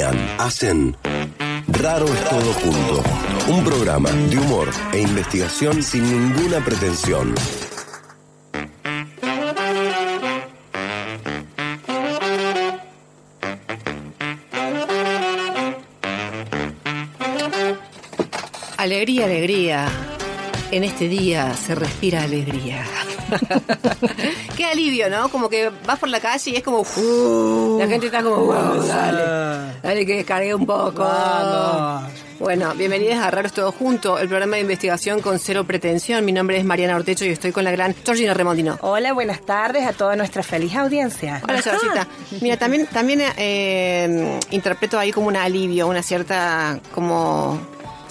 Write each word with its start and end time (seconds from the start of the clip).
Hacen 0.00 0.96
Raro 1.68 2.06
es 2.06 2.24
todo 2.24 2.52
junto. 2.54 3.02
Un 3.48 3.62
programa 3.62 4.10
de 4.10 4.38
humor 4.38 4.70
e 4.92 5.00
investigación 5.00 5.82
sin 5.82 6.02
ninguna 6.02 6.64
pretensión. 6.64 7.34
Alegría, 18.78 19.26
alegría. 19.26 19.88
En 20.70 20.84
este 20.84 21.08
día 21.08 21.52
se 21.54 21.74
respira 21.74 22.22
alegría. 22.22 22.82
Qué 24.56 24.64
alivio, 24.66 25.08
¿no? 25.10 25.28
Como 25.30 25.48
que 25.48 25.70
vas 25.86 25.98
por 25.98 26.08
la 26.08 26.20
calle 26.20 26.50
y 26.50 26.56
es 26.56 26.62
como. 26.62 26.80
uf, 26.80 27.78
la 27.78 27.86
gente 27.86 28.06
está 28.06 28.22
como. 28.22 28.36
"Wow, 28.36 28.82
dale, 28.86 29.72
dale 29.82 30.06
que 30.06 30.16
descargue 30.16 30.54
un 30.54 30.66
poco. 30.66 31.06
Bueno, 32.38 32.74
bienvenidos 32.74 33.18
a 33.18 33.30
Raros 33.30 33.52
Todos 33.52 33.72
Juntos, 33.76 34.20
el 34.20 34.26
programa 34.26 34.56
de 34.56 34.62
investigación 34.62 35.20
con 35.20 35.38
cero 35.38 35.62
pretensión. 35.64 36.24
Mi 36.24 36.32
nombre 36.32 36.56
es 36.58 36.64
Mariana 36.64 36.96
Ortecho 36.96 37.24
y 37.24 37.28
estoy 37.28 37.52
con 37.52 37.62
la 37.62 37.70
gran 37.70 37.94
Georgina 38.04 38.34
Remondino. 38.34 38.78
Hola, 38.80 39.12
buenas 39.12 39.42
tardes 39.42 39.86
a 39.86 39.92
toda 39.92 40.16
nuestra 40.16 40.42
feliz 40.42 40.74
audiencia. 40.74 41.40
Hola, 41.48 41.62
Georgita. 41.62 42.08
Mira, 42.40 42.56
también, 42.56 42.86
también 42.86 43.22
eh, 43.36 44.40
interpreto 44.50 44.98
ahí 44.98 45.12
como 45.12 45.28
un 45.28 45.36
alivio, 45.36 45.86
una 45.86 46.02
cierta 46.02 46.80
como 46.92 47.60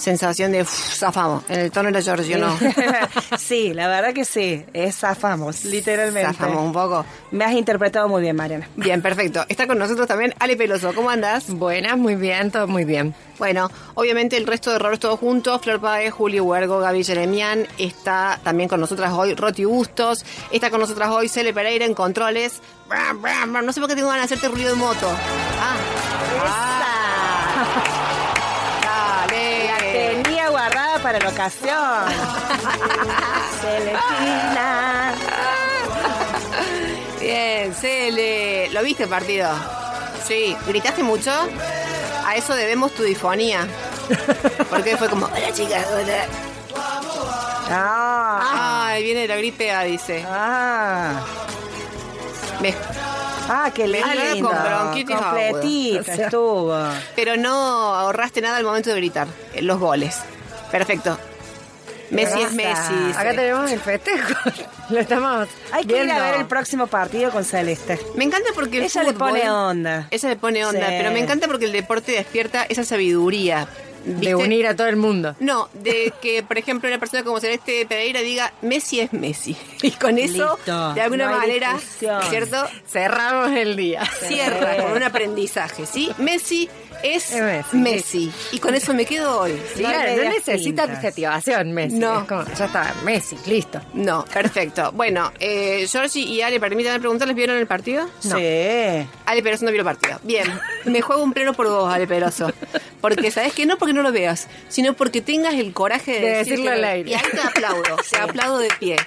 sensación 0.01 0.51
de 0.51 0.63
"Uf, 0.63 0.69
zafamos. 0.95 1.43
En 1.47 1.59
el 1.61 1.71
tono 1.71 1.87
de 1.87 1.93
la 1.93 2.01
Georgia, 2.01 2.37
¿no? 2.37 2.57
sí, 3.37 3.73
la 3.73 3.87
verdad 3.87 4.13
que 4.13 4.25
sí, 4.25 4.65
es 4.73 4.97
zafamos, 4.97 5.63
literalmente. 5.65 6.33
Zafamos 6.33 6.63
un 6.65 6.73
poco. 6.73 7.05
Me 7.31 7.45
has 7.45 7.53
interpretado 7.53 8.07
muy 8.09 8.21
bien, 8.21 8.35
Mariana. 8.35 8.67
Bien, 8.75 9.01
perfecto. 9.01 9.45
Está 9.47 9.67
con 9.67 9.77
nosotros 9.77 10.07
también 10.07 10.33
Ale 10.39 10.57
Peloso. 10.57 10.93
¿Cómo 10.93 11.09
andas? 11.09 11.45
Buenas, 11.49 11.97
muy 11.97 12.15
bien, 12.15 12.51
todo 12.51 12.67
muy 12.67 12.83
bien. 12.83 13.13
Bueno, 13.37 13.71
obviamente 13.95 14.37
el 14.37 14.45
resto 14.45 14.69
de 14.69 14.75
errores 14.75 14.99
todos 14.99 15.19
juntos. 15.19 15.61
Flor 15.61 15.79
Páez, 15.79 16.13
Julio 16.13 16.43
Huergo, 16.43 16.79
Gaby 16.79 17.03
Jeremian. 17.03 17.67
Está 17.77 18.39
también 18.43 18.69
con 18.69 18.79
nosotras 18.79 19.11
hoy 19.13 19.33
Roti 19.35 19.65
Bustos. 19.65 20.25
Está 20.51 20.69
con 20.69 20.79
nosotras 20.79 21.09
hoy 21.09 21.29
Cele 21.29 21.53
Pereira 21.53 21.85
en 21.85 21.93
controles. 21.93 22.61
No 23.63 23.73
sé 23.73 23.79
por 23.79 23.89
qué 23.89 23.95
tengo 23.95 24.09
ganas 24.09 24.29
de 24.29 24.35
hacerte 24.35 24.53
ruido 24.53 24.69
de 24.71 24.75
moto. 24.75 25.07
Ah. 25.59 25.75
Ah. 26.45 27.97
para 31.01 31.19
la 31.19 31.29
ocasión. 31.29 31.77
Celestina. 33.61 35.13
Bien, 37.19 37.73
Cele. 37.75 38.69
¿Lo 38.71 38.81
viste 38.83 39.03
el 39.03 39.09
partido? 39.09 39.49
Sí. 40.27 40.55
¿Gritaste 40.67 41.03
mucho? 41.03 41.31
A 42.25 42.35
eso 42.35 42.53
debemos 42.55 42.91
tu 42.93 43.03
difonía. 43.03 43.67
Porque 44.69 44.97
fue 44.97 45.09
como, 45.09 45.25
hola 45.27 45.51
chicas, 45.53 45.85
hola. 45.93 46.25
Ah, 47.73 48.87
Ay, 48.89 49.03
viene 49.03 49.21
de 49.21 49.27
la 49.29 49.35
gripe 49.37 49.71
A, 49.71 49.83
dice. 49.83 50.25
ah, 50.29 51.21
Me- 52.61 52.75
ah, 53.49 53.71
qué 53.73 53.87
lindo. 53.87 54.49
con 54.49 54.63
bronquitis 54.63 55.15
Completita 55.15 56.13
estuvo. 56.13 56.75
Pero 57.15 57.37
no 57.37 57.53
ahorraste 57.95 58.41
nada 58.41 58.57
al 58.57 58.63
momento 58.65 58.89
de 58.89 58.97
gritar 58.97 59.27
los 59.61 59.79
goles. 59.79 60.19
Perfecto. 60.71 61.17
Messi 62.09 62.41
es. 62.41 62.51
Messi. 62.51 63.11
Acá 63.15 63.31
tenemos 63.31 63.71
el 63.71 63.79
festejo. 63.79 64.33
Lo 64.89 64.99
estamos 64.99 65.47
Hay 65.71 65.85
que 65.85 66.03
ir 66.03 66.11
a 66.11 66.19
ver 66.31 66.39
el 66.41 66.45
próximo 66.45 66.87
partido 66.87 67.31
con 67.31 67.45
Celeste. 67.45 67.97
Me 68.15 68.25
encanta 68.25 68.49
porque 68.53 68.79
el 68.79 68.83
Ella 68.83 69.03
le 69.03 69.13
pone 69.13 69.49
onda. 69.49 70.07
Ella 70.11 70.29
le 70.29 70.35
pone 70.35 70.65
onda, 70.65 70.87
Sí. 70.89 70.95
pero 70.97 71.11
me 71.11 71.19
encanta 71.19 71.47
porque 71.47 71.65
el 71.65 71.71
deporte 71.71 72.11
despierta 72.11 72.65
esa 72.67 72.83
sabiduría. 72.83 73.67
de 74.03 74.33
unir 74.33 74.65
a 74.65 74.75
todo 74.75 74.87
el 74.87 74.95
mundo. 74.95 75.35
No, 75.39 75.69
de 75.73 76.11
que, 76.23 76.41
por 76.41 76.57
ejemplo, 76.57 76.89
una 76.89 76.97
persona 76.99 77.23
como 77.23 77.39
Celeste 77.39 77.85
Pereira 77.85 78.21
diga 78.21 78.51
Messi 78.63 78.99
es 78.99 79.13
Messi. 79.13 79.55
Y 79.83 79.91
con 79.91 80.17
eso, 80.17 80.55
Listo. 80.57 80.93
de 80.95 81.01
alguna 81.01 81.27
No 81.29 81.37
manera, 81.37 81.73
discusión. 81.75 82.21
¿cierto? 82.29 82.67
Cerramos 82.89 83.51
el 83.51 83.75
día. 83.75 84.03
Cierra 84.27 84.77
con 84.77 84.93
un 84.93 85.03
aprendizaje, 85.03 85.85
¿sí? 85.85 86.11
Messi 86.17 86.67
es 87.03 87.31
Es 87.31 87.73
Messi. 87.73 88.31
Y 88.51 88.59
con 88.59 88.75
eso 88.75 88.93
me 88.93 89.05
quedo 89.05 89.41
hoy. 89.41 89.59
¿sí? 89.75 89.79
Claro, 89.83 90.23
no 90.23 90.29
necesita 90.29 90.83
adjetivación, 90.83 91.71
Messi. 91.71 91.97
No. 91.97 92.21
Es 92.21 92.27
como, 92.27 92.45
ya 92.45 92.65
está, 92.65 92.93
Messi, 93.03 93.37
listo. 93.47 93.81
No, 93.93 94.25
perfecto. 94.25 94.91
Bueno, 94.93 95.31
eh, 95.39 95.85
Georgie 95.89 96.21
y 96.21 96.41
Ale, 96.41 96.59
permítanme 96.59 96.99
preguntarles, 96.99 97.35
¿vieron 97.35 97.57
el 97.57 97.67
partido? 97.67 98.05
No. 98.23 98.37
Sí. 98.37 99.07
Ale 99.25 99.43
Peroso 99.43 99.65
no 99.65 99.71
vio 99.71 99.81
el 99.81 99.85
partido. 99.85 100.19
Bien, 100.23 100.47
me 100.85 101.01
juego 101.01 101.23
un 101.23 101.33
pleno 101.33 101.53
por 101.53 101.67
vos, 101.67 101.93
Ale 101.93 102.07
Peroso. 102.07 102.51
Porque, 103.01 103.31
¿sabes 103.31 103.53
qué? 103.53 103.65
No 103.65 103.77
porque 103.77 103.93
no 103.93 104.03
lo 104.03 104.11
veas, 104.11 104.47
sino 104.69 104.93
porque 104.93 105.21
tengas 105.21 105.55
el 105.55 105.73
coraje 105.73 106.13
de, 106.13 106.19
De 106.19 106.27
decir 106.37 106.51
decirlo 106.51 106.71
al 106.71 106.83
aire. 106.83 107.11
Y 107.11 107.13
ahí 107.13 107.21
te 107.31 107.39
aplaudo, 107.41 107.97
te 108.09 108.17
aplaudo 108.17 108.59
de 108.59 108.69
pie. 108.79 108.97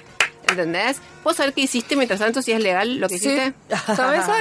¿Entendés? 0.49 0.97
¿Puedo 1.23 1.35
saber 1.35 1.53
qué 1.53 1.61
hiciste 1.61 1.95
mientras 1.95 2.19
tanto, 2.19 2.41
si 2.41 2.51
es 2.51 2.59
legal 2.61 2.97
lo 2.99 3.07
que 3.07 3.17
Sí. 3.19 3.27
hiciste? 3.29 3.53
¿Sabes 3.95 4.25
sol? 4.25 4.35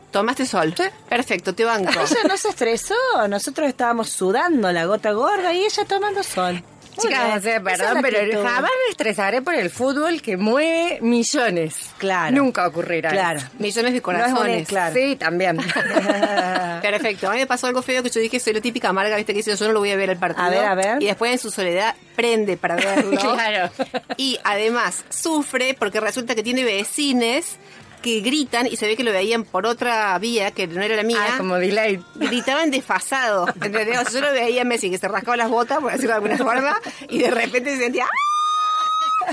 Tomaste 0.10 0.46
sol. 0.46 0.74
Perfecto, 1.08 1.54
te 1.54 1.64
banco. 1.64 1.90
Ella 1.90 2.24
no 2.28 2.36
se 2.36 2.48
estresó, 2.48 2.94
nosotros 3.28 3.68
estábamos 3.68 4.10
sudando 4.10 4.70
la 4.72 4.86
gota 4.86 5.12
gorda 5.12 5.52
y 5.52 5.64
ella 5.64 5.84
tomando 5.84 6.22
sol. 6.22 6.62
Chicas, 7.00 7.38
o 7.38 7.40
sea, 7.40 7.56
es 7.56 7.62
perdón, 7.62 7.98
pero 8.02 8.18
actitud. 8.18 8.42
jamás 8.42 8.70
me 8.86 8.90
estresaré 8.90 9.40
por 9.42 9.54
el 9.54 9.70
fútbol 9.70 10.20
que 10.20 10.36
mueve 10.36 10.98
millones. 11.00 11.90
Claro. 11.98 12.36
Nunca 12.36 12.66
ocurrirá. 12.66 13.10
Claro. 13.10 13.38
eso. 13.38 13.48
Millones 13.58 13.84
de 13.84 13.90
No 13.90 13.96
es 13.96 14.02
corazones. 14.02 14.56
una- 14.58 14.64
claro. 14.66 14.94
Sí, 14.94 15.16
también. 15.16 15.56
Perfecto. 16.82 17.28
A 17.28 17.32
mí 17.32 17.38
me 17.38 17.46
pasó 17.46 17.66
algo 17.66 17.82
feo 17.82 18.02
que 18.02 18.10
yo 18.10 18.20
dije, 18.20 18.38
soy 18.40 18.52
la 18.54 18.60
típica 18.60 18.88
amarga, 18.90 19.16
viste, 19.16 19.32
que 19.32 19.38
dice, 19.38 19.56
yo 19.56 19.66
no 19.66 19.72
lo 19.72 19.80
voy 19.80 19.90
a 19.90 19.96
ver 19.96 20.10
el 20.10 20.18
partido. 20.18 20.44
A 20.46 20.50
ver, 20.50 20.64
a 20.64 20.74
ver. 20.74 21.02
Y 21.02 21.06
después 21.06 21.32
en 21.32 21.38
su 21.38 21.50
soledad 21.50 21.94
prende 22.16 22.56
para 22.56 22.76
verlo. 22.76 23.18
Claro. 23.32 23.70
Y 24.16 24.38
además 24.44 25.04
sufre 25.08 25.74
porque 25.78 26.00
resulta 26.00 26.34
que 26.34 26.42
tiene 26.42 26.64
vecines 26.64 27.56
que 28.02 28.20
gritan 28.20 28.66
y 28.66 28.76
se 28.76 28.86
ve 28.86 28.96
que 28.96 29.04
lo 29.04 29.12
veían 29.12 29.44
por 29.44 29.66
otra 29.66 30.18
vía 30.18 30.50
que 30.50 30.66
no 30.66 30.82
era 30.82 30.96
la 30.96 31.02
mía. 31.02 31.18
ah, 31.30 31.38
como 31.38 31.56
delay. 31.56 32.04
Gritaban 32.16 32.70
desfasado, 32.70 33.46
¿entendés? 33.48 33.98
O 33.98 34.02
sea, 34.02 34.10
yo 34.12 34.20
lo 34.20 34.32
veía 34.32 34.62
a 34.62 34.64
Messi 34.64 34.90
que 34.90 34.98
se 34.98 35.08
rascaba 35.08 35.36
las 35.36 35.48
botas, 35.48 35.78
por 35.78 35.92
decirlo 35.92 36.10
de 36.10 36.14
alguna 36.14 36.36
forma, 36.36 36.80
y 37.08 37.18
de 37.18 37.30
repente 37.30 37.74
se 37.76 37.82
sentía... 37.84 38.04
¡Ah! 38.04 39.28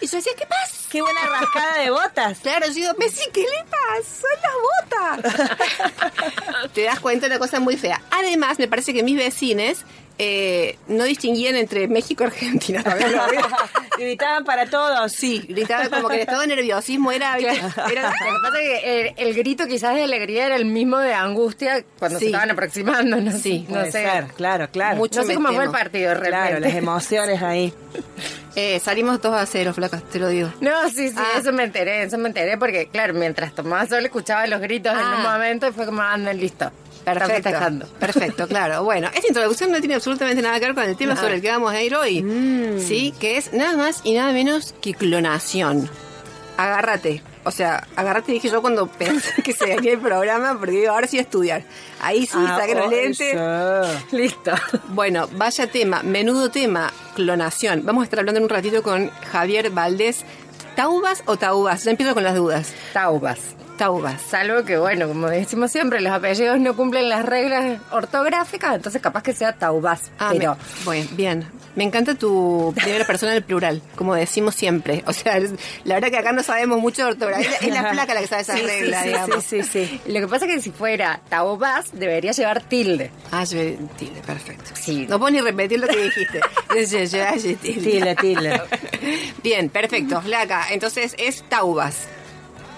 Y 0.00 0.06
yo 0.06 0.18
decía, 0.18 0.32
¿qué 0.36 0.46
pasa? 0.46 0.76
Qué 0.90 1.00
buena 1.00 1.20
rascada 1.26 1.78
de 1.78 1.90
botas. 1.90 2.38
Claro, 2.40 2.66
yo 2.66 2.74
digo, 2.74 2.92
Messi, 2.98 3.28
¿qué 3.32 3.40
le 3.40 3.64
pasa? 3.64 4.20
Son 4.20 4.30
las 4.42 5.22
botas. 5.22 6.72
Te 6.74 6.82
das 6.82 7.00
cuenta 7.00 7.26
de 7.26 7.32
una 7.32 7.38
cosa 7.38 7.60
muy 7.60 7.76
fea. 7.76 8.02
Además, 8.10 8.58
me 8.58 8.68
parece 8.68 8.92
que 8.92 9.02
mis 9.02 9.16
vecines 9.16 9.84
eh, 10.18 10.78
no 10.88 11.04
distinguían 11.04 11.56
entre 11.56 11.88
México 11.88 12.24
y 12.24 12.26
Argentina. 12.28 12.82
Gritaban 13.98 14.44
para 14.44 14.66
todos. 14.68 15.12
Sí, 15.12 15.44
gritaban 15.48 15.88
como 15.88 16.08
que 16.08 16.16
el 16.16 16.20
estado 16.22 16.40
de 16.42 16.48
nerviosismo 16.48 17.12
era... 17.12 17.36
¿viste? 17.36 17.52
era 17.56 17.62
Lo 17.62 17.86
que 17.86 18.40
pasa 18.42 18.60
es 18.60 18.80
que 18.82 19.00
el, 19.00 19.14
el 19.28 19.34
grito 19.34 19.66
quizás 19.66 19.94
de 19.94 20.02
alegría 20.04 20.46
era 20.46 20.56
el 20.56 20.66
mismo 20.66 20.98
de 20.98 21.14
angustia 21.14 21.84
cuando 21.98 22.18
Sí. 22.18 22.26
se 22.26 22.30
estaban 22.30 22.50
aproximando, 22.50 23.16
¿no? 23.18 23.32
Sí, 23.32 23.66
no 23.68 23.84
sé. 23.86 23.92
ser, 23.92 24.26
claro, 24.36 24.68
claro. 24.70 24.96
Mucho 24.96 25.20
no 25.20 25.26
sé 25.26 25.34
cómo 25.34 25.52
fue 25.52 25.64
el 25.64 25.70
partido 25.70 26.12
realmente. 26.14 26.28
Claro, 26.30 26.60
las 26.60 26.74
emociones 26.74 27.42
ahí. 27.42 27.72
Eh, 28.58 28.80
salimos 28.80 29.20
2 29.20 29.34
a 29.34 29.44
0, 29.44 29.74
flacas, 29.74 30.02
te 30.04 30.18
lo 30.18 30.28
digo. 30.28 30.50
No, 30.62 30.88
sí, 30.88 31.10
sí, 31.10 31.14
Ah. 31.18 31.32
eso 31.38 31.52
me 31.52 31.64
enteré, 31.64 32.04
eso 32.04 32.16
me 32.16 32.28
enteré 32.28 32.56
porque, 32.56 32.88
claro, 32.88 33.12
mientras 33.12 33.54
tomaba 33.54 33.86
sol 33.86 34.02
escuchaba 34.06 34.46
los 34.46 34.62
gritos 34.62 34.94
en 34.94 34.98
Ah. 34.98 35.16
un 35.18 35.22
momento 35.24 35.68
y 35.68 35.72
fue 35.72 35.84
como, 35.84 36.00
andan, 36.00 36.38
listo. 36.40 36.72
Perfecto. 37.06 37.86
Perfecto, 38.00 38.48
claro. 38.48 38.82
Bueno, 38.82 39.08
esta 39.14 39.28
introducción 39.28 39.70
no 39.70 39.78
tiene 39.78 39.94
absolutamente 39.94 40.42
nada 40.42 40.58
que 40.58 40.66
ver 40.66 40.74
con 40.74 40.84
el 40.84 40.96
tema 40.96 41.14
sobre 41.14 41.36
el 41.36 41.40
que 41.40 41.50
vamos 41.50 41.72
a 41.72 41.80
ir 41.80 41.94
hoy. 41.94 42.76
Sí, 42.80 43.14
que 43.20 43.36
es 43.36 43.52
nada 43.52 43.76
más 43.76 44.00
y 44.02 44.14
nada 44.14 44.32
menos 44.32 44.74
que 44.80 44.92
clonación. 44.92 45.88
Agárrate. 46.56 47.22
O 47.44 47.52
sea, 47.52 47.86
agárrate 47.94 48.32
dije 48.32 48.48
yo 48.48 48.60
cuando 48.60 48.88
pensé 48.88 49.40
que 49.44 49.52
se 49.52 49.66
venía 49.66 49.92
el 49.92 50.00
programa, 50.00 50.58
porque 50.58 50.80
digo, 50.80 50.90
ahora 50.90 51.06
sí 51.06 51.18
a 51.18 51.20
estudiar. 51.20 51.62
Ahí 52.00 52.26
sí, 52.26 52.36
Ah, 52.36 52.58
saquen 52.58 52.78
los 52.78 52.86
oh, 52.88 52.90
lentes. 52.90 54.12
Listo. 54.12 54.52
Bueno, 54.88 55.28
vaya 55.36 55.68
tema, 55.68 56.02
menudo 56.02 56.50
tema, 56.50 56.92
clonación. 57.14 57.82
Vamos 57.84 58.02
a 58.02 58.04
estar 58.04 58.18
hablando 58.18 58.38
en 58.38 58.44
un 58.44 58.50
ratito 58.50 58.82
con 58.82 59.10
Javier 59.30 59.70
Valdés. 59.70 60.24
¿Taubas 60.74 61.22
o 61.26 61.36
taubas? 61.36 61.84
Ya 61.84 61.92
empiezo 61.92 62.14
con 62.14 62.24
las 62.24 62.34
dudas. 62.34 62.72
Taubas. 62.92 63.54
Taubas. 63.76 64.20
Salvo 64.22 64.64
que, 64.64 64.76
bueno, 64.78 65.08
como 65.08 65.28
decimos 65.28 65.70
siempre, 65.70 66.00
los 66.00 66.12
apellidos 66.12 66.58
no 66.60 66.74
cumplen 66.76 67.08
las 67.08 67.24
reglas 67.24 67.80
ortográficas, 67.90 68.74
entonces 68.76 69.00
capaz 69.02 69.22
que 69.22 69.32
sea 69.34 69.52
Taubas. 69.52 70.10
Ah, 70.18 70.30
pero 70.32 70.54
me- 70.54 70.84
bueno, 70.84 71.08
bien. 71.12 71.46
Me 71.76 71.84
encanta 71.84 72.14
tu 72.14 72.72
primera 72.74 73.04
persona 73.06 73.32
en 73.32 73.36
el 73.38 73.44
plural, 73.44 73.82
como 73.96 74.14
decimos 74.14 74.54
siempre. 74.54 75.04
O 75.06 75.12
sea, 75.12 75.38
la 75.84 75.94
verdad 75.96 76.08
que 76.08 76.16
acá 76.16 76.32
no 76.32 76.42
sabemos 76.42 76.78
mucho 76.80 77.04
de 77.04 77.10
ortografía. 77.10 77.50
Es 77.60 77.68
la 77.68 77.90
flaca 77.92 78.14
la 78.14 78.20
que 78.22 78.26
sabe 78.26 78.42
esa 78.42 78.54
Sí, 78.54 78.60
sí, 78.60 78.66
regla, 78.66 79.02
sí, 79.02 79.08
digamos. 79.08 79.44
sí, 79.44 79.62
sí, 79.62 79.86
sí. 79.86 80.00
lo 80.06 80.20
que 80.20 80.26
pasa 80.26 80.46
es 80.46 80.54
que 80.54 80.60
si 80.62 80.70
fuera 80.70 81.20
Taubas, 81.28 81.86
debería 81.92 82.32
llevar 82.32 82.62
tilde. 82.62 83.10
Ah, 83.30 83.44
yo, 83.44 83.58
tilde, 83.98 84.22
perfecto. 84.26 84.70
Sí. 84.74 85.06
No 85.06 85.18
puedo 85.18 85.30
ni 85.32 85.40
repetir 85.42 85.78
lo 85.80 85.86
que 85.88 85.96
dijiste. 86.04 86.40
Yo- 86.70 87.56
tilde. 87.60 87.82
Tilde, 87.82 88.14
tilde. 88.16 88.60
Bien, 89.42 89.68
perfecto. 89.68 90.20
Flaca. 90.22 90.66
Entonces 90.70 91.14
es 91.18 91.42
taubas. 91.48 92.08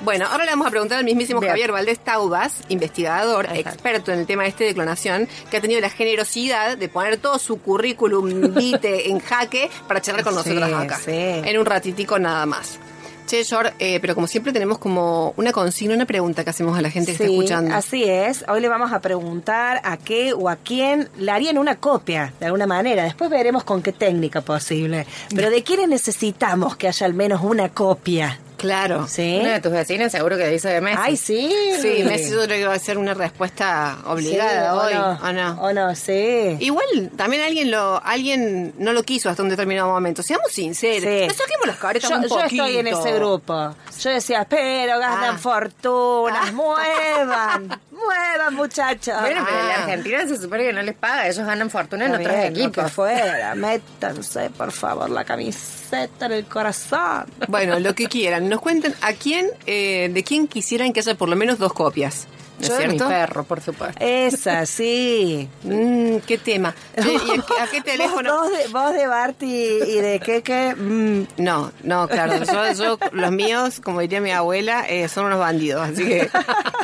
Bueno, 0.04 0.26
ahora 0.30 0.44
le 0.44 0.50
vamos 0.52 0.66
a 0.68 0.70
preguntar 0.70 0.98
al 0.98 1.04
mismísimo 1.04 1.40
Bien. 1.40 1.50
Javier 1.50 1.72
Valdés 1.72 1.98
Taubas, 1.98 2.52
investigador, 2.68 3.46
Exacto. 3.46 3.70
experto 3.70 4.12
en 4.12 4.20
el 4.20 4.26
tema 4.26 4.46
este 4.46 4.64
de 4.64 4.74
clonación, 4.74 5.28
que 5.50 5.56
ha 5.56 5.60
tenido 5.60 5.80
la 5.80 5.90
generosidad 5.90 6.76
de 6.78 6.88
poner 6.88 7.16
todo 7.16 7.38
su 7.38 7.60
currículum 7.60 8.54
vitae 8.54 9.08
en 9.10 9.18
jaque 9.18 9.68
para 9.88 10.00
charlar 10.00 10.24
con 10.24 10.34
Sí, 10.34 10.50
nosotros 10.50 10.72
acá. 10.80 10.98
sí. 11.04 11.10
En 11.12 11.58
un 11.58 11.66
ratitico 11.66 12.18
nada 12.18 12.46
más. 12.46 12.78
Che, 13.26 13.42
Yor, 13.44 13.74
eh, 13.78 13.98
pero 14.00 14.14
como 14.14 14.26
siempre 14.26 14.54
tenemos 14.54 14.78
como 14.78 15.34
una 15.36 15.52
consigna, 15.52 15.94
una 15.94 16.06
pregunta 16.06 16.44
que 16.44 16.50
hacemos 16.50 16.78
a 16.78 16.80
la 16.80 16.88
gente 16.90 17.08
que 17.08 17.12
está 17.12 17.24
escuchando. 17.24 17.74
así 17.74 18.04
es. 18.04 18.42
Hoy 18.48 18.60
le 18.62 18.68
vamos 18.68 18.90
a 18.92 19.00
preguntar 19.00 19.82
a 19.84 19.98
qué 19.98 20.32
o 20.32 20.48
a 20.48 20.56
quién 20.56 21.10
le 21.18 21.30
harían 21.30 21.58
una 21.58 21.76
copia, 21.76 22.32
de 22.40 22.46
alguna 22.46 22.66
manera. 22.66 23.02
Después 23.02 23.28
veremos 23.28 23.64
con 23.64 23.82
qué 23.82 23.92
técnica 23.92 24.40
posible. 24.40 25.06
Pero 25.34 25.50
¿de 25.50 25.62
quiénes 25.62 25.88
necesitamos 25.90 26.76
que 26.76 26.88
haya 26.88 27.04
al 27.04 27.12
menos 27.12 27.42
una 27.42 27.68
copia? 27.68 28.38
Claro. 28.58 29.06
¿Sí? 29.08 29.38
Una 29.40 29.54
de 29.54 29.60
tus 29.60 29.72
vecinas 29.72 30.12
seguro 30.12 30.36
que 30.36 30.46
dice 30.48 30.68
de 30.68 30.80
Messi. 30.82 30.98
Ay, 31.00 31.16
sí. 31.16 31.54
Sí, 31.80 32.02
Messi 32.04 32.30
yo 32.32 32.42
creo 32.42 32.58
que 32.58 32.66
va 32.66 32.74
a 32.74 32.78
ser 32.78 32.98
una 32.98 33.14
respuesta 33.14 33.96
obligada 34.04 34.72
Sí, 34.72 34.78
hoy, 34.78 34.94
¿o 35.00 35.26
¿o 35.28 35.32
no? 35.32 35.62
¿O 35.62 35.72
no? 35.72 35.94
Sí. 35.94 36.56
Igual, 36.60 37.10
también 37.16 37.42
alguien 37.42 37.70
lo 37.70 38.02
alguien 38.04 38.74
no 38.78 38.92
lo 38.92 39.02
quiso 39.04 39.30
hasta 39.30 39.42
un 39.42 39.48
determinado 39.48 39.88
momento. 39.88 40.22
Seamos 40.22 40.52
sinceros. 40.52 41.02
Sí. 41.04 41.26
No 41.28 41.34
saquemos 41.34 41.66
las 41.68 41.76
caretas 41.78 42.10
Yo, 42.10 42.16
un 42.16 42.22
yo 42.28 42.40
estoy 42.40 42.76
en 42.78 42.86
ese 42.88 43.12
grupo. 43.14 43.74
Yo 44.00 44.10
decía, 44.10 44.44
pero 44.48 44.98
gastan 44.98 45.36
Ah. 45.36 45.38
fortunas, 45.38 46.48
Ah. 46.48 46.52
muevan, 46.52 47.80
muevan, 47.92 48.54
muchachos. 48.54 49.14
Bueno, 49.20 49.42
pero 49.44 49.56
la 49.68 49.74
Ah. 49.74 49.82
Argentina 49.84 50.26
se 50.26 50.36
supone 50.36 50.64
que 50.64 50.72
no 50.72 50.82
les 50.82 50.94
paga, 50.96 51.28
ellos 51.28 51.46
ganan 51.46 51.70
fortuna 51.70 52.06
en 52.06 52.12
Está 52.14 52.22
otros 52.22 52.36
bien, 52.42 52.56
equipos. 52.56 52.92
fuera, 52.92 53.54
métanse, 53.54 54.50
por 54.50 54.72
favor, 54.72 55.08
la 55.10 55.24
en 55.92 56.32
el 56.32 56.44
corazón. 56.44 57.26
Bueno, 57.48 57.78
lo 57.78 57.94
que 57.94 58.06
quieran. 58.06 58.48
Nos 58.48 58.60
cuentan 58.60 58.94
a 59.00 59.12
quién, 59.12 59.48
eh, 59.66 60.10
de 60.12 60.24
quién 60.24 60.48
quisieran 60.48 60.92
que 60.92 61.00
haya 61.00 61.14
por 61.14 61.28
lo 61.28 61.36
menos 61.36 61.58
dos 61.58 61.72
copias. 61.72 62.26
¿No 62.60 62.66
Yo 62.66 62.72
es 62.74 62.78
de 62.80 62.86
mi 62.88 62.94
cierto? 62.94 63.08
perro, 63.08 63.44
por 63.44 63.60
supuesto. 63.60 63.96
Esa, 64.04 64.66
sí. 64.66 65.48
Mm, 65.62 66.16
¿Qué 66.26 66.38
tema? 66.38 66.74
Che, 67.00 67.12
¿y 67.12 67.16
a, 67.16 67.20
qué- 67.42 67.60
a 67.62 67.66
qué 67.70 67.80
teléfono? 67.82 68.32
Vos, 68.34 68.48
vos 68.50 68.58
de, 68.58 68.66
vos 68.68 68.92
de 68.94 69.06
Bart 69.06 69.42
y, 69.42 69.64
y 69.86 70.00
de 70.00 70.18
Keke, 70.20 70.74
mm, 70.76 71.26
No, 71.38 71.72
no, 71.82 72.08
claro. 72.08 72.42
Yo, 72.44 72.72
yo- 72.72 72.98
los 73.12 73.30
míos, 73.32 73.80
como 73.82 74.00
diría 74.00 74.20
mi 74.20 74.30
abuela, 74.32 74.84
eh, 74.88 75.08
son 75.08 75.26
unos 75.26 75.38
bandidos. 75.40 75.88
Así 75.88 76.04
que 76.04 76.28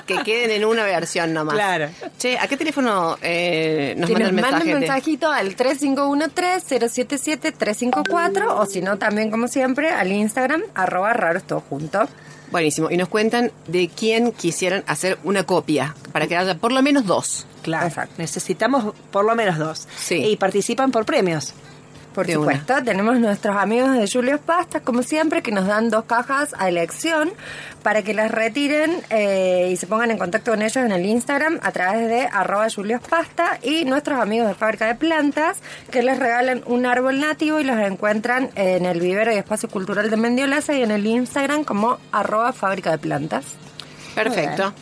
que 0.07 0.19
queden 0.23 0.51
en 0.51 0.65
una 0.67 0.85
versión 0.85 1.33
nomás. 1.33 1.55
Claro. 1.55 1.89
Che, 2.19 2.39
¿a 2.39 2.47
qué 2.47 2.57
teléfono 2.57 3.17
eh, 3.23 3.95
nos 3.97 4.09
que 4.09 4.15
mandan 4.15 4.23
nos 4.23 4.29
el 4.29 4.35
mensaje? 4.51 4.75
un 4.75 4.81
mensajito 4.81 5.31
al 5.33 5.57
3513-077-354 5.57 8.47
o 8.51 8.67
si 8.67 8.81
no, 8.83 8.99
también 8.99 9.31
como 9.31 9.49
siempre, 9.49 9.91
al 9.91 10.13
Instagram, 10.13 10.63
arroba 10.75 11.13
raros 11.13 11.45
todo 11.45 11.61
junto. 11.61 12.07
Buenísimo. 12.55 12.89
Y 12.89 12.97
nos 12.97 13.09
cuentan 13.09 13.51
de 13.67 13.89
quién 13.89 14.31
quisieran 14.31 14.85
hacer 14.87 15.19
una 15.25 15.43
copia, 15.43 15.97
para 16.13 16.29
que 16.29 16.37
haya 16.37 16.55
por 16.57 16.71
lo 16.71 16.81
menos 16.83 17.05
dos. 17.05 17.49
claro, 17.63 17.89
Exacto. 17.89 18.15
necesitamos 18.17 18.95
por 19.11 19.25
lo 19.25 19.35
menos 19.35 19.59
dos. 19.59 19.89
Sí. 19.99 20.25
Y 20.25 20.37
participan 20.37 20.93
por 20.93 21.05
premios. 21.05 21.53
Por 22.15 22.27
De 22.27 22.35
supuesto, 22.35 22.75
tenemos 22.85 23.19
nuestros 23.19 23.57
amigos 23.57 23.93
de 23.93 24.09
Julius 24.09 24.41
Pastas, 24.41 24.83
como 24.83 25.03
siempre, 25.03 25.43
que 25.43 25.51
nos 25.51 25.67
dan 25.67 25.91
dos 25.91 26.05
cajas 26.05 26.55
a 26.57 26.69
elección 26.69 27.33
para 27.83 28.03
que 28.03 28.15
las 28.15 28.31
retiren 28.31 29.03
eh, 29.11 29.71
y 29.73 29.77
se 29.77 29.89
pongan 29.89 30.13
en 30.13 30.19
contacto 30.19 30.53
con 30.53 30.63
ellos 30.63 30.77
en 30.77 30.93
el 30.93 31.05
Instagram 31.05 31.59
a 31.63 31.73
través 31.73 32.09
de 32.09 32.29
arroba 32.33 32.69
Julius 32.71 33.01
Pasta 33.01 33.59
y 33.63 33.85
nuestros 33.85 34.21
amigos 34.21 34.47
de 34.47 34.55
Fábrica 34.55 34.87
de 34.87 34.95
Plantas 34.95 35.59
que 35.91 36.05
les 36.05 36.19
regalan 36.19 36.63
un 36.67 36.87
árbol 36.87 37.19
nativo 37.19 37.59
y 37.59 37.65
los 37.65 37.79
encuentran 37.79 38.51
en 38.55 38.87
el 38.87 39.01
vivero 39.01 39.33
y 39.33 39.37
espacio 39.37 39.69
cultural 39.69 40.09
de 40.09 40.17
Mendiolaza 40.17 40.73
y 40.75 40.83
en 40.83 40.93
el 40.93 41.05
Instagram 41.05 41.65
como 41.65 41.99
arroba 42.13 42.53
Fábrica 42.53 42.93
de 42.93 42.99
Plantas. 42.99 43.45
Perfecto. 44.15 44.73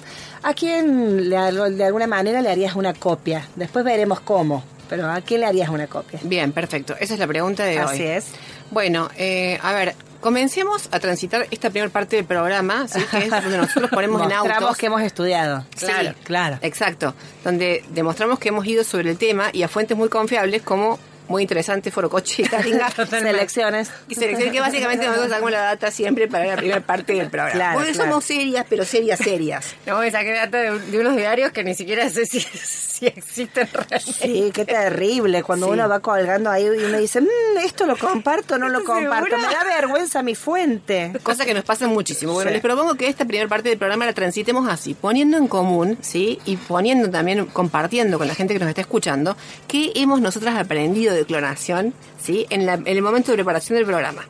¿A 0.42 0.54
quién 0.54 1.30
le, 1.30 1.36
de 1.36 1.84
alguna 1.84 2.06
manera 2.06 2.42
le 2.42 2.50
harías 2.50 2.74
una 2.74 2.92
copia? 2.92 3.48
Después 3.56 3.84
veremos 3.84 4.20
cómo, 4.20 4.64
pero 4.92 5.10
¿a 5.10 5.22
quién 5.22 5.40
le 5.40 5.46
harías 5.46 5.70
una 5.70 5.86
copia? 5.86 6.20
Bien, 6.22 6.52
perfecto. 6.52 6.94
Esa 7.00 7.14
es 7.14 7.18
la 7.18 7.26
pregunta 7.26 7.64
de 7.64 7.78
hoy. 7.78 7.94
Así 7.94 8.02
es. 8.02 8.26
Bueno, 8.70 9.08
eh, 9.16 9.58
a 9.62 9.72
ver, 9.72 9.94
comencemos 10.20 10.90
a 10.90 11.00
transitar 11.00 11.46
esta 11.50 11.70
primera 11.70 11.90
parte 11.90 12.16
del 12.16 12.26
programa, 12.26 12.86
¿sí? 12.88 13.00
que 13.10 13.24
es 13.24 13.30
donde 13.30 13.56
nosotros 13.56 13.90
ponemos 13.94 14.22
en 14.22 14.32
autos. 14.32 14.76
que 14.76 14.84
hemos 14.84 15.00
estudiado. 15.00 15.64
Sí, 15.74 15.86
claro. 16.24 16.58
Exacto. 16.60 17.14
Donde 17.42 17.82
demostramos 17.94 18.38
que 18.38 18.50
hemos 18.50 18.66
ido 18.66 18.84
sobre 18.84 19.08
el 19.08 19.16
tema 19.16 19.48
y 19.54 19.62
a 19.62 19.68
fuentes 19.68 19.96
muy 19.96 20.10
confiables 20.10 20.60
como 20.60 20.98
muy 21.28 21.42
interesante 21.42 21.90
y 21.90 21.92
Taringa. 22.48 22.90
Selecciones. 22.90 23.90
Y 24.08 24.14
selección 24.14 24.50
que 24.52 24.60
básicamente 24.60 25.06
nosotros 25.06 25.30
sacamos 25.30 25.50
la 25.50 25.60
data 25.62 25.90
siempre 25.90 26.28
para 26.28 26.46
la 26.46 26.56
primera 26.56 26.80
parte 26.80 27.14
del 27.14 27.28
programa. 27.28 27.52
Claro, 27.52 27.78
Porque 27.78 27.92
claro. 27.92 28.10
somos 28.10 28.24
serias, 28.24 28.66
pero 28.68 28.84
serias, 28.84 29.18
serias. 29.18 29.74
No, 29.86 29.98
me 29.98 30.10
saqué 30.10 30.32
data 30.32 30.58
de, 30.58 30.78
de 30.78 30.98
unos 30.98 31.16
diarios 31.16 31.52
que 31.52 31.64
ni 31.64 31.74
siquiera 31.74 32.08
sé 32.08 32.26
si, 32.26 32.40
si 32.40 33.06
existen 33.06 33.68
realmente. 33.72 34.12
Sí, 34.12 34.50
qué 34.54 34.64
terrible. 34.64 35.42
Cuando 35.42 35.66
Sí. 35.66 35.72
uno 35.72 35.88
va 35.88 36.00
colgando 36.00 36.50
ahí 36.50 36.64
y 36.64 36.84
uno 36.84 36.98
dice, 36.98 37.20
"Mm, 37.20 37.26
esto 37.64 37.86
lo 37.86 37.96
comparto 37.96 38.54
o 38.54 38.58
no 38.58 38.68
lo 38.68 38.80
¿Estás 38.80 38.94
comparto. 38.96 39.30
segura? 39.36 39.48
Me 39.48 39.54
da 39.54 39.64
vergüenza 39.64 40.22
mi 40.22 40.34
fuente. 40.34 41.12
Cosa 41.22 41.44
que 41.44 41.54
nos 41.54 41.64
pasa 41.64 41.86
muchísimo. 41.88 42.32
Bueno, 42.32 42.50
Sí. 42.50 42.54
les 42.54 42.62
propongo 42.62 42.94
que 42.94 43.08
esta 43.08 43.24
primera 43.24 43.48
parte 43.48 43.68
del 43.68 43.78
programa 43.78 44.06
la 44.06 44.12
transitemos 44.12 44.68
así, 44.68 44.94
poniendo 44.94 45.36
en 45.36 45.48
común, 45.48 45.98
¿sí? 46.00 46.38
Y 46.44 46.56
poniendo 46.56 47.10
también, 47.10 47.46
compartiendo 47.46 48.18
con 48.18 48.28
la 48.28 48.34
gente 48.34 48.54
que 48.54 48.60
nos 48.60 48.68
está 48.68 48.80
escuchando, 48.80 49.36
qué 49.68 49.92
hemos 49.96 50.20
nosotras 50.20 50.56
aprendido 50.56 51.11
de 51.12 51.24
clonación, 51.24 51.94
¿sí? 52.22 52.46
En, 52.50 52.66
la- 52.66 52.74
en 52.74 52.86
el 52.88 53.02
momento 53.02 53.30
de 53.30 53.36
preparación 53.36 53.76
del 53.76 53.86
programa. 53.86 54.24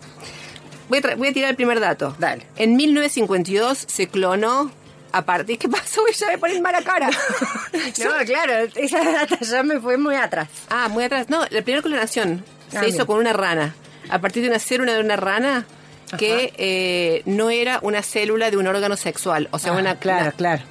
Voy 0.89 1.01
a, 1.03 1.17
voy 1.17 1.29
a 1.29 1.33
tirar 1.33 1.51
el 1.51 1.57
primer 1.57 1.81
dato. 1.81 2.15
Dale. 2.19 2.47
En 2.57 2.77
1952 2.77 3.85
se 3.89 4.09
clonó 4.09 4.71
a 5.13 5.25
partir... 5.25 5.59
¿Qué 5.59 5.69
pasó? 5.69 6.03
Ya 6.19 6.27
me 6.29 6.39
ponen 6.39 6.63
mala 6.63 6.83
cara. 6.83 7.09
No, 7.73 8.11
claro, 8.27 8.69
esa 8.75 9.03
data 9.05 9.39
ya 9.41 9.63
me 9.63 9.81
fue 9.81 9.97
muy 9.97 10.15
atrás. 10.17 10.49
Ah, 10.69 10.89
muy 10.89 11.05
atrás. 11.05 11.29
No, 11.31 11.41
la 11.51 11.63
primera 11.63 11.83
clonación 11.83 12.45
se 12.71 12.79
Ah, 12.79 12.87
hizo 12.87 12.97
bien. 12.99 13.07
con 13.07 13.19
una 13.19 13.33
rana. 13.33 13.75
A 14.11 14.19
partir 14.21 14.43
de 14.43 14.49
una 14.51 14.59
célula 14.59 14.93
de 14.95 15.01
una 15.01 15.17
rana 15.17 15.67
que 16.19 16.53
eh, 16.59 17.23
no 17.25 17.49
era 17.51 17.79
una 17.83 18.03
célula 18.03 18.51
de 18.51 18.57
un 18.59 18.67
órgano 18.67 18.97
sexual. 18.97 19.49
O 19.51 19.59
sea, 19.59 19.73
Ah, 19.73 19.77
una 19.79 19.97
claro, 19.99 20.27
la, 20.27 20.33
claro. 20.33 20.63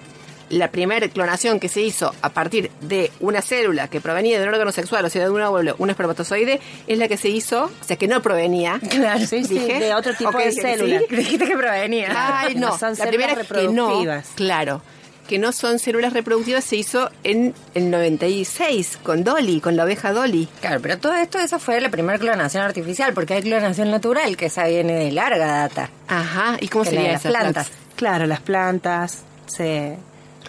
La 0.51 0.69
primera 0.71 1.07
clonación 1.07 1.59
que 1.59 1.69
se 1.69 1.81
hizo 1.81 2.13
a 2.21 2.29
partir 2.29 2.69
de 2.81 3.11
una 3.19 3.41
célula 3.41 3.87
que 3.87 4.01
provenía 4.01 4.37
de 4.39 4.47
un 4.47 4.53
órgano 4.53 4.71
sexual, 4.71 5.05
o 5.05 5.09
sea, 5.09 5.23
de 5.23 5.29
un 5.29 5.41
óvulo, 5.41 5.75
un 5.79 5.89
espermatozoide, 5.89 6.59
es 6.87 6.97
la 6.97 7.07
que 7.07 7.17
se 7.17 7.29
hizo, 7.29 7.65
o 7.65 7.83
sea, 7.83 7.97
que 7.97 8.07
no 8.07 8.21
provenía. 8.21 8.79
Claro, 8.89 9.25
sí, 9.25 9.43
sí, 9.43 9.57
Dije. 9.57 9.79
de 9.79 9.93
otro 9.93 10.13
tipo 10.13 10.37
de 10.37 10.51
célula. 10.51 10.99
sí. 10.99 11.15
Dijiste 11.15 11.45
que 11.45 11.57
provenía. 11.57 12.09
Ay, 12.13 12.55
no. 12.55 12.77
Son 12.77 12.93
la 12.97 13.07
primera 13.07 13.35
células 13.35 13.47
que 13.47 13.67
no, 13.69 14.03
claro, 14.35 14.81
que 15.27 15.39
no 15.39 15.53
son 15.53 15.79
células 15.79 16.11
reproductivas, 16.13 16.63
se 16.63 16.75
hizo 16.75 17.09
en 17.23 17.53
el 17.73 17.89
96 17.89 18.99
con 19.01 19.23
Dolly, 19.23 19.61
con 19.61 19.77
la 19.77 19.85
oveja 19.85 20.11
Dolly. 20.11 20.49
Claro, 20.59 20.81
pero 20.81 20.97
todo 20.97 21.13
esto, 21.15 21.39
eso 21.39 21.57
fue 21.59 21.79
la 21.79 21.89
primera 21.89 22.19
clonación 22.19 22.63
artificial, 22.63 23.13
porque 23.13 23.35
hay 23.35 23.41
clonación 23.41 23.89
natural, 23.91 24.35
que 24.35 24.47
esa 24.47 24.67
viene 24.67 24.93
de 24.93 25.11
larga 25.11 25.45
data. 25.45 25.89
Ajá, 26.07 26.57
¿y 26.59 26.67
cómo 26.67 26.83
la 26.83 26.89
sería 26.89 27.05
de 27.07 27.13
las 27.13 27.21
esa? 27.25 27.29
plantas. 27.29 27.71
Claro, 27.95 28.25
las 28.25 28.41
plantas 28.41 29.23
se 29.45 29.97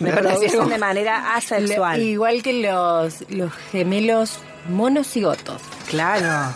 Me 0.02 0.10
algo- 0.10 0.66
de 0.68 0.78
manera 0.78 1.34
asexual. 1.36 2.00
Igual 2.00 2.42
que 2.42 2.62
los, 2.62 3.24
los 3.30 3.52
gemelos 3.70 4.38
monocigotos. 4.68 5.60
Claro. 5.88 6.54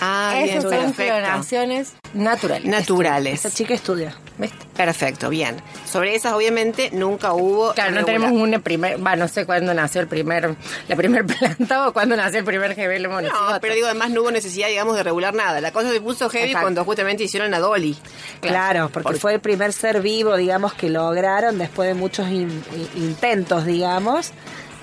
Ah, 0.00 0.32
bien, 0.34 0.50
Esas 0.58 0.62
son 0.64 0.72
perfecto. 0.72 1.14
clonaciones 1.14 1.92
naturales. 2.12 2.66
Naturales. 2.68 3.34
Esta 3.34 3.50
chica 3.50 3.74
estudia. 3.74 4.14
¿Viste? 4.38 4.66
Perfecto, 4.76 5.30
bien. 5.30 5.56
Sobre 5.90 6.14
esas, 6.14 6.34
obviamente, 6.34 6.90
nunca 6.92 7.32
hubo. 7.32 7.72
Claro, 7.72 7.92
no 7.92 8.00
regular- 8.02 8.04
tenemos 8.20 8.32
una 8.42 8.58
primer, 8.58 9.04
va, 9.04 9.16
no 9.16 9.28
sé 9.28 9.46
cuándo 9.46 9.72
nació 9.72 10.02
el 10.02 10.08
primer, 10.08 10.54
la 10.88 10.96
primer 10.96 11.24
planta 11.26 11.88
o 11.88 11.92
cuándo 11.94 12.14
nació 12.16 12.40
el 12.40 12.44
primer 12.44 12.74
gemelo 12.74 13.08
monocigoto. 13.08 13.54
No, 13.54 13.60
pero 13.62 13.72
digo, 13.74 13.86
además 13.86 14.10
no 14.10 14.20
hubo 14.20 14.30
necesidad, 14.30 14.68
digamos, 14.68 14.94
de 14.96 15.02
regular 15.02 15.32
nada. 15.32 15.62
La 15.62 15.72
cosa 15.72 15.90
se 15.90 16.02
puso 16.02 16.28
heavy 16.28 16.48
Exacto. 16.48 16.64
cuando 16.66 16.84
justamente 16.84 17.24
hicieron 17.24 17.54
a 17.54 17.58
Dolly. 17.60 17.96
Claro, 18.42 18.90
porque 18.92 19.04
Por- 19.12 19.18
fue 19.18 19.32
el 19.34 19.40
primer 19.40 19.72
ser 19.72 20.02
vivo, 20.02 20.36
digamos, 20.36 20.74
que 20.74 20.90
lograron 20.90 21.56
después 21.56 21.88
de 21.88 21.94
muchos 21.94 22.28
in- 22.28 22.62
in- 22.74 23.02
intentos, 23.04 23.64
digamos, 23.64 24.32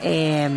eh, 0.01 0.49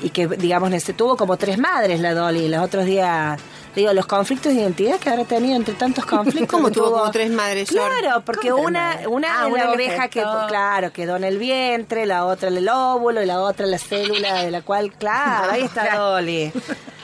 y 0.00 0.08
que, 0.10 0.26
digamos, 0.26 0.72
se 0.82 0.94
tuvo 0.94 1.18
como 1.18 1.36
tres 1.36 1.58
madres 1.58 2.00
la 2.00 2.14
Dolly. 2.14 2.48
Los 2.48 2.62
otros 2.64 2.86
días, 2.86 3.38
digo, 3.74 3.92
los 3.92 4.06
conflictos 4.06 4.54
de 4.54 4.60
identidad 4.60 4.98
que 4.98 5.10
habrá 5.10 5.24
tenido 5.24 5.56
entre 5.56 5.74
tantos 5.74 6.04
conflictos. 6.06 6.48
¿Cómo 6.48 6.68
que 6.68 6.74
tuvo 6.74 6.90
como 6.92 7.10
tres 7.10 7.30
madres? 7.30 7.68
Claro, 7.70 8.22
porque 8.24 8.50
¿Cómo 8.50 8.62
tres 8.64 8.68
una, 8.68 8.98
una 9.08 9.42
Ah, 9.42 9.46
una 9.46 9.70
oveja 9.70 10.08
que, 10.08 10.22
claro, 10.48 10.92
quedó 10.92 11.16
en 11.16 11.24
el 11.24 11.38
vientre, 11.38 12.06
la 12.06 12.24
otra 12.26 12.48
en 12.48 12.56
el 12.58 12.68
óvulo 12.68 13.22
y 13.22 13.26
la 13.26 13.40
otra 13.40 13.66
la 13.66 13.78
célula 13.78 14.42
de 14.42 14.50
la 14.50 14.62
cual, 14.62 14.92
claro, 14.92 15.52
ahí 15.52 15.62
está. 15.62 15.96
Dolly. 15.96 16.52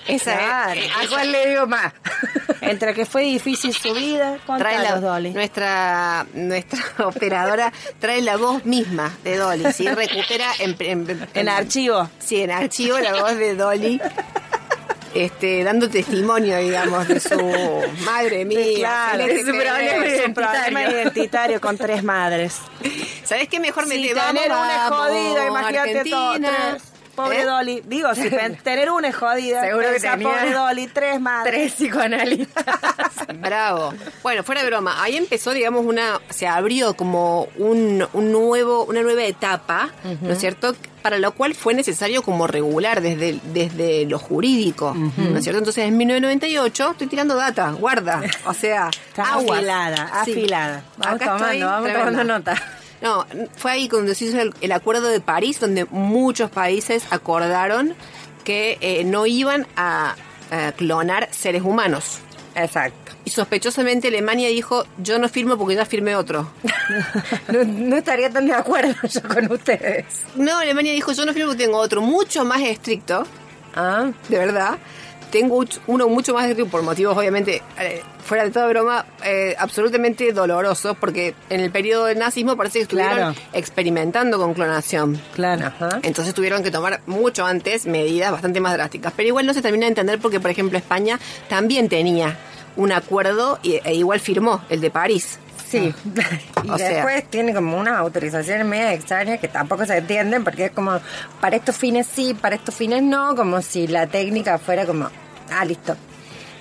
Esa 0.06 0.32
es- 0.32 0.38
Claro. 0.38 0.80
eh, 0.80 0.90
¿A 1.04 1.08
cuál 1.08 1.32
le 1.32 1.48
digo 1.50 1.66
más? 1.66 1.92
Entre 2.62 2.94
que 2.94 3.04
fue 3.04 3.22
difícil 3.24 3.74
su 3.74 3.92
vida, 3.92 4.38
Trae 4.56 4.78
la, 4.78 4.98
Dolly. 5.00 5.30
nuestra 5.32 6.26
nuestra 6.32 6.80
operadora 7.06 7.70
trae 7.98 8.22
la 8.22 8.36
voz 8.38 8.64
misma 8.64 9.12
de 9.22 9.36
Dolly, 9.36 9.70
¿sí? 9.72 9.86
Recupera 9.86 10.46
en, 10.60 10.76
en, 10.80 11.28
En 11.34 11.48
archivo. 11.50 12.08
Sí, 12.18 12.40
en 12.42 12.50
archivo 12.52 12.98
la 12.98 13.20
voz 13.20 13.36
de 13.36 13.54
Dolly. 13.54 14.00
Este, 15.14 15.64
dando 15.64 15.88
testimonio, 15.88 16.58
digamos, 16.58 17.08
de 17.08 17.20
su 17.20 17.38
madre 18.04 18.44
mía. 18.44 18.78
Claro, 18.78 19.24
un 19.24 19.30
que 19.30 19.42
problema, 19.44 20.26
un 20.26 20.34
problema 20.34 20.82
identitario 20.84 21.60
con 21.60 21.76
tres 21.76 22.02
madres. 22.02 22.56
¿Sabes 23.24 23.48
qué 23.48 23.60
mejor 23.60 23.86
me 23.86 23.96
Si 23.96 24.08
te 24.08 24.14
tener 24.14 24.50
una 24.50 24.88
jodida, 24.88 25.46
imagínate 25.46 26.10
todo. 26.10 26.34
Tres. 26.34 26.82
Pobre 27.18 27.40
¿Eh? 27.40 27.44
Dolly. 27.44 27.82
Digo, 27.86 28.14
si 28.14 28.30
tener 28.62 28.90
una 28.90 29.08
es 29.08 29.16
jodida. 29.16 29.62
Seguro 29.62 29.88
que 29.92 30.00
tenía 30.00 30.28
pobre 30.30 30.52
Dolly, 30.52 30.86
tres 30.86 31.20
madres. 31.20 31.52
Tres 31.54 31.72
psicoanalistas. 31.74 32.64
Bravo. 33.40 33.92
Bueno, 34.22 34.42
fuera 34.44 34.62
de 34.62 34.68
broma, 34.68 35.02
ahí 35.02 35.16
empezó, 35.16 35.52
digamos, 35.52 35.84
una, 35.84 36.20
se 36.30 36.46
abrió 36.46 36.94
como 36.94 37.48
un, 37.56 38.06
un 38.12 38.32
nuevo, 38.32 38.84
una 38.84 39.02
nueva 39.02 39.24
etapa, 39.24 39.90
¿no 40.20 40.32
es 40.32 40.38
cierto? 40.38 40.74
Para 41.02 41.18
lo 41.18 41.32
cual 41.32 41.54
fue 41.54 41.74
necesario 41.74 42.22
como 42.22 42.46
regular 42.46 43.00
desde, 43.00 43.38
desde 43.52 44.04
lo 44.06 44.18
jurídico, 44.18 44.94
¿no 44.94 45.38
es 45.38 45.42
cierto? 45.44 45.58
Entonces, 45.58 45.84
en 45.84 45.96
1998, 45.96 46.90
estoy 46.92 47.06
tirando 47.06 47.34
data, 47.36 47.70
guarda, 47.72 48.20
o 48.46 48.52
sea, 48.54 48.90
aguas. 49.16 49.58
afilada, 49.58 50.10
Sí. 50.24 50.32
afilada. 50.32 50.82
Vamos 50.96 51.14
Acá 51.22 51.24
estoy, 51.36 51.38
tomando, 51.60 51.66
vamos 51.66 51.82
tremenda. 51.90 52.10
tomando 52.10 52.24
nota. 52.24 52.62
No, 53.00 53.26
fue 53.56 53.72
ahí 53.72 53.88
cuando 53.88 54.14
se 54.14 54.26
hizo 54.26 54.40
el, 54.40 54.54
el 54.60 54.72
acuerdo 54.72 55.08
de 55.08 55.20
París, 55.20 55.60
donde 55.60 55.84
muchos 55.86 56.50
países 56.50 57.04
acordaron 57.10 57.94
que 58.44 58.78
eh, 58.80 59.04
no 59.04 59.26
iban 59.26 59.66
a, 59.76 60.16
a 60.50 60.72
clonar 60.72 61.28
seres 61.30 61.62
humanos. 61.62 62.18
Exacto. 62.54 63.12
Y 63.24 63.30
sospechosamente 63.30 64.08
Alemania 64.08 64.48
dijo, 64.48 64.84
yo 64.96 65.18
no 65.18 65.28
firmo 65.28 65.58
porque 65.58 65.74
ya 65.74 65.84
firmé 65.84 66.16
otro. 66.16 66.50
No, 67.52 67.64
no 67.64 67.96
estaría 67.96 68.30
tan 68.30 68.46
de 68.46 68.54
acuerdo 68.54 68.94
yo 69.08 69.22
con 69.22 69.52
ustedes. 69.52 70.06
No, 70.34 70.58
Alemania 70.58 70.92
dijo, 70.92 71.12
yo 71.12 71.24
no 71.26 71.32
firmo 71.34 71.50
porque 71.50 71.64
tengo 71.64 71.78
otro 71.78 72.00
mucho 72.00 72.44
más 72.44 72.60
estricto, 72.62 73.24
Ah, 73.74 74.10
de 74.28 74.38
verdad. 74.38 74.78
Tengo 75.30 75.62
uno 75.86 76.08
mucho 76.08 76.32
más 76.34 76.46
estricto 76.48 76.70
por 76.70 76.82
motivos, 76.82 77.16
obviamente, 77.16 77.62
eh, 77.78 78.02
fuera 78.24 78.44
de 78.44 78.50
toda 78.50 78.66
broma, 78.68 79.04
eh, 79.24 79.54
absolutamente 79.58 80.32
dolorosos, 80.32 80.96
porque 80.98 81.34
en 81.50 81.60
el 81.60 81.70
periodo 81.70 82.06
del 82.06 82.18
nazismo 82.18 82.56
parece 82.56 82.78
que 82.78 82.82
estuvieron 82.84 83.14
Claro. 83.16 83.34
experimentando 83.52 84.38
con 84.38 84.54
clonación. 84.54 85.20
Claro. 85.34 85.66
ajá. 85.66 86.00
Entonces 86.02 86.34
tuvieron 86.34 86.62
que 86.62 86.70
tomar 86.70 87.00
mucho 87.06 87.44
antes 87.46 87.86
medidas 87.86 88.32
bastante 88.32 88.60
más 88.60 88.72
drásticas. 88.74 89.12
Pero 89.16 89.28
igual 89.28 89.46
no 89.46 89.54
se 89.54 89.62
termina 89.62 89.84
de 89.84 89.88
entender 89.90 90.18
porque, 90.18 90.40
por 90.40 90.50
ejemplo, 90.50 90.78
España 90.78 91.18
también 91.48 91.88
tenía 91.88 92.36
un 92.76 92.92
acuerdo 92.92 93.58
y- 93.62 93.80
e 93.84 93.94
igual 93.94 94.20
firmó 94.20 94.62
el 94.68 94.80
de 94.80 94.90
París. 94.90 95.38
Sí. 95.68 95.92
y 96.64 96.70
O 96.70 96.78
sea- 96.78 96.88
después 96.88 97.28
tiene 97.28 97.52
como 97.54 97.76
unas 97.78 97.96
autorizaciones 97.98 98.64
medio 98.66 98.88
extrañas 98.88 99.38
que 99.38 99.48
tampoco 99.48 99.84
se 99.86 99.96
entienden 99.98 100.44
porque 100.44 100.66
es 100.66 100.70
como, 100.70 100.98
para 101.40 101.56
estos 101.56 101.76
fines 101.76 102.06
sí, 102.06 102.34
para 102.34 102.56
estos 102.56 102.74
fines 102.74 103.02
no, 103.02 103.34
como 103.36 103.60
si 103.60 103.86
la 103.86 104.06
técnica 104.06 104.58
fuera 104.58 104.86
como, 104.86 105.08
ah, 105.50 105.64
listo. 105.64 105.96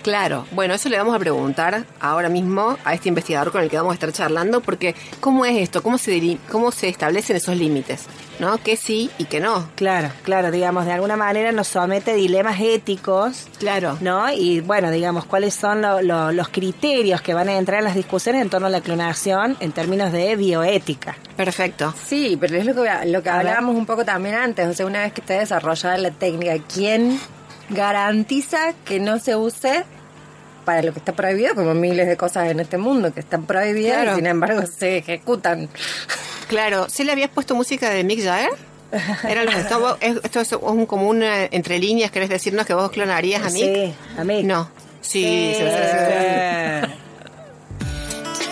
Claro, 0.04 0.46
bueno, 0.52 0.74
eso 0.74 0.88
le 0.88 0.98
vamos 0.98 1.16
a 1.16 1.20
preguntar 1.20 1.86
ahora 2.00 2.30
mismo 2.30 2.78
a 2.86 2.94
este 2.94 3.10
investigador 3.10 3.52
con 3.52 3.62
el 3.62 3.70
que 3.70 3.76
vamos 3.78 3.92
a 3.92 3.94
estar 3.96 4.12
charlando, 4.14 4.62
porque 4.62 4.96
¿cómo 5.20 5.46
es 5.46 5.58
esto? 5.58 5.84
¿Cómo 5.84 5.98
se, 5.98 6.38
cómo 6.50 6.72
se 6.72 6.88
establecen 6.88 7.36
esos 7.36 7.58
límites? 7.58 8.06
¿No? 8.40 8.60
¿Qué 8.60 8.76
sí 8.78 9.10
y 9.18 9.26
qué 9.26 9.40
no? 9.40 9.68
Claro, 9.76 10.10
claro, 10.24 10.52
digamos, 10.52 10.86
de 10.86 10.92
alguna 10.94 11.16
manera 11.18 11.52
nos 11.52 11.68
somete 11.70 12.12
a 12.12 12.14
dilemas 12.14 12.60
éticos, 12.60 13.48
Claro. 13.58 13.98
¿no? 14.00 14.32
Y 14.32 14.60
bueno, 14.62 14.92
digamos, 14.92 15.26
cuáles 15.26 15.56
son 15.56 15.82
lo- 15.82 16.02
lo- 16.04 16.32
los 16.32 16.50
criterios 16.50 17.22
que 17.22 17.34
van 17.34 17.50
a 17.50 17.58
entrar 17.58 17.80
en 17.80 17.86
las 17.86 17.96
discusiones 17.96 18.44
en 18.44 18.50
torno 18.52 18.68
a 18.68 18.70
la 18.70 18.82
clonación 18.82 19.58
en 19.60 19.72
términos 19.72 20.12
de 20.12 20.36
bioética. 20.36 21.18
Perfecto. 21.36 21.96
Sí, 22.06 22.38
pero 22.40 22.58
es 22.58 22.66
lo 22.66 22.76
que, 22.76 22.90
lo 23.08 23.24
que 23.24 23.30
hablábamos 23.30 23.76
un 23.76 23.88
poco 23.88 24.06
también 24.06 24.36
antes, 24.36 24.68
o 24.68 24.74
sea, 24.74 24.86
una 24.86 25.02
vez 25.02 25.14
que 25.14 25.22
esté 25.22 25.34
desarrollada 25.40 25.98
la 25.98 26.12
técnica, 26.12 26.54
¿quién 26.72 27.20
garantiza 27.70 28.74
que 28.86 29.00
no 29.00 29.18
se 29.20 29.36
use 29.36 29.84
para 30.64 30.84
lo 30.84 30.94
que 30.94 31.00
está 31.00 31.14
prohibido, 31.14 31.56
como 31.56 31.74
miles 31.74 32.08
de 32.08 32.18
cosas 32.18 32.50
en 32.52 32.60
este 32.60 32.78
mundo 32.78 33.14
que 33.14 33.20
están 33.22 33.46
prohibidas 33.46 33.94
Claro. 34.04 34.12
y 34.12 34.16
sin 34.18 34.28
embargo 34.28 34.62
se 34.68 34.98
ejecutan? 34.98 35.70
Claro, 36.48 36.88
¿se 36.90 37.04
le 37.04 37.12
habías 37.12 37.30
puesto 37.30 37.56
música 37.56 37.90
de 37.90 38.04
Mick 38.04 38.24
Jagger? 38.24 38.52
Era 39.28 39.44
esto, 39.44 39.98
es- 40.00 40.20
esto 40.24 40.40
es 40.40 40.52
un, 40.54 40.86
como 40.86 41.08
una 41.10 41.44
entre 41.46 41.78
líneas, 41.78 42.10
¿querés 42.10 42.30
decirnos 42.30 42.66
que 42.66 42.74
vos 42.74 42.90
clonarías 42.92 43.42
a 43.46 43.50
Mick? 43.50 43.66
Sí, 43.66 43.94
a 44.18 44.24
mí. 44.24 44.44
No. 44.44 44.70
Sí, 45.02 45.54
se 45.58 45.64
lo 45.64 45.70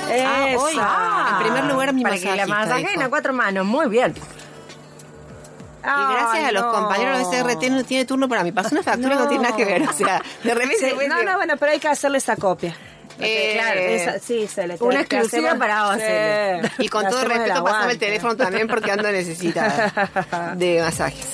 Eh. 0.07 0.23
Ah, 0.25 0.45
hoy. 0.57 0.71
Esa. 0.73 1.27
En 1.31 1.43
primer 1.43 1.63
lugar, 1.65 1.93
mi 1.93 2.03
para 2.03 2.17
que 2.17 2.35
la 2.35 2.45
masajen 2.45 3.01
a 3.01 3.09
cuatro 3.09 3.33
manos, 3.33 3.65
muy 3.65 3.87
bien. 3.89 4.13
Y 4.17 5.87
gracias 5.87 6.33
Ay, 6.35 6.43
a 6.45 6.51
los 6.51 6.63
no. 6.63 6.71
compañeros 6.71 7.19
de 7.31 7.37
CRT 7.43 7.69
no 7.69 7.83
tiene 7.83 8.05
turno 8.05 8.27
para 8.29 8.43
mí. 8.43 8.51
Pasó 8.51 8.69
una 8.71 8.83
factura 8.83 9.15
que 9.17 9.23
no 9.23 9.27
tiene 9.27 9.43
nada 9.43 9.55
que 9.55 9.65
ver. 9.65 9.83
O 9.87 9.93
sea, 9.93 10.21
de 10.43 10.53
repente. 10.53 10.89
Sí, 10.91 11.07
no, 11.07 11.23
no, 11.23 11.35
bueno, 11.35 11.55
pero 11.59 11.71
hay 11.73 11.79
que 11.79 11.87
hacerle 11.87 12.17
esa 12.19 12.35
copia. 12.35 12.75
Eh, 13.19 13.51
claro, 13.53 13.79
esa- 13.79 14.19
sí, 14.19 14.48
se 14.48 14.67
le 14.67 14.75
Una 14.79 15.01
exclusiva 15.01 15.51
hacemos- 15.51 15.57
para 15.60 15.86
vos, 15.86 15.95
Sí. 15.98 16.84
Y 16.84 16.89
con 16.89 17.03
Le 17.05 17.10
todo 17.10 17.24
respeto, 17.24 17.63
pasame 17.63 17.93
el 17.93 18.00
teléfono 18.00 18.36
también 18.36 18.67
porque 18.67 18.91
ando 18.91 19.10
necesita 19.12 20.53
de 20.57 20.81
masajes. 20.81 21.25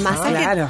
Masaje, 0.00 0.30
Claro. 0.36 0.68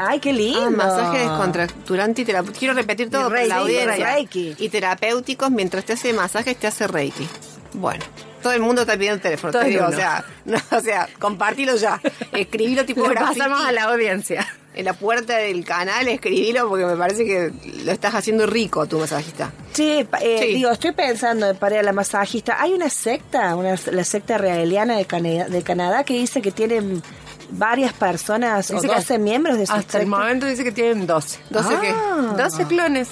Ay, 0.00 0.20
qué 0.20 0.32
lindo. 0.32 0.62
ah, 0.64 0.70
masaje 0.70 1.18
descontracturante 1.18 2.22
y 2.22 2.24
terapéutico. 2.24 2.58
Quiero 2.58 2.74
repetir 2.74 3.10
todo 3.10 3.28
para 3.30 3.44
la 3.46 3.56
audiencia. 3.56 4.14
reiki. 4.14 4.54
Y 4.58 4.68
terapéuticos, 4.68 5.50
mientras 5.50 5.84
te 5.84 5.94
hace 5.94 6.12
masajes, 6.12 6.56
te 6.56 6.66
hace 6.68 6.86
reiki. 6.86 7.26
Bueno, 7.72 8.04
todo 8.42 8.52
el 8.52 8.60
mundo 8.60 8.82
está 8.82 8.94
pidiendo 8.94 9.16
el 9.16 9.20
teléfono. 9.22 9.52
Todo 9.52 9.62
te 9.62 9.68
digo, 9.70 9.86
o 9.86 9.92
sea, 9.92 10.24
no, 10.44 10.58
o 10.70 10.80
sea, 10.80 11.08
compartilo 11.18 11.74
ya. 11.76 12.00
Escribilo 12.32 12.84
tipo 12.84 13.02
graffiti. 13.08 13.38
pasamos 13.40 13.64
a 13.64 13.72
la 13.72 13.84
audiencia. 13.84 14.46
En 14.78 14.84
la 14.84 14.92
puerta 14.92 15.36
del 15.36 15.64
canal, 15.64 16.06
escribilo 16.06 16.68
porque 16.68 16.84
me 16.86 16.94
parece 16.96 17.24
que 17.24 17.52
lo 17.84 17.90
estás 17.90 18.14
haciendo 18.14 18.46
rico 18.46 18.86
tu 18.86 18.98
masajista. 19.00 19.50
Sí, 19.72 20.06
eh, 20.20 20.38
Sí. 20.40 20.54
digo, 20.54 20.70
estoy 20.70 20.92
pensando 20.92 21.52
para 21.56 21.82
la 21.82 21.92
masajista. 21.92 22.62
Hay 22.62 22.72
una 22.74 22.88
secta, 22.88 23.56
una, 23.56 23.74
la 23.90 24.04
secta 24.04 24.38
raeliana 24.38 24.96
de, 24.96 25.04
Cana- 25.04 25.48
de 25.48 25.62
Canadá, 25.62 26.04
que 26.04 26.14
dice 26.14 26.40
que 26.40 26.52
tienen 26.52 27.02
varias 27.50 27.92
personas 27.92 28.68
Dice 28.68 28.78
o 28.78 28.80
que 28.80 28.86
12 28.96 29.18
miembros 29.18 29.58
de 29.58 29.66
su 29.66 29.72
Hasta 29.72 29.98
el 29.98 30.04
secta. 30.04 30.16
momento 30.16 30.46
dice 30.46 30.62
que 30.62 30.70
tienen 30.70 31.08
12. 31.08 31.40
¿12 31.50 31.80
qué? 31.80 31.88
Ah. 31.96 32.34
12 32.38 32.64
clones. 32.66 33.08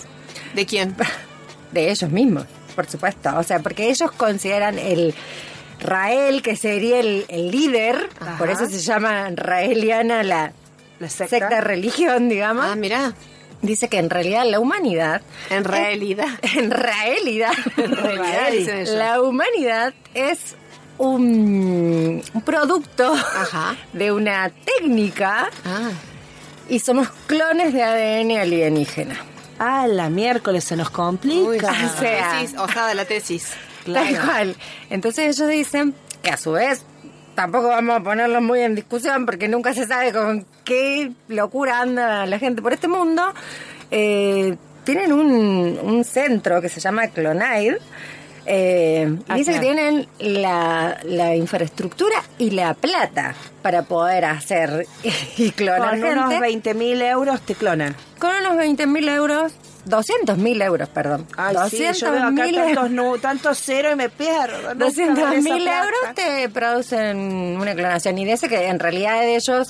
¿De 0.55 0.67
quién? 0.67 0.95
De 1.73 1.91
ellos 1.91 2.11
mismos, 2.13 2.45
por 2.77 2.87
supuesto. 2.87 3.31
O 3.37 3.43
sea, 3.43 3.59
porque 3.59 3.89
ellos 3.91 4.13
consideran 4.13 4.79
el 4.79 5.17
Rael, 5.81 6.43
que 6.43 6.55
sería 6.55 7.01
el, 7.01 7.25
el 7.29 7.51
líder, 7.51 8.09
Ajá. 8.21 8.39
por 8.39 8.51
eso 8.51 8.67
se 8.67 8.79
llama 8.79 9.31
Raeliana 9.35 10.23
la 10.23 10.53
La 10.99 11.09
secta. 11.11 11.39
secta 11.39 11.61
religión, 11.61 12.29
digamos. 12.29 12.65
Ah, 12.67 12.75
mira. 12.77 13.15
Dice 13.63 13.89
que 13.89 13.99
en 13.99 14.11
realidad 14.11 14.45
la 14.45 14.61
humanidad, 14.61 15.23
En 15.51 15.65
realidad. 15.65 16.29
en 16.57 16.71
realidad, 16.71 17.53
En 17.79 17.97
realidad, 17.97 18.51
dicen 18.53 18.77
ellos. 18.81 18.95
la 18.95 19.23
humanidad 19.23 19.95
es 20.15 20.57
un, 20.99 22.23
un 22.35 22.43
producto 22.43 23.13
Ajá. 23.15 23.77
de 23.93 24.13
una 24.13 24.51
técnica 24.51 25.49
Ah. 25.65 25.91
y 26.69 26.79
somos 26.81 27.09
clones 27.27 27.73
de 27.73 27.83
ADN 27.83 28.39
alienígena. 28.39 29.17
Ah, 29.59 29.87
la 29.87 30.11
miércoles 30.11 30.65
se 30.65 30.77
nos 30.77 30.91
complica. 30.91 31.49
Uy, 31.49 31.57
o 31.59 31.99
sea. 32.01 32.39
tesis, 32.41 32.59
osada 32.59 32.93
la 32.95 33.05
tesis. 33.07 33.53
Claro. 33.85 34.07
Tal 34.17 34.25
cual. 34.27 34.57
Entonces 34.91 35.35
ellos 35.39 35.49
dicen 35.49 35.95
que 36.23 36.31
a 36.31 36.37
su 36.37 36.53
vez 36.53 36.85
tampoco 37.37 37.69
vamos 37.69 37.97
a 37.97 38.01
ponerlo 38.03 38.41
muy 38.41 38.61
en 38.63 38.75
discusión 38.75 39.25
porque 39.27 39.47
nunca 39.47 39.73
se 39.75 39.87
sabe 39.87 40.13
con 40.13 40.45
qué 40.65 41.13
locura 41.29 41.81
anda 41.83 42.27
la 42.27 42.39
gente 42.41 42.61
por 42.63 42.73
este 42.73 42.89
mundo. 42.89 43.23
Eh, 43.93 44.57
tienen 44.83 45.13
un, 45.13 45.79
un 45.83 46.03
centro 46.05 46.61
que 46.61 46.69
se 46.69 46.81
llama 46.81 47.07
Clonaid. 47.09 47.75
Eh, 48.49 49.17
Ah, 49.29 49.35
dice 49.35 49.53
claro. 49.53 49.61
que 49.61 49.75
tienen 49.75 50.09
la, 50.21 50.99
la 51.05 51.35
infraestructura 51.35 52.15
y 52.39 52.51
la 52.51 52.75
plata 52.75 53.35
para 53.63 53.83
poder 53.83 54.25
hacer 54.25 54.87
y 55.37 55.51
clonar 55.51 55.99
Con 56.01 56.05
unos 56.11 56.29
gente. 56.31 56.41
20 56.41 56.75
mil 56.75 57.03
euros 57.03 57.41
te 57.43 57.55
clonan. 57.57 57.95
Con 58.21 58.31
unos 58.37 58.57
20 58.57 58.87
mil 58.87 59.09
euros, 59.09 59.53
200 59.87 60.37
mil 60.39 60.61
euros, 60.61 60.89
perdón. 60.89 61.27
Ay, 61.37 61.57
sí, 61.71 61.79
yo 61.99 62.13
veo 62.13 62.23
acá 62.25 62.45
200.000 62.47 62.55
tantos, 62.55 62.91
nu- 62.91 63.19
tantos 63.19 63.59
ceros 63.59 63.93
y 63.95 63.97
me 63.97 64.09
pierdo. 64.11 64.57
Nunca 64.75 64.75
200 64.75 65.17
veo 65.17 65.33
esa 65.33 65.41
mil 65.55 65.67
euros 65.67 66.15
te 66.15 66.49
producen 66.51 67.17
una 67.61 67.75
clonación. 67.75 68.19
Y 68.19 68.25
dice 68.25 68.49
que 68.49 68.67
en 68.67 68.79
realidad 68.79 69.21
de 69.21 69.37
ellos, 69.37 69.69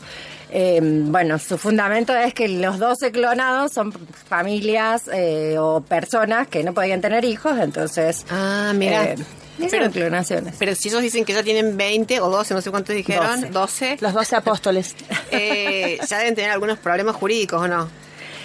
eh, 0.51 0.81
bueno, 0.83 1.39
su 1.39 1.59
fundamento 1.59 2.15
es 2.17 2.35
que 2.35 2.49
los 2.49 2.79
12 2.79 3.13
clonados 3.13 3.73
son 3.73 3.93
familias 4.29 5.09
eh, 5.13 5.57
o 5.59 5.81
personas 5.83 6.49
que 6.49 6.65
no 6.65 6.73
podían 6.75 7.01
tener 7.01 7.25
hijos, 7.25 7.59
entonces. 7.61 8.25
Ah, 8.31 8.73
mira. 8.75 9.05
eh, 9.05 9.17
hicieron 9.59 9.91
clonaciones. 9.93 10.55
Pero 10.59 10.75
si 10.75 10.89
ellos 10.89 11.03
dicen 11.03 11.25
que 11.25 11.33
ya 11.33 11.43
tienen 11.43 11.77
20 11.77 12.21
o 12.21 12.29
12, 12.31 12.55
no 12.55 12.61
sé 12.61 12.71
cuántos 12.71 12.95
dijeron, 12.95 13.51
12, 13.53 13.97
Los 14.01 14.13
12 14.13 14.37
apóstoles. 14.37 14.95
eh, 15.31 15.99
ya 16.09 16.19
deben 16.19 16.35
tener 16.35 16.51
algunos 16.51 16.79
problemas 16.79 17.17
jurídicos 17.17 17.61
o 17.63 17.69
no. 17.69 17.89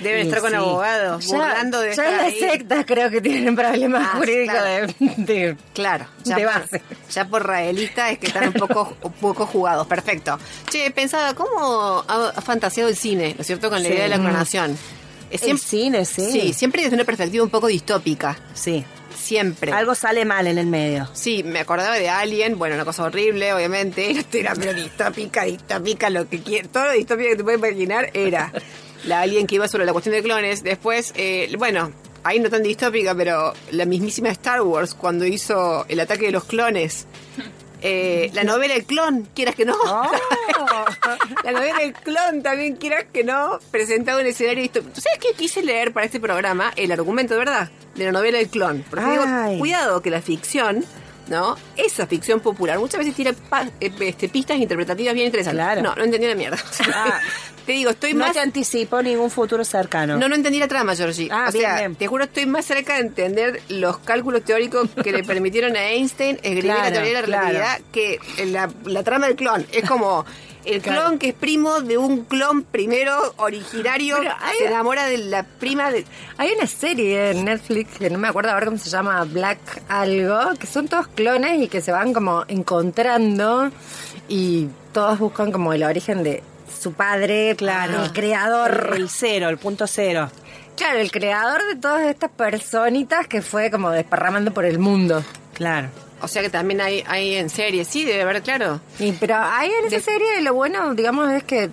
Deben 0.01 0.25
estar 0.27 0.41
con 0.41 0.50
sí. 0.50 0.55
abogados, 0.55 1.25
burlando 1.27 1.79
de 1.81 1.96
ya 1.96 2.12
las 2.12 2.34
sectas 2.34 2.86
creo 2.86 3.10
que 3.10 3.22
tienen 3.22 3.55
problemas 3.55 4.08
Ah, 4.12 4.17
jurídicos 4.17 4.55
claro. 4.55 4.88
de, 5.00 5.15
de- 5.17 5.58
Claro, 5.74 6.05
ya, 6.24 6.36
de 6.36 6.43
por- 6.46 6.81
ya 7.10 7.25
por 7.27 7.46
es 8.12 8.20
que 8.20 8.27
están 8.27 8.48
un 8.48 8.53
poco, 8.53 8.98
un 9.03 9.13
poco 9.13 9.46
jugados. 9.46 9.88
Perfecto. 9.88 10.39
Che, 10.70 10.91
pensaba, 10.91 11.34
¿cómo 11.36 12.03
ha, 12.08 12.41
fantaseado 12.41 12.89
el 12.89 12.96
cine, 12.96 13.34
¿no 13.36 13.41
es 13.41 13.48
cierto? 13.48 13.70
Con 13.70 13.81
la 13.81 13.88
Sí. 13.88 13.93
idea 13.93 14.03
de 14.03 14.10
la 14.10 14.17
clonación. 14.17 14.77
Es 15.29 15.43
El 15.43 15.58
cine, 15.60 16.03
sí. 16.05 16.29
Sí, 16.31 16.53
siempre 16.53 16.81
desde 16.84 16.96
una 16.96 17.05
perspectiva 17.05 17.43
un 17.43 17.50
poco 17.50 17.67
distópica. 17.67 18.38
Sí. 18.53 18.84
Siempre. 19.17 19.72
Algo 19.72 19.93
sale 19.96 20.25
mal 20.25 20.48
en 20.48 20.58
el 20.58 20.65
medio. 20.65 21.08
Sí, 21.13 21.43
me 21.43 21.60
acordaba 21.60 21.96
de 21.96 22.10
Alien, 22.10 22.58
bueno, 22.58 22.75
una 22.75 22.84
cosa 22.86 23.03
horrible, 23.03 23.53
obviamente, 23.53 24.12
era, 24.12 24.24
era 24.34 24.55
pero 24.55 24.74
distópica, 24.74 25.43
distópica, 25.43 26.10
lo 26.10 26.27
que 26.27 26.41
quiera, 26.41 26.67
todo 26.67 26.86
lo 26.86 26.91
distópico 26.93 27.29
que 27.29 27.36
te 27.38 27.43
puedes 27.43 27.60
imaginar 27.60 28.10
era 28.13 28.51
la 29.05 29.22
Alien 29.22 29.48
que 29.48 29.55
iba 29.55 29.67
sobre 29.67 29.86
la 29.86 29.91
cuestión 29.91 30.15
de 30.15 30.24
clones. 30.24 30.63
Después, 30.63 31.13
eh, 31.15 31.53
bueno, 31.58 31.91
ahí 32.24 32.39
no 32.39 32.50
tan 32.50 32.63
distópica, 32.63 33.15
pero 33.15 33.53
la 33.72 33.86
mismísima 33.86 34.29
Star 34.29 34.62
Wars, 34.62 34.93
cuando 34.93 35.25
hizo 35.25 35.86
el 35.88 36.00
ataque 36.00 36.25
de 36.25 36.31
los 36.31 36.46
clones. 36.46 37.08
Eh, 37.84 38.29
la 38.36 38.43
novela 38.43 38.75
El 38.75 38.86
Clon, 38.86 39.27
quieras 39.34 39.55
que 39.55 39.65
no. 39.65 39.75
la 41.43 41.51
novela 41.51 41.81
El 41.81 41.93
Clon 41.93 42.43
también, 42.43 42.75
quieras 42.75 43.05
que 43.12 43.24
no, 43.24 43.60
presentaba 43.72 44.22
un 44.22 44.27
escenario 44.27 44.62
distópico. 44.62 44.93
¿Tú 44.93 45.01
sabes 45.01 45.17
qué 45.17 45.34
quise 45.34 45.63
leer 45.63 45.91
para 45.91 46.05
este 46.05 46.20
programa? 46.20 46.72
El 46.75 46.91
argumento, 46.91 47.36
verdad, 47.36 47.72
de 47.96 48.05
la 48.05 48.12
novela 48.12 48.39
El 48.39 48.50
Clon. 48.50 48.86
Porque 48.88 49.10
digo, 49.10 49.25
cuidado 49.58 50.03
que 50.03 50.12
la 50.12 50.22
ficción, 50.22 50.86
¿no? 51.27 51.55
Esa 51.77 52.07
ficción 52.07 52.39
popular 52.39 52.77
muchas 52.79 52.99
veces 52.99 53.15
tira 53.15 53.33
pa- 53.33 53.67
eh, 53.79 53.91
este, 54.01 54.27
pistas 54.29 54.57
interpretativas 54.57 55.13
bien 55.13 55.25
interesantes. 55.27 55.63
Claro. 55.63 55.81
No, 55.81 55.95
no 55.95 56.03
entendí 56.03 56.27
la 56.27 56.35
mierda. 56.35 56.57
Ah. 56.93 57.19
te 57.65 57.71
digo, 57.73 57.91
estoy 57.91 58.13
No 58.13 58.19
más... 58.25 58.33
te 58.33 58.39
anticipo 58.39 59.01
ningún 59.01 59.29
futuro 59.31 59.63
cercano. 59.63 60.17
No, 60.17 60.27
no 60.27 60.35
entendí 60.35 60.59
la 60.59 60.67
trama, 60.67 60.95
Georgie. 60.95 61.29
Ah, 61.31 61.45
o 61.49 61.51
bien, 61.51 61.63
sea, 61.65 61.77
bien. 61.79 61.95
te 61.95 62.07
juro, 62.07 62.23
estoy 62.25 62.45
más 62.45 62.65
cerca 62.65 62.95
de 62.95 63.01
entender 63.01 63.61
los 63.69 63.99
cálculos 63.99 64.43
teóricos 64.43 64.89
que 65.03 65.11
le 65.11 65.23
permitieron 65.25 65.75
a 65.77 65.89
Einstein 65.91 66.35
escribir 66.37 66.65
la 66.65 66.91
teoría 66.91 67.09
de 67.09 67.13
la 67.13 67.21
claro. 67.23 67.47
relatividad 67.47 67.81
que 67.91 68.19
la, 68.47 68.69
la 68.85 69.03
trama 69.03 69.27
del 69.27 69.35
clon. 69.35 69.65
Es 69.71 69.87
como 69.87 70.25
el 70.65 70.81
clon 70.81 71.17
que 71.19 71.29
es 71.29 71.33
primo 71.33 71.81
de 71.81 71.97
un 71.97 72.25
clon 72.25 72.63
primero 72.63 73.33
originario 73.37 74.17
hay- 74.39 74.57
se 74.57 74.65
enamora 74.67 75.05
de 75.07 75.17
la 75.17 75.43
prima 75.43 75.91
de... 75.91 76.05
Hay 76.37 76.51
una 76.57 76.67
serie 76.67 77.31
en 77.31 77.45
Netflix 77.45 77.97
que 77.97 78.09
no 78.09 78.17
me 78.19 78.27
acuerdo 78.27 78.51
ahora 78.51 78.65
cómo 78.67 78.77
se 78.77 78.89
llama, 78.89 79.23
Black 79.25 79.59
algo, 79.89 80.53
que 80.59 80.67
son 80.67 80.87
todos 80.87 81.07
clones 81.07 81.61
y 81.61 81.67
que 81.67 81.81
se 81.81 81.91
van 81.91 82.13
como 82.13 82.43
encontrando 82.47 83.71
y 84.27 84.67
todos 84.93 85.19
buscan 85.19 85.51
como 85.51 85.73
el 85.73 85.83
origen 85.83 86.23
de 86.23 86.43
su 86.79 86.93
padre, 86.93 87.55
Claro. 87.57 88.03
el 88.03 88.11
creador. 88.13 88.91
El 88.95 89.09
cero, 89.09 89.49
el 89.49 89.57
punto 89.57 89.87
cero. 89.87 90.29
Claro, 90.77 90.99
el 90.99 91.11
creador 91.11 91.61
de 91.67 91.75
todas 91.75 92.01
estas 92.07 92.31
personitas 92.31 93.27
que 93.27 93.41
fue 93.41 93.69
como 93.69 93.91
desparramando 93.91 94.51
por 94.53 94.65
el 94.65 94.79
mundo. 94.79 95.23
Claro. 95.53 95.89
O 96.21 96.27
sea 96.27 96.41
que 96.41 96.49
también 96.49 96.81
hay, 96.81 97.03
hay 97.07 97.35
en 97.35 97.49
serie, 97.49 97.83
sí, 97.85 98.03
debe 98.05 98.21
haber, 98.23 98.41
claro. 98.41 98.79
Pero 99.19 99.35
ahí 99.37 99.69
en 99.79 99.87
esa 99.87 99.95
De- 99.97 100.01
serie 100.01 100.41
lo 100.41 100.53
bueno, 100.53 100.93
digamos, 100.93 101.31
es 101.31 101.43
que, 101.43 101.69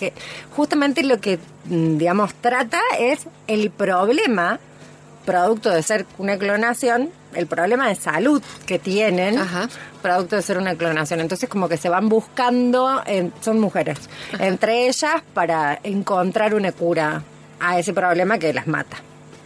que 0.00 0.12
justamente 0.56 1.02
lo 1.04 1.20
que, 1.20 1.38
mm, 1.66 1.98
digamos, 1.98 2.34
trata 2.34 2.80
es 2.98 3.20
el 3.46 3.70
problema, 3.70 4.58
producto 5.24 5.70
de 5.70 5.82
ser 5.84 6.04
una 6.18 6.36
clonación, 6.36 7.10
el 7.34 7.46
problema 7.46 7.88
de 7.88 7.94
salud 7.94 8.42
que 8.66 8.78
tienen, 8.80 9.38
Ajá. 9.38 9.68
producto 10.02 10.34
de 10.36 10.42
ser 10.42 10.58
una 10.58 10.74
clonación. 10.74 11.20
Entonces 11.20 11.48
como 11.48 11.68
que 11.68 11.76
se 11.76 11.88
van 11.88 12.08
buscando, 12.08 13.02
en- 13.06 13.32
son 13.40 13.60
mujeres, 13.60 13.98
entre 14.40 14.88
ellas 14.88 15.22
para 15.32 15.78
encontrar 15.84 16.54
una 16.54 16.72
cura 16.72 17.22
a 17.60 17.78
ese 17.78 17.92
problema 17.92 18.38
que 18.38 18.52
las 18.52 18.66
mata. 18.66 18.96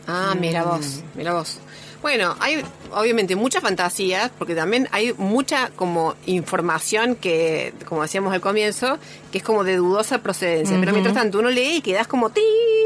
Ah, 0.08 0.34
mira 0.38 0.64
vos, 0.64 1.02
mira 1.14 1.34
vos. 1.34 1.58
Bueno, 2.06 2.36
hay 2.38 2.62
obviamente 2.92 3.34
muchas 3.34 3.64
fantasías, 3.64 4.30
porque 4.38 4.54
también 4.54 4.88
hay 4.92 5.12
mucha 5.14 5.70
como 5.74 6.14
información 6.26 7.16
que, 7.16 7.74
como 7.84 8.02
decíamos 8.02 8.32
al 8.32 8.40
comienzo, 8.40 8.96
que 9.32 9.38
es 9.38 9.42
como 9.44 9.64
de 9.64 9.74
dudosa 9.74 10.18
procedencia. 10.18 10.76
Pero 10.78 10.92
mientras 10.92 11.16
tanto 11.16 11.40
uno 11.40 11.50
lee 11.50 11.78
y 11.78 11.80
quedas 11.80 12.06
como 12.06 12.30
ti. 12.30 12.42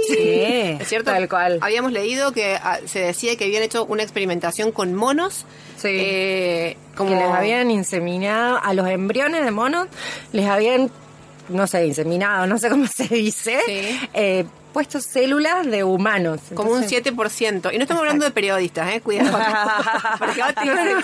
Sí. 0.08 0.16
¿Es 0.80 0.88
cierto? 0.88 1.10
Tal 1.10 1.28
cual. 1.28 1.58
Habíamos 1.60 1.92
leído 1.92 2.32
que 2.32 2.54
ah, 2.62 2.78
se 2.86 3.00
decía 3.00 3.36
que 3.36 3.44
habían 3.44 3.62
hecho 3.62 3.84
una 3.84 4.02
experimentación 4.02 4.72
con 4.72 4.94
monos. 4.94 5.44
Sí. 5.76 5.88
eh, 5.90 6.76
como 6.96 7.10
que 7.10 7.16
les 7.16 7.26
habían 7.30 7.70
inseminado 7.70 8.58
a 8.62 8.72
los 8.72 8.88
embriones 8.88 9.44
de 9.44 9.50
monos, 9.50 9.86
les 10.32 10.46
habían, 10.46 10.90
no 11.50 11.66
sé, 11.66 11.86
inseminado, 11.86 12.46
no 12.46 12.56
sé 12.56 12.70
cómo 12.70 12.86
se 12.86 13.06
dice, 13.06 13.58
Sí. 13.66 14.00
eh, 14.14 14.47
puesto 14.71 15.00
células 15.00 15.67
de 15.67 15.85
humanos. 15.85 16.41
como 16.54 16.71
un 16.73 16.83
Entonces, 16.85 17.04
7%. 17.15 17.73
Y 17.73 17.76
no 17.76 17.83
estamos 17.83 18.00
hablando 18.00 18.25
de 18.25 18.30
periodistas, 18.30 18.93
¿eh? 18.95 19.00
Cuidado. 19.00 19.39
Porque 20.19 20.43
vos 20.43 20.54
te 20.54 20.61
dicen, 20.63 20.97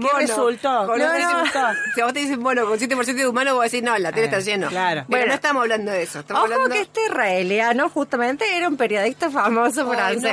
¿Qué 0.00 0.08
resultó? 0.18 0.86
con 0.86 0.98
¿Qué 0.98 1.04
un 1.04 1.12
resultó? 1.12 1.58
7%, 1.58 1.74
Si 1.94 2.00
a 2.00 2.04
vos 2.04 2.12
te 2.12 2.20
dicen 2.20 2.40
mono 2.40 2.66
con 2.66 2.78
7% 2.78 3.14
de 3.14 3.26
humano, 3.28 3.54
vos 3.54 3.64
decís, 3.64 3.82
no, 3.82 3.96
la 3.98 4.12
tele 4.12 4.26
está 4.26 4.40
lleno. 4.40 4.68
claro. 4.68 5.04
Bueno, 5.08 5.22
Bueno. 5.22 5.26
no 5.28 5.34
estamos 5.34 5.60
hablando 5.62 5.90
de 5.92 6.02
eso. 6.02 6.20
Estamos 6.20 6.44
Ojo 6.44 6.52
hablando... 6.52 6.74
que 6.74 6.80
este 6.82 7.04
israeliano 7.06 7.88
justamente 7.88 8.56
era 8.56 8.68
un 8.68 8.76
periodista 8.76 9.30
famoso 9.30 9.90
francés. 9.90 10.32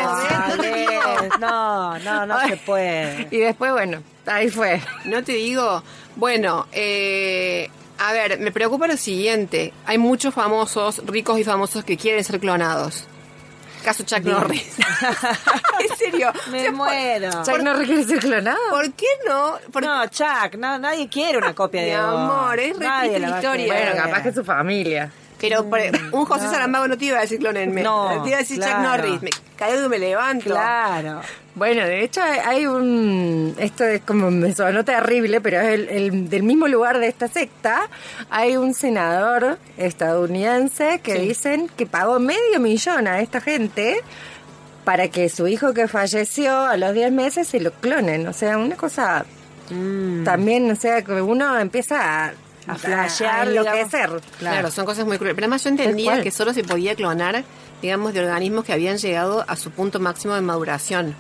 no. 1.40 1.40
No, 1.40 2.00
no, 2.00 2.26
no 2.26 2.40
se 2.48 2.58
puede. 2.58 3.28
Y 3.32 3.38
después, 3.40 3.72
bueno, 3.72 4.02
ahí 4.26 4.50
fue. 4.50 4.82
No 5.06 5.24
te 5.24 5.34
digo, 5.34 5.84
bueno, 6.16 6.68
eh, 6.72 7.70
a 8.00 8.12
ver, 8.14 8.40
me 8.40 8.52
preocupa 8.52 8.88
lo 8.88 8.98
siguiente. 8.98 9.74
Hay 9.86 9.98
muchos 9.98 10.34
famosos, 10.34 11.02
ricos 11.06 11.40
y 11.40 11.44
famosos 11.44 11.84
que 11.84 11.98
quieren 11.98 12.24
ser 12.24 12.40
clonados. 12.40 13.06
Caso 13.84 14.04
Chuck 14.04 14.24
Norris. 14.24 14.76
en 15.90 15.98
serio. 15.98 16.32
Me 16.52 16.60
O 16.60 16.62
sea, 16.62 16.72
por- 16.72 16.76
muero. 16.78 17.30
Chuck 17.44 17.60
Norris 17.62 17.88
quiere 17.88 18.04
ser 18.06 18.20
clonado. 18.20 18.58
¿Por 18.70 18.94
qué 18.94 19.06
no? 19.28 19.58
Por- 19.72 19.84
No, 19.84 20.08
Chuck, 20.08 20.56
no, 20.58 20.80
nadie 20.80 21.10
quiere 21.10 21.38
una 21.38 21.54
copia 21.54 21.82
Mi 21.82 21.90
de 21.90 21.98
vos. 21.98 22.06
amor, 22.06 22.60
es 22.60 22.78
re 22.78 22.86
Nadie 22.86 23.10
triste 23.12 23.28
la 23.30 23.36
historia. 23.38 23.66
Bueno, 23.74 23.92
capaz 24.04 24.24
que 24.24 24.34
su 24.34 24.44
familia. 24.46 25.12
Pero 25.50 25.70
por- 25.70 25.80
un 26.12 26.26
José 26.26 26.48
Saramago 26.48 26.88
no 26.88 26.98
te 26.98 27.06
iba 27.06 27.18
a 27.20 27.22
decir 27.22 27.40
clonenme. 27.40 27.84
No, 27.84 28.22
te 28.24 28.30
iba 28.30 28.38
a 28.38 28.42
decir 28.42 28.58
Chuck 28.58 28.66
claro. 28.68 28.84
Norris. 28.84 29.22
Me 29.22 29.30
caigo 29.56 29.86
y 29.86 29.90
me 29.90 30.00
levanto. 30.00 30.46
Claro. 30.50 31.22
Bueno, 31.56 31.84
de 31.86 32.04
hecho 32.04 32.22
hay- 32.24 32.66
un, 32.66 33.56
esto 33.60 33.84
es 33.84 34.02
como 34.02 34.32
me 34.32 34.54
sonó 34.54 34.84
terrible, 34.84 35.40
pero 35.42 35.60
es 35.62 35.68
el, 35.74 35.90
el- 35.90 36.30
del 36.30 36.42
mismo 36.44 36.68
lugar 36.68 36.98
de 37.00 37.08
esta 37.08 37.28
secta, 37.28 37.90
hay 38.32 38.58
un 38.58 38.74
senador 38.74 39.60
estadounidense 39.78 41.00
que 41.04 41.16
dicen 41.20 41.70
que 41.76 41.86
pagó 41.86 42.20
medio 42.20 42.60
millón 42.60 43.08
a 43.08 43.20
esta 43.22 43.40
gente 43.42 43.98
para 44.84 45.08
que 45.10 45.30
su 45.30 45.48
hijo 45.48 45.74
que 45.74 45.88
falleció 45.88 46.58
a 46.58 46.76
los 46.78 46.94
10 46.94 47.12
meses 47.12 47.48
se 47.48 47.60
lo 47.60 47.72
clonen. 47.72 48.28
O 48.28 48.34
sea, 48.34 48.58
una 48.58 48.76
cosa 48.76 49.26
también, 50.26 50.70
o 50.72 50.76
sea, 50.76 51.02
que 51.04 51.22
uno 51.22 51.58
empieza 51.58 52.26
a, 52.28 52.34
A 52.68 52.76
flashear, 52.76 53.48
a 53.48 53.50
enloquecer. 53.50 54.22
Claro. 54.40 54.72
son 54.72 54.86
cosas 54.86 55.06
muy 55.06 55.18
crueles. 55.18 55.36
Pero 55.36 55.46
además 55.46 55.64
yo 55.64 55.70
entendía 55.70 56.22
que 56.22 56.32
solo 56.32 56.54
se 56.54 56.64
podía 56.64 56.96
clonar, 56.96 57.44
digamos, 57.82 58.14
de 58.14 58.22
organismos 58.22 58.64
que 58.64 58.74
habían 58.74 58.98
llegado 58.98 59.44
a 59.48 59.56
su 59.56 59.72
punto 59.72 60.00
máximo 60.00 60.34
de 60.36 60.42
maduración. 60.42 61.16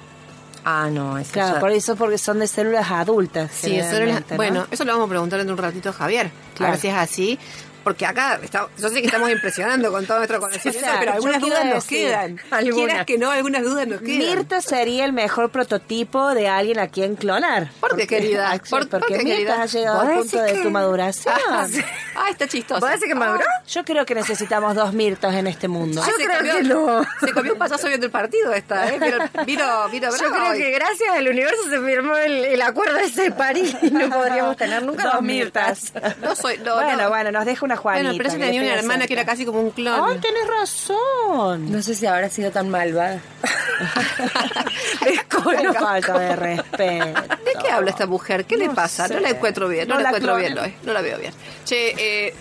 Ah, 0.66 0.88
no, 0.90 1.18
eso 1.18 1.34
Claro, 1.34 1.56
ya- 1.56 1.60
por 1.60 1.72
eso 1.72 1.96
porque 1.98 2.18
son 2.18 2.40
de 2.40 2.48
células 2.48 2.90
adultas. 2.90 3.52
Sí, 3.54 3.78
¿no? 3.78 4.36
Bueno, 4.38 4.66
eso 4.72 4.86
lo 4.86 4.94
vamos 4.94 5.08
a 5.08 5.10
preguntar 5.10 5.40
en 5.42 5.52
un 5.52 5.58
ratito 5.58 5.90
a 5.90 5.94
Javier. 5.94 6.28
A 6.28 6.56
Claro. 6.56 6.72
ver 6.72 6.80
si 6.82 6.88
es 6.88 6.96
así. 6.96 7.40
Porque 7.84 8.06
acá, 8.06 8.40
está- 8.42 8.68
yo 8.78 8.90
sé 8.90 9.02
que 9.02 9.08
estamos 9.08 9.30
impresionando 9.30 9.92
con 9.92 10.06
todo 10.06 10.18
nuestro 10.18 10.40
conocimiento, 10.42 10.80
Claro, 10.80 11.00
pero 11.00 11.14
algunas 11.14 11.42
dudas 11.42 11.66
nos 11.66 11.74
decir, 11.84 12.08
quedan. 12.08 12.40
algunas. 12.52 12.76
Quieras 12.88 13.06
que 13.06 13.18
no, 13.18 13.32
algunas 13.32 13.64
dudas 13.64 13.88
nos 13.88 14.00
quedan. 14.02 14.18
Mirta 14.20 14.62
sería 14.62 15.06
el 15.06 15.14
mejor 15.14 15.50
prototipo 15.50 16.34
de 16.34 16.48
alguien 16.48 16.80
a 16.80 16.88
quien 16.88 17.16
clonar. 17.16 17.70
¿Por 17.80 17.96
qué, 17.96 18.08
querida? 18.08 18.52
Ah, 18.52 18.60
sí, 18.64 18.70
¿Por- 18.70 18.88
por 18.90 19.00
porque 19.02 19.18
Mirta 19.20 19.30
querida? 19.36 19.62
ha 19.62 19.66
llegado 19.66 19.98
¿Vos 20.00 20.08
al 20.08 20.14
punto 20.20 20.42
de 20.42 20.54
tu 20.64 20.70
maduración. 20.72 21.34
Ah, 21.50 21.68
sí. 21.70 21.82
Ah, 22.16 22.30
está 22.30 22.48
chistoso. 22.48 22.80
¿Vos 22.80 22.90
decís 22.90 23.08
que 23.08 23.16
maduró? 23.16 23.44
Yo 23.68 23.84
creo 23.84 24.06
que 24.06 24.16
necesitamos 24.16 24.76
dos 24.76 24.94
Mirtas 24.94 25.34
en 25.36 25.48
este 25.48 25.68
mundo. 25.68 26.02
Ah, 26.04 26.08
Yo 26.08 26.14
se 26.18 26.26
creo 26.26 26.38
comió- 26.40 26.56
que 26.56 26.64
no. 26.64 27.06
Se 27.20 27.32
comió 27.34 27.54
un 27.54 27.60
pasazo 27.60 27.88
viendo 27.88 28.06
el 28.06 28.12
partido 28.12 28.54
esta, 28.54 28.88
¿eh? 28.90 29.00
Vino, 29.00 29.18
vino, 29.46 29.90
vino 29.90 30.10
Yo 30.12 30.30
creo 30.32 30.52
hoy. 30.52 30.58
que 30.58 30.72
gracias 30.72 31.10
al 31.16 31.28
universo 31.28 31.70
se 31.70 31.80
firmó 31.82 32.16
el, 32.18 32.46
el 32.46 32.62
acuerdo 32.62 32.98
ese 32.98 33.24
de 33.24 33.32
París 33.32 33.76
y 33.82 33.92
no 33.92 34.10
podríamos 34.10 34.56
tener 34.58 34.84
nunca 34.84 35.04
Dos 35.04 35.14
dos 35.14 35.22
Mirtas. 35.22 35.94
No 36.22 36.36
soy... 36.36 36.58
No, 36.60 36.76
bueno, 36.76 37.04
no. 37.04 37.10
bueno, 37.10 37.32
nos 37.32 37.46
deja 37.46 37.66
una 37.66 37.73
Juanita. 37.76 38.04
Bueno, 38.04 38.18
pero 38.18 38.30
ella 38.30 38.46
tenía 38.46 38.62
una 38.62 38.74
hermana 38.74 39.08
que 39.08 39.14
era 39.14 39.26
casi 39.26 39.46
como 39.46 39.60
un 39.62 39.72
clon. 39.72 40.02
Ay, 40.10 40.20
tenés 40.20 40.48
razón. 40.48 41.72
No 41.72 41.82
sé 41.82 41.96
si 41.96 42.06
habrá 42.06 42.30
sido 42.30 42.52
tan 42.52 42.70
malvada. 42.70 43.22
Qué 45.04 45.74
falta 45.74 46.20
de 46.20 46.36
respeto. 46.36 47.22
¿De 47.44 47.54
qué 47.62 47.70
habla 47.72 47.90
esta 47.92 48.06
mujer? 48.08 48.46
¿Qué 48.46 48.58
le 48.58 48.70
pasa? 48.70 49.08
No 49.08 49.20
la 49.20 49.30
encuentro 49.30 49.68
bien, 49.68 49.88
no, 49.88 49.96
No 49.96 50.00
la, 50.00 50.04
la 50.04 50.10
encuentro 50.10 50.36
bien 50.38 50.58
hoy, 50.58 50.74
no 50.84 50.94
la 50.94 51.02
veo 51.02 51.18
bien. 51.18 51.34
Che, 51.66 51.94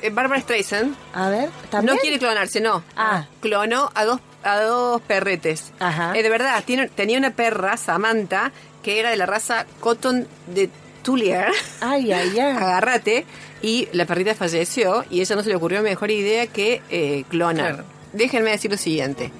eh, 0.02 0.10
Barbara 0.10 0.40
Streisand 0.40 0.94
A 1.14 1.28
ver, 1.28 1.50
¿también? 1.70 1.96
no 1.96 2.00
quiere 2.00 2.18
clonarse, 2.18 2.60
no. 2.60 2.82
Ah. 2.96 3.26
Clonó 3.40 3.90
a 3.94 4.04
dos, 4.04 4.20
a 4.42 4.60
dos 4.60 5.00
perretes. 5.02 5.72
Ajá. 5.80 6.12
Eh, 6.16 6.22
de 6.22 6.28
verdad, 6.28 6.62
tiene, 6.64 6.88
tenía 6.88 7.18
una 7.18 7.30
perra, 7.30 7.76
Samantha, 7.76 8.52
que 8.82 9.00
era 9.00 9.10
de 9.10 9.16
la 9.16 9.26
raza 9.26 9.66
Cotton 9.80 10.26
de 10.46 10.70
Tullier. 11.02 11.48
Ay, 11.80 12.12
ay, 12.12 12.38
ay. 12.38 12.56
Agárrate. 12.56 13.26
Y 13.62 13.88
la 13.92 14.04
perrita 14.06 14.34
falleció 14.34 15.04
y 15.08 15.20
ella 15.20 15.36
no 15.36 15.42
se 15.42 15.48
le 15.50 15.56
ocurrió 15.56 15.82
mejor 15.82 16.10
idea 16.10 16.46
que 16.48 16.82
eh, 16.90 17.24
clonar. 17.28 17.74
Claro. 17.74 17.84
Déjenme 18.12 18.50
decir 18.50 18.70
lo 18.70 18.76
siguiente. 18.76 19.30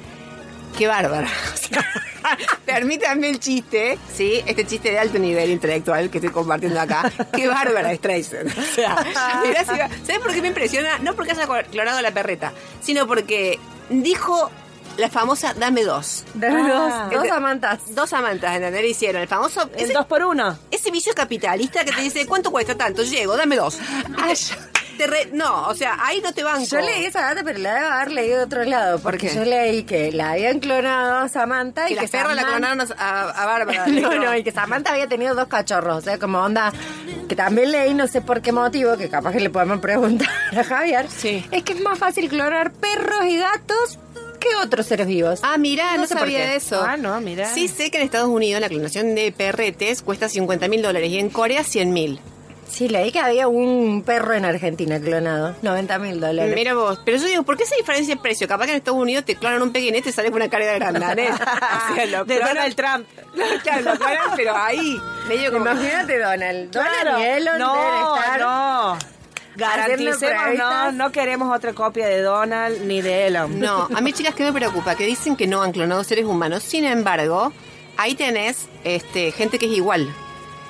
Qué 0.78 0.86
bárbara. 0.86 1.28
Permítanme 2.64 3.28
el 3.28 3.40
chiste, 3.40 3.98
¿sí? 4.14 4.42
Este 4.46 4.64
chiste 4.66 4.90
de 4.90 4.98
alto 4.98 5.18
nivel 5.18 5.50
intelectual 5.50 6.10
que 6.10 6.18
estoy 6.18 6.30
compartiendo 6.32 6.80
acá. 6.80 7.10
Qué 7.34 7.48
bárbara 7.48 7.92
es 7.92 7.98
Streisand. 7.98 8.48
O 8.56 8.62
sea, 8.74 8.96
mirá 9.46 9.64
si 9.64 9.70
va- 9.78 9.88
¿sabes 10.06 10.20
por 10.22 10.32
qué 10.32 10.40
me 10.40 10.48
impresiona? 10.48 10.98
No 10.98 11.14
porque 11.14 11.32
haya 11.32 11.46
clonado 11.70 12.00
la 12.00 12.12
perreta, 12.12 12.52
sino 12.80 13.06
porque 13.06 13.58
dijo 13.90 14.50
la 14.96 15.08
famosa 15.08 15.54
dame 15.54 15.84
dos. 15.84 16.24
Dame 16.34 16.62
Ah. 16.72 17.08
dos, 17.12 17.22
dos 17.22 17.30
amantas. 17.32 17.80
Dos 17.94 18.12
amantas, 18.12 18.56
¿entendés? 18.56 18.82
Le 18.82 18.88
hicieron 18.88 19.22
el 19.22 19.28
famoso... 19.28 19.68
El 19.74 19.84
ese- 19.84 19.92
dos 19.92 20.06
por 20.06 20.22
uno. 20.24 20.58
ese 20.70 20.90
vicio 20.90 21.12
capitalista 21.14 21.84
que 21.84 21.92
te 21.92 22.00
dice, 22.00 22.26
¿cuánto 22.26 22.50
cuesta 22.50 22.74
tanto? 22.76 23.02
Llego, 23.02 23.36
dame 23.36 23.56
dos. 23.56 23.78
Ay, 24.18 24.34
Te 24.98 25.06
re- 25.06 25.30
no, 25.32 25.68
o 25.68 25.74
sea, 25.74 25.96
ahí 26.04 26.20
no 26.22 26.34
te 26.34 26.44
banco. 26.44 26.66
Yo 26.66 26.80
leí 26.80 27.06
esa 27.06 27.22
data, 27.22 27.40
pero 27.42 27.58
la 27.58 27.74
debo 27.74 27.86
haber 27.86 28.10
leído 28.12 28.38
de 28.38 28.44
otro 28.44 28.62
lado. 28.64 28.98
Porque 29.00 29.30
yo 29.34 29.42
leí 29.42 29.84
que 29.84 30.12
la 30.12 30.32
habían 30.32 30.60
clonado 30.60 31.16
a 31.16 31.28
Samantha 31.30 31.86
que 31.86 31.94
y 31.94 31.96
que 31.96 32.08
perra 32.08 32.34
la 32.34 32.42
Samantha- 32.42 32.74
clonaron 32.76 32.94
a, 32.98 33.20
a 33.30 33.46
Bárbara. 33.46 33.86
No, 33.88 34.14
no, 34.14 34.36
y 34.36 34.44
que 34.44 34.52
Samantha 34.52 34.92
había 34.92 35.08
tenido 35.08 35.34
dos 35.34 35.48
cachorros. 35.48 35.96
O 35.96 36.00
sea, 36.02 36.18
como 36.18 36.38
onda. 36.40 36.72
Que 37.26 37.34
también 37.34 37.72
leí, 37.72 37.94
no 37.94 38.06
sé 38.06 38.20
por 38.20 38.42
qué 38.42 38.52
motivo, 38.52 38.98
que 38.98 39.08
capaz 39.08 39.32
que 39.32 39.40
le 39.40 39.48
podemos 39.48 39.80
preguntar 39.80 40.28
a 40.56 40.62
Javier. 40.62 41.08
Sí. 41.08 41.46
Es 41.50 41.62
que 41.62 41.72
es 41.72 41.80
más 41.80 41.98
fácil 41.98 42.28
clonar 42.28 42.72
perros 42.74 43.24
y 43.24 43.38
gatos 43.38 43.98
que 44.42 44.54
otros 44.56 44.86
seres 44.86 45.06
vivos. 45.06 45.40
Ah, 45.42 45.56
mirá, 45.58 45.92
no, 45.94 46.02
No 46.02 46.06
sé 46.06 46.14
por 46.14 46.20
sabía 46.24 46.40
qué. 46.40 46.46
de 46.48 46.56
eso. 46.56 46.82
Ah, 46.86 46.96
no, 46.96 47.20
mirá. 47.20 47.52
Sí 47.52 47.68
sé 47.68 47.90
que 47.90 47.98
en 47.98 48.04
Estados 48.04 48.28
Unidos 48.28 48.60
la 48.60 48.68
clonación 48.68 49.14
de 49.14 49.32
perretes 49.32 50.02
cuesta 50.02 50.28
50 50.28 50.68
mil 50.68 50.82
dólares 50.82 51.10
y 51.10 51.18
en 51.18 51.30
Corea 51.30 51.64
100 51.64 51.92
mil. 51.92 52.20
Sí, 52.70 52.88
leí 52.88 53.12
que 53.12 53.18
había 53.20 53.48
un 53.48 54.02
perro 54.02 54.32
en 54.32 54.46
Argentina 54.46 54.98
clonado. 54.98 55.54
90 55.60 55.98
mil 55.98 56.20
dólares. 56.20 56.54
Mira 56.54 56.72
vos, 56.72 56.98
pero 57.04 57.18
yo 57.18 57.26
digo, 57.26 57.42
¿por 57.42 57.58
qué 57.58 57.64
esa 57.64 57.76
diferencia 57.76 58.14
de 58.14 58.20
precio? 58.22 58.48
Capaz 58.48 58.64
que 58.64 58.70
en 58.70 58.78
Estados 58.78 58.98
Unidos 58.98 59.26
te 59.26 59.36
clonan 59.36 59.60
un 59.60 59.72
pequeñete 59.72 59.98
y 59.98 60.02
te 60.04 60.12
sale 60.12 60.28
con 60.30 60.36
una 60.40 60.48
cara 60.48 60.64
de 60.64 60.78
grandanés. 60.78 61.32
o 61.90 61.94
sea, 61.94 62.06
lo 62.06 62.24
De 62.24 62.36
clonan- 62.40 62.48
Donald 62.48 62.74
Trump. 62.74 63.06
Claro, 63.62 63.82
lo 63.84 63.98
clonan, 63.98 64.30
pero 64.36 64.56
ahí. 64.56 64.98
Medio 65.28 65.52
como... 65.52 65.66
Imagínate, 65.66 66.18
Donald. 66.18 66.70
Donald 66.70 66.94
Claro. 67.02 67.18
y 67.18 67.22
Elon 67.22 67.44
deben 67.44 67.58
no, 67.58 68.16
estar 68.16 68.40
no. 68.40 68.98
Garanticemos, 69.56 70.54
no, 70.58 70.92
no 70.92 71.12
queremos 71.12 71.54
otra 71.54 71.72
copia 71.72 72.06
de 72.06 72.20
Donald 72.22 72.82
ni 72.84 73.00
de 73.02 73.26
Elon. 73.26 73.58
No, 73.60 73.88
a 73.94 74.00
mí 74.00 74.12
chicas, 74.12 74.34
¿qué 74.34 74.44
me 74.44 74.52
preocupa? 74.52 74.94
Que 74.94 75.04
dicen 75.06 75.36
que 75.36 75.46
no 75.46 75.62
han 75.62 75.72
clonado 75.72 76.02
seres 76.04 76.24
humanos. 76.24 76.62
Sin 76.62 76.84
embargo, 76.84 77.52
ahí 77.96 78.14
tenés 78.14 78.68
este, 78.84 79.32
gente 79.32 79.58
que 79.58 79.66
es 79.66 79.72
igual. 79.72 80.08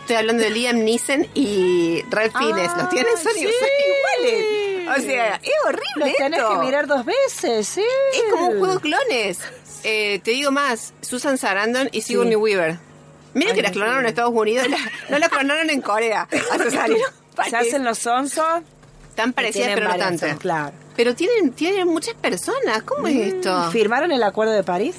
Estoy 0.01 0.17
hablando 0.17 0.43
de 0.43 0.51
Liam 0.51 0.79
Neeson 0.85 1.29
y 1.35 2.03
Ralph 2.11 2.37
Fiennes. 2.37 2.71
¿Los 2.77 2.89
tienen? 2.91 3.13
Son, 3.23 3.33
sí. 3.33 3.41
son 3.43 4.27
iguales. 4.27 4.99
O 4.99 5.01
sea, 5.01 5.37
es 5.37 5.51
horrible 5.65 5.85
Los 5.97 6.17
tenés 6.17 6.41
esto. 6.41 6.51
que 6.51 6.65
mirar 6.67 6.87
dos 6.89 7.05
veces, 7.05 7.69
sí. 7.69 7.85
Es 8.15 8.23
como 8.33 8.49
un 8.49 8.59
juego 8.59 8.75
de 8.75 8.81
clones. 8.81 9.39
Eh, 9.85 10.21
te 10.25 10.33
digo 10.33 10.51
más, 10.51 10.93
Susan 11.03 11.39
Sarandon 11.39 11.89
y 11.93 12.03
Sigourney 12.03 12.35
Weaver. 12.37 12.79
Mira 13.35 13.55
que 13.55 13.63
las 13.63 13.71
clonaron 13.73 14.01
en 14.01 14.07
Estados 14.07 14.33
Unidos, 14.35 14.69
la- 14.69 14.77
no 15.09 15.19
las 15.19 15.29
clonaron 15.29 15.71
en 15.71 15.81
Corea. 15.81 16.29
Hasta 16.53 16.71
salieron 16.71 17.11
Se 17.49 17.57
hacen 17.57 17.85
los 17.85 17.99
sonsos. 17.99 18.45
tan 19.15 19.33
parecidas, 19.33 19.71
pero 19.75 19.89
no 19.89 19.97
tanto. 19.97 20.27
Claro. 20.39 20.75
Pero 20.97 21.15
tienen, 21.15 21.53
tienen 21.53 21.89
muchas 21.89 22.15
personas. 22.15 22.83
¿Cómo 22.85 23.07
es 23.07 23.35
esto? 23.35 23.71
¿Firmaron 23.71 24.13
el 24.13 24.23
acuerdo 24.23 24.53
de 24.53 24.63
París? 24.63 24.97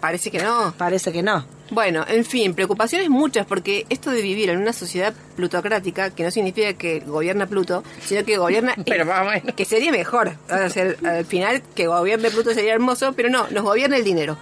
Parece 0.00 0.30
que 0.30 0.38
no. 0.38 0.72
Parece 0.78 1.12
que 1.12 1.22
no. 1.22 1.44
Bueno, 1.72 2.04
en 2.06 2.26
fin, 2.26 2.54
preocupaciones 2.54 3.08
muchas 3.08 3.46
porque 3.46 3.86
esto 3.88 4.10
de 4.10 4.20
vivir 4.20 4.50
en 4.50 4.58
una 4.60 4.74
sociedad 4.74 5.14
plutocrática, 5.36 6.10
que 6.10 6.22
no 6.22 6.30
significa 6.30 6.74
que 6.74 7.00
gobierna 7.00 7.46
Pluto, 7.46 7.82
sino 8.04 8.24
que 8.26 8.36
gobierna... 8.36 8.74
Pero. 8.84 9.06
Que 9.56 9.64
sería 9.64 9.90
mejor. 9.90 10.32
O 10.50 10.68
sea, 10.68 10.94
al 11.04 11.24
final, 11.24 11.62
que 11.74 11.86
gobierne 11.86 12.30
Pluto 12.30 12.52
sería 12.52 12.74
hermoso, 12.74 13.14
pero 13.14 13.30
no, 13.30 13.48
nos 13.48 13.64
gobierna 13.64 13.96
el 13.96 14.04
dinero. 14.04 14.36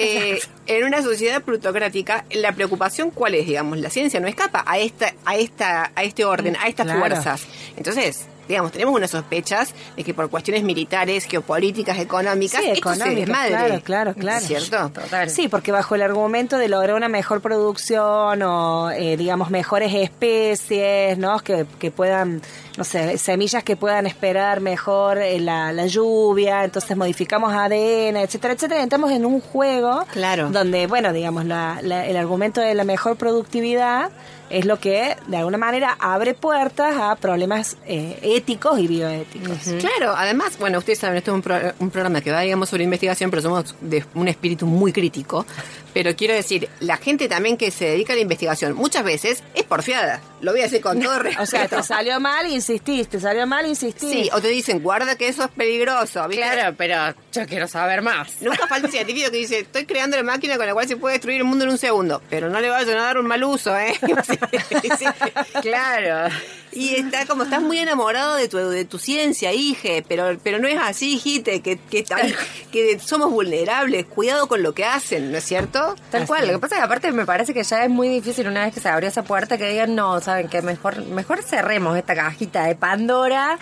Eh, 0.00 0.38
en 0.66 0.84
una 0.84 1.02
sociedad 1.02 1.42
plutocrática, 1.42 2.24
la 2.30 2.52
preocupación 2.52 3.10
cuál 3.10 3.34
es, 3.34 3.46
digamos, 3.46 3.78
la 3.78 3.90
ciencia 3.90 4.20
no 4.20 4.28
escapa 4.28 4.62
a 4.66 4.78
esta, 4.78 5.12
a 5.24 5.36
esta, 5.36 5.90
a 5.94 6.04
este 6.04 6.24
orden, 6.24 6.56
a 6.56 6.68
estas 6.68 6.86
Claro. 6.86 7.00
fuerzas. 7.00 7.46
Entonces, 7.76 8.26
digamos, 8.48 8.72
tenemos 8.72 8.94
unas 8.94 9.10
sospechas 9.10 9.74
de 9.96 10.02
que 10.04 10.14
por 10.14 10.30
cuestiones 10.30 10.62
militares, 10.64 11.24
geopolíticas, 11.24 11.98
económicas, 11.98 12.62
Sí, 12.62 12.70
esto 12.70 12.94
se 12.94 13.14
desmadre. 13.14 13.50
claro, 13.50 13.80
claro, 13.84 14.14
claro. 14.14 14.44
¿Cierto? 14.46 14.88
Total. 14.90 15.28
Sí, 15.30 15.48
porque 15.48 15.70
bajo 15.70 15.94
el 15.94 16.02
argumento 16.02 16.56
de 16.58 16.68
lograr 16.68 16.96
una 16.96 17.08
mejor 17.08 17.40
producción 17.40 18.42
o, 18.42 18.90
eh, 18.90 19.16
digamos, 19.16 19.50
mejores 19.50 19.92
especies, 19.94 21.18
¿no? 21.18 21.38
Que, 21.40 21.66
que 21.78 21.90
puedan, 21.90 22.40
no 22.76 22.84
sé, 22.84 23.18
semillas 23.18 23.62
que 23.64 23.76
puedan 23.76 24.06
esperar 24.06 24.60
mejor 24.60 25.18
eh, 25.18 25.38
la, 25.40 25.72
la 25.72 25.86
lluvia, 25.86 26.64
entonces 26.64 26.96
modificamos 26.96 27.52
ADN, 27.52 28.16
etcétera, 28.16 28.54
etcétera. 28.54 28.82
Entramos 28.82 29.10
en 29.12 29.26
un 29.26 29.40
juego 29.40 30.04
Claro. 30.12 30.50
donde, 30.50 30.86
bueno, 30.86 31.12
digamos, 31.12 31.44
la- 31.44 31.78
la- 31.82 32.06
el 32.06 32.16
argumento 32.16 32.60
de 32.60 32.74
la 32.74 32.84
mejor 32.84 33.16
productividad 33.16 34.10
es 34.50 34.64
lo 34.64 34.78
que, 34.78 35.16
de 35.26 35.36
alguna 35.36 35.58
manera, 35.58 35.96
abre 36.00 36.34
puertas 36.34 36.96
a 36.98 37.16
problemas 37.16 37.76
eh, 37.86 38.18
éticos 38.22 38.78
y 38.78 38.86
bioéticos. 38.86 39.58
Claro, 39.78 40.14
además, 40.16 40.58
bueno, 40.58 40.78
ustedes 40.78 40.98
saben, 40.98 41.16
esto 41.18 41.30
es 41.32 41.34
un, 41.36 41.42
pro- 41.42 41.72
un 41.78 41.90
programa 41.90 42.20
que 42.20 42.32
va, 42.32 42.40
digamos, 42.40 42.68
sobre 42.68 42.84
investigación, 42.84 43.30
pero 43.30 43.42
somos 43.42 43.74
de 43.80 44.04
un 44.14 44.28
espíritu 44.28 44.66
muy 44.66 44.92
crítico. 44.92 45.44
Pero 45.94 46.14
quiero 46.16 46.34
decir, 46.34 46.68
la 46.80 46.96
gente 46.96 47.28
también 47.28 47.56
que 47.56 47.70
se 47.70 47.86
dedica 47.86 48.12
a 48.12 48.16
la 48.16 48.22
investigación 48.22 48.74
muchas 48.74 49.04
veces 49.04 49.42
es 49.54 49.62
porfiada. 49.64 50.20
Lo 50.40 50.52
voy 50.52 50.60
a 50.60 50.64
decir 50.64 50.80
con 50.80 51.00
todo 51.02 51.18
respeto. 51.18 51.42
O 51.42 51.46
sea, 51.46 51.68
te 51.68 51.82
salió 51.82 52.20
mal, 52.20 52.46
insististe, 52.46 53.20
salió 53.20 53.46
mal, 53.46 53.66
insististe. 53.66 54.24
Sí, 54.24 54.30
o 54.32 54.40
te 54.40 54.48
dicen, 54.48 54.82
guarda 54.82 55.16
que 55.16 55.28
eso 55.28 55.44
es 55.44 55.50
peligroso. 55.50 56.26
¿viste? 56.28 56.42
Claro, 56.44 56.74
pero 56.76 57.14
yo 57.32 57.46
quiero 57.46 57.68
saber 57.68 58.02
más. 58.02 58.40
Nunca 58.40 58.66
falta 58.66 58.86
el 58.86 58.92
científico 58.92 59.30
que 59.30 59.38
dice, 59.38 59.60
estoy 59.60 59.86
creando 59.86 60.16
la 60.16 60.22
máquina 60.22 60.56
con 60.56 60.66
la 60.66 60.74
cual 60.74 60.86
se 60.88 60.96
puede 60.96 61.14
destruir 61.14 61.38
el 61.38 61.44
mundo 61.44 61.64
en 61.64 61.70
un 61.70 61.78
segundo, 61.78 62.22
pero 62.30 62.48
no 62.48 62.60
le 62.60 62.68
vayan 62.68 62.98
a 62.98 63.02
dar 63.02 63.18
un 63.18 63.26
mal 63.26 63.42
uso, 63.44 63.76
¿eh? 63.76 63.94
Claro. 65.62 66.34
Y 66.72 66.94
está 66.96 67.26
como, 67.26 67.44
estás 67.44 67.62
muy 67.62 67.78
enamorado 67.78 68.36
de 68.36 68.48
tu, 68.48 68.58
de 68.58 68.84
tu 68.84 68.98
ciencia, 68.98 69.52
hije, 69.52 70.04
pero, 70.06 70.38
pero 70.42 70.58
no 70.58 70.68
es 70.68 70.78
así, 70.78 71.14
hijite, 71.14 71.60
que, 71.60 71.78
que, 71.78 72.04
que 72.70 72.98
somos 73.00 73.30
vulnerables, 73.30 74.06
cuidado 74.06 74.48
con 74.48 74.62
lo 74.62 74.74
que 74.74 74.84
hacen, 74.84 75.32
¿no 75.32 75.38
es 75.38 75.44
cierto? 75.44 75.77
Tal 76.10 76.26
cual. 76.26 76.46
Lo 76.46 76.52
que 76.54 76.58
pasa 76.58 76.76
es 76.76 76.80
que 76.80 76.84
aparte 76.84 77.12
me 77.12 77.24
parece 77.26 77.54
que 77.54 77.62
ya 77.62 77.84
es 77.84 77.90
muy 77.90 78.08
difícil 78.08 78.46
una 78.48 78.64
vez 78.64 78.74
que 78.74 78.80
se 78.80 78.88
abrió 78.88 79.08
esa 79.08 79.22
puerta 79.22 79.58
que 79.58 79.68
digan, 79.70 79.94
no, 79.94 80.20
saben 80.20 80.48
que 80.48 80.62
mejor, 80.62 81.04
mejor 81.06 81.42
cerremos 81.42 81.96
esta 81.96 82.14
cajita 82.14 82.64
de 82.64 82.74
Pandora. 82.74 83.58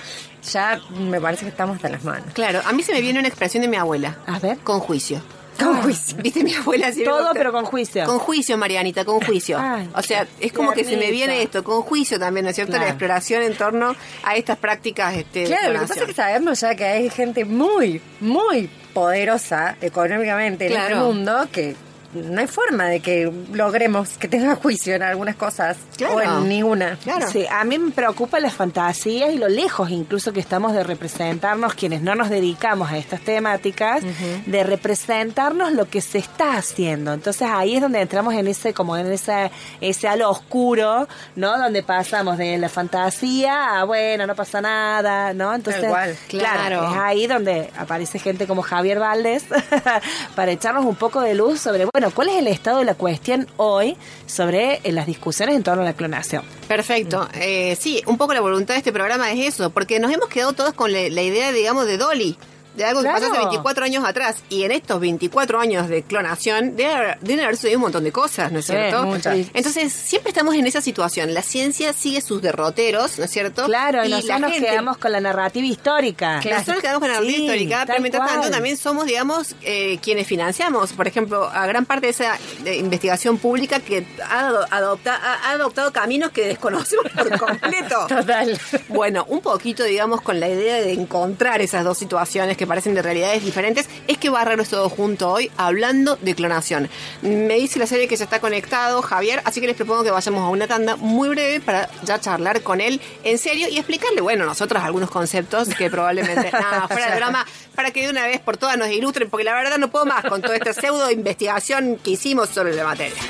Ya 0.52 0.80
me 0.90 1.20
parece 1.20 1.44
que 1.44 1.50
estamos 1.50 1.76
hasta 1.76 1.88
las 1.88 2.04
manos. 2.04 2.32
Claro, 2.32 2.60
a 2.64 2.72
mí 2.72 2.82
se 2.82 2.92
me 2.92 3.00
viene 3.00 3.18
una 3.18 3.28
expresión 3.28 3.62
de 3.62 3.68
mi 3.68 3.76
abuela. 3.76 4.16
A 4.26 4.38
ver. 4.38 4.58
Con 4.58 4.80
juicio. 4.80 5.20
Con 5.58 5.82
juicio. 5.82 6.16
¿Viste 6.22 6.44
mi 6.44 6.54
abuela? 6.54 6.92
siempre 6.92 7.12
Todo, 7.12 7.30
pero 7.32 7.50
con 7.52 7.64
juicio. 7.64 8.04
Con 8.04 8.18
juicio, 8.18 8.58
Marianita, 8.58 9.04
con 9.04 9.20
juicio. 9.20 9.58
Ay, 9.58 9.88
o 9.94 10.02
sea, 10.02 10.26
es 10.38 10.52
como 10.52 10.72
que 10.72 10.84
se 10.84 10.96
me 10.96 11.10
viene 11.10 11.42
esto, 11.42 11.64
con 11.64 11.82
juicio 11.82 12.18
también, 12.18 12.44
¿no 12.44 12.50
es 12.50 12.56
cierto? 12.56 12.72
Claro. 12.72 12.84
La 12.84 12.90
exploración 12.90 13.42
en 13.42 13.54
torno 13.56 13.96
a 14.22 14.36
estas 14.36 14.58
prácticas 14.58 15.14
este, 15.16 15.40
de 15.40 15.46
Claro, 15.46 15.72
lo 15.72 15.80
que 15.80 15.86
pasa 15.86 16.00
es 16.00 16.06
que 16.06 16.14
sabemos 16.14 16.60
ya 16.60 16.74
que 16.74 16.84
hay 16.84 17.10
gente 17.10 17.44
muy, 17.44 18.00
muy 18.20 18.70
poderosa 18.92 19.76
económicamente 19.80 20.66
en 20.66 20.72
Claro. 20.72 20.94
este 20.96 21.06
mundo 21.06 21.48
que 21.52 21.76
no 22.24 22.40
hay 22.40 22.46
forma 22.46 22.86
de 22.86 23.00
que 23.00 23.30
logremos 23.52 24.10
que 24.18 24.28
tenga 24.28 24.54
juicio 24.62 24.94
en 24.94 25.02
algunas 25.02 25.36
cosas 25.36 25.76
Claro. 25.96 26.14
o 26.16 26.20
en 26.20 26.48
ninguna. 26.48 26.98
Claro. 27.02 27.26
Sí, 27.30 27.46
a 27.50 27.64
mí 27.64 27.78
me 27.78 27.90
preocupan 27.92 28.42
las 28.42 28.52
fantasías 28.54 29.32
y 29.32 29.38
lo 29.38 29.48
lejos 29.48 29.90
incluso 29.90 30.32
que 30.32 30.40
estamos 30.40 30.72
de 30.72 30.82
representarnos, 30.84 31.74
quienes 31.74 32.02
no 32.02 32.14
nos 32.14 32.28
dedicamos 32.30 32.90
a 32.90 32.98
estas 32.98 33.20
temáticas, 33.20 34.02
de 34.46 34.64
representarnos 34.64 35.72
lo 35.72 35.88
que 35.88 36.00
se 36.00 36.18
está 36.18 36.56
haciendo. 36.56 37.12
Entonces 37.12 37.48
ahí 37.50 37.76
es 37.76 37.82
donde 37.82 38.00
entramos 38.00 38.34
en 38.34 38.46
ese, 38.48 38.72
como 38.74 38.96
en 38.96 39.10
ese, 39.12 39.50
ese 39.80 40.08
halo 40.08 40.30
oscuro, 40.30 41.08
¿no? 41.36 41.58
Donde 41.58 41.82
pasamos 41.82 42.38
de 42.38 42.58
la 42.58 42.68
fantasía 42.68 43.78
a, 43.80 43.84
bueno, 43.84 44.26
no 44.26 44.34
pasa 44.34 44.60
nada, 44.60 45.32
¿no? 45.34 45.54
Entonces, 45.54 45.84
cual. 45.86 46.16
claro, 46.28 46.56
Claro. 46.80 46.90
es 46.92 46.98
ahí 46.98 47.26
donde 47.26 47.70
aparece 47.78 48.18
gente 48.18 48.46
como 48.46 48.62
Javier 48.62 48.98
Valdés 48.98 49.44
para 50.34 50.50
echarnos 50.52 50.84
un 50.84 50.96
poco 50.96 51.20
de 51.20 51.34
luz 51.34 51.60
sobre, 51.60 51.86
bueno, 51.92 52.05
cuál 52.10 52.28
es 52.28 52.36
el 52.36 52.48
estado 52.48 52.78
de 52.78 52.84
la 52.84 52.94
cuestión 52.94 53.46
hoy 53.56 53.96
sobre 54.26 54.80
eh, 54.82 54.92
las 54.92 55.06
discusiones 55.06 55.56
en 55.56 55.62
torno 55.62 55.82
a 55.82 55.84
la 55.86 55.92
clonación. 55.94 56.42
Perfecto. 56.68 57.28
Eh, 57.34 57.76
sí, 57.78 58.02
un 58.06 58.18
poco 58.18 58.34
la 58.34 58.40
voluntad 58.40 58.74
de 58.74 58.78
este 58.78 58.92
programa 58.92 59.30
es 59.32 59.54
eso, 59.54 59.70
porque 59.70 59.98
nos 59.98 60.12
hemos 60.12 60.28
quedado 60.28 60.52
todos 60.52 60.74
con 60.74 60.92
la, 60.92 61.08
la 61.08 61.22
idea, 61.22 61.52
digamos, 61.52 61.86
de 61.86 61.96
Dolly. 61.98 62.36
De 62.76 62.84
algo 62.84 63.00
que 63.00 63.08
Claro. 63.08 63.20
pasó 63.20 63.32
hace 63.32 63.40
24 63.44 63.84
años 63.84 64.04
atrás. 64.04 64.36
Y 64.48 64.64
en 64.64 64.72
estos 64.72 65.00
24 65.00 65.58
años 65.60 65.88
de 65.88 66.02
clonación, 66.02 66.76
deben 66.76 67.40
haber 67.40 67.56
sucedido 67.56 67.78
un 67.78 67.82
montón 67.82 68.04
de 68.04 68.12
cosas, 68.12 68.52
¿no 68.52 68.58
es 68.58 68.66
Sí, 68.66 68.72
cierto? 68.72 69.04
muchas. 69.04 69.36
Entonces, 69.54 69.92
siempre 69.92 70.30
estamos 70.30 70.54
en 70.54 70.66
esa 70.66 70.80
situación. 70.80 71.32
La 71.34 71.42
ciencia 71.42 71.92
sigue 71.92 72.20
sus 72.20 72.42
derroteros, 72.42 73.18
¿no 73.18 73.24
es 73.24 73.30
cierto? 73.30 73.64
Claro, 73.64 74.04
y, 74.04 74.08
la 74.08 74.16
nosotros 74.16 74.40
nos 74.40 74.52
gente- 74.52 74.68
quedamos 74.68 74.98
con 74.98 75.12
la 75.12 75.20
narrativa 75.20 75.66
histórica. 75.66 76.40
Nosotros 76.42 76.80
quedamos 76.80 77.00
con 77.00 77.08
la 77.08 77.14
narrativa 77.14 77.36
Sí, 77.36 77.42
histórica, 77.44 77.84
pero 77.86 78.00
mientras 78.00 78.28
tanto 78.28 78.50
también 78.50 78.76
somos, 78.76 79.06
digamos, 79.06 79.54
eh, 79.62 79.98
quienes 80.02 80.26
financiamos, 80.26 80.92
por 80.92 81.06
ejemplo, 81.08 81.48
a 81.48 81.66
gran 81.66 81.86
parte 81.86 82.06
de 82.06 82.10
esa 82.10 82.38
de 82.62 82.76
investigación 82.76 83.38
pública 83.38 83.80
que 83.80 84.06
ha, 84.22 84.48
adopta- 84.70 85.16
ha- 85.22 85.48
ha 85.48 85.50
adoptado 85.52 85.92
caminos 85.92 86.30
que 86.30 86.46
desconocemos 86.46 87.06
por 87.12 87.38
completo. 87.38 88.06
Total. 88.08 88.58
Bueno, 88.88 89.24
un 89.28 89.40
poquito, 89.40 89.82
digamos, 89.84 90.20
con 90.20 90.40
la 90.40 90.48
idea 90.48 90.76
de 90.76 90.92
encontrar 90.92 91.60
esas 91.62 91.84
dos 91.84 91.96
situaciones 91.98 92.56
que 92.56 92.65
que 92.66 92.68
parecen 92.68 92.94
de 92.94 93.02
realidades 93.02 93.44
diferentes, 93.44 93.88
es 94.08 94.18
que 94.18 94.28
va 94.28 94.40
a 94.40 94.42
arreglar 94.42 94.66
todo 94.66 94.88
junto 94.88 95.30
hoy 95.30 95.50
hablando 95.56 96.16
de 96.16 96.34
clonación. 96.34 96.88
Me 97.22 97.54
dice 97.54 97.78
la 97.78 97.86
serie 97.86 98.08
que 98.08 98.16
ya 98.16 98.24
está 98.24 98.40
conectado, 98.40 99.02
Javier, 99.02 99.40
así 99.44 99.60
que 99.60 99.68
les 99.68 99.76
propongo 99.76 100.02
que 100.02 100.10
vayamos 100.10 100.42
a 100.42 100.48
una 100.48 100.66
tanda 100.66 100.96
muy 100.96 101.28
breve 101.28 101.60
para 101.60 101.88
ya 102.02 102.20
charlar 102.20 102.62
con 102.62 102.80
él 102.80 103.00
en 103.22 103.38
serio 103.38 103.68
y 103.68 103.76
explicarle, 103.76 104.20
bueno, 104.20 104.44
nosotros 104.44 104.82
algunos 104.82 105.10
conceptos 105.10 105.68
que 105.68 105.90
probablemente, 105.90 106.50
nada, 106.52 106.88
fuera 106.88 107.10
de 107.10 107.16
drama, 107.16 107.46
para 107.74 107.90
que 107.92 108.02
de 108.02 108.10
una 108.10 108.26
vez 108.26 108.40
por 108.40 108.56
todas 108.56 108.76
nos 108.76 108.88
ilustren, 108.88 109.30
porque 109.30 109.44
la 109.44 109.54
verdad 109.54 109.78
no 109.78 109.88
puedo 109.88 110.06
más 110.06 110.24
con 110.24 110.42
toda 110.42 110.56
esta 110.56 110.72
pseudo 110.72 111.10
investigación 111.10 111.96
que 112.02 112.12
hicimos 112.12 112.48
sobre 112.48 112.74
la 112.74 112.84
materia. 112.84 113.22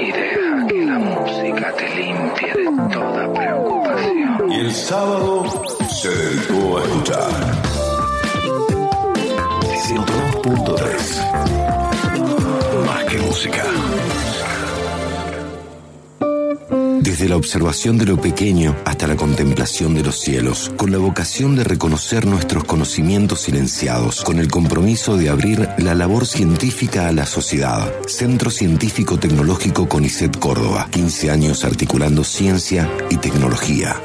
Y 0.00 0.12
deja 0.12 0.66
que 0.66 0.84
la 0.86 0.98
música 0.98 1.72
te 1.76 1.88
limpie 1.96 2.54
de 2.54 2.64
toda 2.92 3.32
preocupación. 3.32 4.52
Y 4.52 4.60
el 4.60 4.72
sábado 4.72 5.44
se 5.90 6.08
dedicó 6.08 6.78
a 6.78 6.82
escuchar. 6.82 7.30
102.3 9.88 12.86
Más 12.86 13.04
que 13.04 13.18
música. 13.18 13.64
Desde 17.10 17.28
la 17.28 17.34
observación 17.34 17.98
de 17.98 18.06
lo 18.06 18.20
pequeño 18.20 18.76
hasta 18.84 19.08
la 19.08 19.16
contemplación 19.16 19.94
de 19.94 20.04
los 20.04 20.20
cielos, 20.20 20.70
con 20.76 20.92
la 20.92 20.98
vocación 20.98 21.56
de 21.56 21.64
reconocer 21.64 22.24
nuestros 22.24 22.62
conocimientos 22.62 23.40
silenciados, 23.40 24.22
con 24.22 24.38
el 24.38 24.46
compromiso 24.46 25.16
de 25.16 25.28
abrir 25.28 25.68
la 25.78 25.96
labor 25.96 26.24
científica 26.24 27.08
a 27.08 27.12
la 27.12 27.26
sociedad. 27.26 27.92
Centro 28.06 28.48
Científico 28.48 29.18
Tecnológico 29.18 29.88
CONICET 29.88 30.38
Córdoba, 30.38 30.86
15 30.92 31.32
años 31.32 31.64
articulando 31.64 32.22
ciencia 32.22 32.88
y 33.10 33.16
tecnología. 33.16 33.96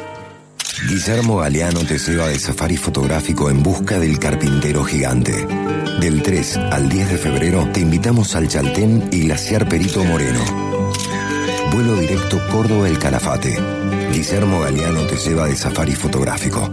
Guillermo 0.89 1.37
Galeano 1.37 1.81
te 1.81 1.99
lleva 1.99 2.27
de 2.27 2.39
safari 2.39 2.75
fotográfico 2.75 3.51
en 3.51 3.61
busca 3.61 3.99
del 3.99 4.17
carpintero 4.17 4.83
gigante. 4.83 5.45
Del 6.01 6.23
3 6.23 6.57
al 6.57 6.89
10 6.89 7.11
de 7.11 7.17
febrero 7.19 7.69
te 7.71 7.81
invitamos 7.81 8.35
al 8.35 8.47
Chaltén 8.47 9.09
y 9.11 9.27
Glaciar 9.27 9.69
Perito 9.69 10.03
Moreno. 10.03 10.74
Vuelo 11.71 11.95
directo 11.95 12.39
Córdoba 12.51 12.87
El 12.87 12.99
Calafate. 12.99 13.57
Guillermo 14.11 14.61
Galeano 14.61 15.05
te 15.07 15.15
lleva 15.17 15.47
de 15.47 15.55
safari 15.55 15.95
fotográfico. 15.95 16.69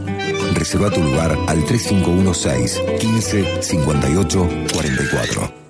Reserva 0.55 0.90
tu 0.90 1.02
lugar 1.02 1.37
al 1.48 1.64
3516 1.64 2.81
15 3.00 3.62
58 3.62 4.48
44. 4.72 5.62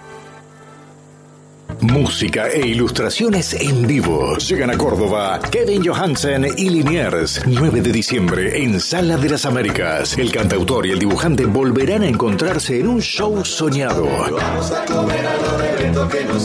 Música 1.82 2.50
e 2.50 2.66
ilustraciones 2.68 3.54
en 3.54 3.86
vivo. 3.86 4.36
Llegan 4.38 4.72
a 4.72 4.78
Córdoba 4.78 5.40
Kevin 5.52 5.84
Johansen 5.86 6.48
y 6.58 6.70
Liniers. 6.70 7.42
9 7.46 7.82
de 7.82 7.92
diciembre 7.92 8.64
en 8.64 8.80
Sala 8.80 9.18
de 9.18 9.30
las 9.30 9.46
Américas. 9.46 10.18
El 10.18 10.32
cantautor 10.32 10.88
y 10.88 10.92
el 10.92 11.00
dibujante 11.00 11.46
volverán 11.46 12.02
a 12.02 12.08
encontrarse 12.08 12.80
en 12.80 12.88
un 12.88 13.02
show 13.02 13.46
soñado. 13.46 14.08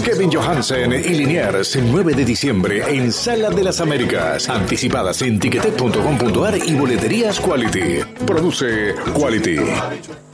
Kevin 0.05 0.31
Johansen 0.31 0.93
y 0.93 1.15
Liniers. 1.15 1.79
9 1.83 2.15
de 2.15 2.25
diciembre 2.25 2.83
en 2.89 3.11
Sala 3.11 3.51
de 3.51 3.65
las 3.65 3.81
Américas. 3.81 4.49
Anticipadas 4.49 5.23
en 5.23 5.39
tiquetet.com.ar 5.39 6.59
y 6.59 6.75
boleterías 6.75 7.41
Quality. 7.41 8.01
Produce 8.27 8.95
Quality. 9.15 9.57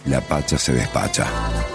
La 0.09 0.21
Pacha 0.23 0.57
se 0.57 0.73
despacha. 0.73 1.27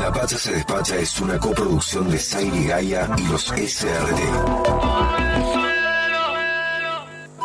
La 0.00 0.12
Pacha 0.12 0.38
se 0.38 0.52
despacha 0.52 0.94
es 0.96 1.20
una 1.20 1.40
coproducción 1.40 2.08
de 2.08 2.18
Zairi 2.18 2.66
Gaia 2.66 3.10
y 3.16 3.24
los 3.24 3.46
SRT. 3.46 4.20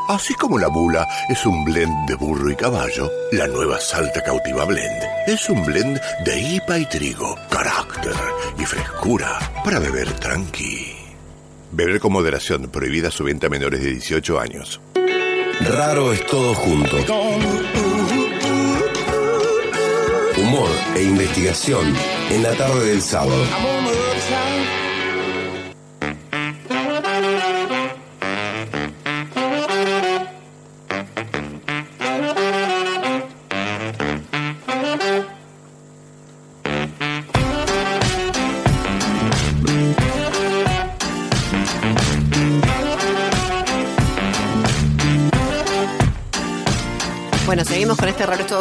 Así 0.08 0.36
como 0.36 0.60
la 0.60 0.68
bula 0.68 1.08
es 1.30 1.44
un 1.48 1.66
blend 1.66 2.08
de 2.08 2.14
burro 2.16 2.52
y 2.52 2.56
caballo, 2.56 3.10
la 3.32 3.48
nueva 3.48 3.80
Salta 3.80 4.22
Cautiva 4.22 4.66
Blend 4.66 5.04
es 5.26 5.50
un 5.50 5.66
blend 5.66 6.00
de 6.26 6.40
hipa 6.40 6.78
y 6.78 6.86
trigo, 6.86 7.36
carácter 7.50 8.14
y 8.60 8.66
frescura 8.66 9.40
para 9.64 9.80
beber 9.80 10.12
tranqui. 10.20 10.91
Beber 11.72 12.00
con 12.00 12.12
moderación, 12.12 12.70
prohibida 12.70 13.12
su 13.12 13.24
venta 13.24 13.48
a 13.48 13.50
menores 13.50 13.82
de 13.82 13.92
18 13.92 14.40
años. 14.40 14.82
Raro 15.62 16.12
es 16.12 16.26
todo 16.26 16.54
junto. 16.54 16.98
Humor 20.38 20.70
e 20.96 21.04
investigación 21.04 21.96
en 22.30 22.44
la 22.44 22.54
tarde 22.56 22.90
del 22.90 23.02
sábado. 23.02 23.81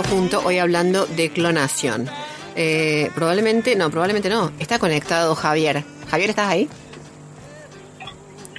Todo 0.03 0.17
junto, 0.17 0.43
hoy 0.45 0.59
hablando 0.59 1.07
de 1.07 1.31
clonación. 1.31 2.09
Eh, 2.57 3.11
probablemente, 3.15 3.77
no, 3.77 3.91
probablemente 3.91 4.29
no. 4.29 4.53
Está 4.59 4.79
conectado 4.79 5.35
Javier. 5.35 5.85
Javier, 6.11 6.31
¿estás 6.31 6.49
ahí? 6.49 6.69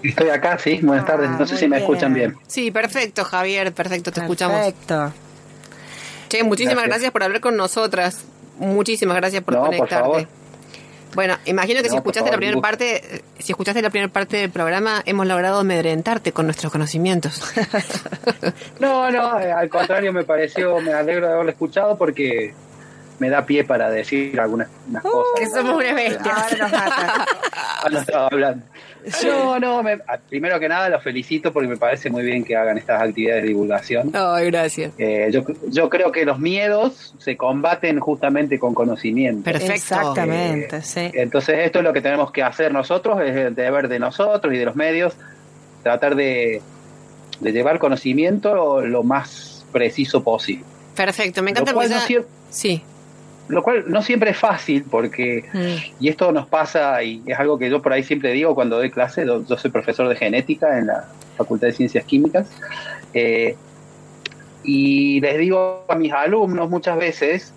Estoy 0.04 0.30
acá, 0.30 0.58
sí. 0.58 0.80
Buenas 0.82 1.06
tardes. 1.06 1.30
No 1.30 1.46
sé 1.46 1.54
muy 1.54 1.60
si 1.60 1.68
me 1.68 1.76
bien. 1.78 1.82
escuchan 1.90 2.14
bien. 2.14 2.38
Sí, 2.48 2.72
perfecto, 2.72 3.24
Javier, 3.24 3.74
perfecto, 3.74 4.12
te 4.12 4.22
escuchamos. 4.22 4.58
Perfecto. 4.58 5.14
Che, 6.30 6.44
muchísimas 6.44 6.76
gracias. 6.76 6.90
Gracias. 6.90 7.12
por 7.12 7.24
hablar 7.24 7.42
con 7.42 7.56
nosotras. 7.58 8.24
Muchísimas 8.58 9.16
gracias 9.18 9.44
por 9.44 9.54
No, 9.56 9.62
por 9.62 9.70
conectarte. 9.76 10.04
favor. 10.04 10.28
Bueno, 11.14 11.38
imagino 11.46 11.82
que 11.82 11.90
si 11.90 11.96
escuchaste 11.96 12.32
la 12.32 12.38
primera 12.38 12.60
parte, 12.62 13.18
eh, 13.18 13.22
si 13.40 13.52
escuchaste 13.52 13.82
la 13.82 13.90
primera 13.90 14.12
parte 14.12 14.38
del 14.38 14.50
programa, 14.50 15.02
hemos 15.06 15.28
logrado 15.28 15.60
amedrentarte 15.60 16.32
con 16.32 16.46
nuestros 16.46 16.72
conocimientos. 16.72 17.42
No, 18.80 19.12
no, 19.12 19.40
eh, 19.40 19.52
al 19.52 19.70
contrario, 19.70 20.12
me 20.14 20.24
pareció, 20.24 20.80
me 20.80 20.94
alegro 20.94 21.28
de 21.28 21.34
haberlo 21.34 21.52
escuchado 21.52 21.98
porque 21.98 22.54
me 23.20 23.30
da 23.30 23.46
pie 23.46 23.64
para 23.64 23.90
decir 23.90 24.40
algunas 24.40 24.68
unas 24.88 25.04
cosas. 25.04 25.32
que 25.38 25.48
somos 25.48 25.76
una 25.76 25.94
bestia. 25.94 26.34
Ahora 26.34 26.58
nos 26.58 26.72
mata. 26.72 27.26
Cuando 27.82 28.00
estaba 28.00 28.28
hablando. 28.28 28.66
No, 29.24 29.60
no, 29.60 29.84
me- 29.84 30.00
ah, 30.08 30.20
primero 30.30 30.60
que 30.60 30.68
nada 30.70 30.90
los 30.90 31.04
felicito 31.04 31.52
porque 31.52 31.68
me 31.68 31.78
parece 31.78 32.10
muy 32.10 32.24
bien 32.24 32.44
que 32.44 32.56
hagan 32.56 32.78
estas 32.78 33.02
actividades 33.02 33.44
de 33.44 33.48
divulgación. 33.50 34.12
Ay, 34.14 34.48
gracias. 34.48 34.94
Eh, 34.98 35.30
yo, 35.32 35.44
yo 35.70 35.90
creo 35.90 36.12
que 36.12 36.26
los 36.26 36.40
miedos 36.40 37.14
se 37.18 37.38
combaten 37.38 38.00
justamente 38.00 38.60
con 38.60 38.74
conocimiento. 38.74 39.44
Perfecto. 39.44 39.74
Exactamente, 39.74 40.82
sí. 40.82 41.10
Entonces 41.14 41.60
esto 41.60 41.80
es 41.80 41.84
lo 41.86 41.94
que 41.94 42.02
tenemos 42.02 42.32
que 42.32 42.44
hacer 42.44 42.72
nosotros, 42.74 43.20
es 43.22 43.36
el 43.36 43.56
deber 43.56 43.88
de 43.88 44.00
nosotros 44.00 44.54
y 44.54 44.58
de 44.58 44.66
los 44.66 44.76
medios, 44.76 45.14
tratar 45.84 46.16
de, 46.16 46.62
de 47.40 47.52
llevar 47.52 47.80
conocimiento 47.80 48.54
lo, 48.54 48.82
lo 48.82 49.04
más 49.04 49.66
preciso 49.72 50.24
posible. 50.24 50.64
Perfecto, 50.96 51.42
me 51.42 51.52
encanta 51.52 51.72
Lo 51.72 51.76
cual, 51.78 51.90
porque 51.90 52.16
no 52.16 52.26
Sí. 52.50 52.84
Lo 53.52 53.62
cual 53.64 53.84
no 53.88 54.02
siempre 54.02 54.32
es 54.32 54.38
fácil 54.38 54.84
porque, 54.90 55.46
Mm. 55.54 56.04
y 56.04 56.10
esto 56.10 56.32
nos 56.32 56.48
pasa, 56.48 57.04
y 57.04 57.22
es 57.26 57.38
algo 57.40 57.60
que 57.60 57.70
yo 57.70 57.82
por 57.82 57.94
ahí 57.94 58.04
siempre 58.04 58.32
digo 58.32 58.56
cuando 58.56 58.78
doy 58.78 58.90
clase, 58.90 59.26
yo, 59.26 59.46
yo 59.46 59.58
soy 59.58 59.70
profesor 59.72 60.08
de 60.10 60.16
genética 60.16 60.78
en 60.80 60.88
la 60.88 61.06
Facultad 61.38 61.68
de 61.68 61.74
Ciencias 61.74 62.06
Químicas, 62.06 62.48
eh, 63.14 63.56
y 64.64 65.20
les 65.22 65.38
digo 65.38 65.86
a 65.88 65.96
mis 65.96 66.14
alumnos 66.14 66.70
muchas 66.70 66.98
veces, 66.98 67.54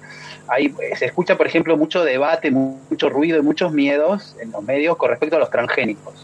hay, 0.49 0.75
se 0.97 1.07
escucha 1.07 1.37
por 1.37 1.47
ejemplo 1.47 1.77
mucho 1.77 2.03
debate, 2.05 2.51
mu- 2.51 2.79
mucho 2.91 3.09
ruido 3.09 3.39
y 3.39 3.43
muchos 3.43 3.73
miedos 3.73 4.37
en 4.41 4.51
los 4.53 4.63
medios 4.63 4.97
con 4.97 5.11
respecto 5.11 5.37
a 5.37 5.39
los 5.39 5.51
transgénicos. 5.51 6.15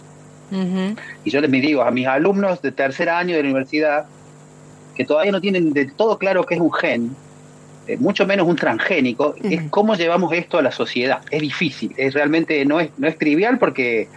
Y 1.24 1.30
yo 1.30 1.40
les 1.40 1.50
digo 1.50 1.82
a 1.82 1.90
mis 1.92 2.06
alumnos 2.08 2.60
de 2.60 2.72
tercer 2.72 3.08
año 3.08 3.36
de 3.36 3.42
la 3.42 3.48
universidad 3.50 4.06
que 4.96 5.04
todavía 5.04 5.30
no 5.32 5.40
tienen 5.40 5.72
de 5.72 5.86
todo 5.86 6.18
claro 6.18 6.44
qué 6.44 6.56
es 6.56 6.60
un 6.60 6.72
gen, 6.72 7.14
eh, 7.90 7.96
mucho 7.98 8.26
menos 8.26 8.46
un 8.46 8.56
transgénico, 8.56 9.34
es 9.42 9.62
cómo 9.70 9.94
llevamos 9.94 10.32
esto 10.32 10.58
a 10.58 10.62
la 10.62 10.70
sociedad. 10.70 11.22
Es 11.30 11.40
difícil, 11.40 11.92
es 11.96 12.14
realmente 12.14 12.64
no 12.64 12.78
es, 12.78 12.90
no 12.98 13.08
es 13.08 13.18
trivial 13.18 13.58
porque 13.58 14.08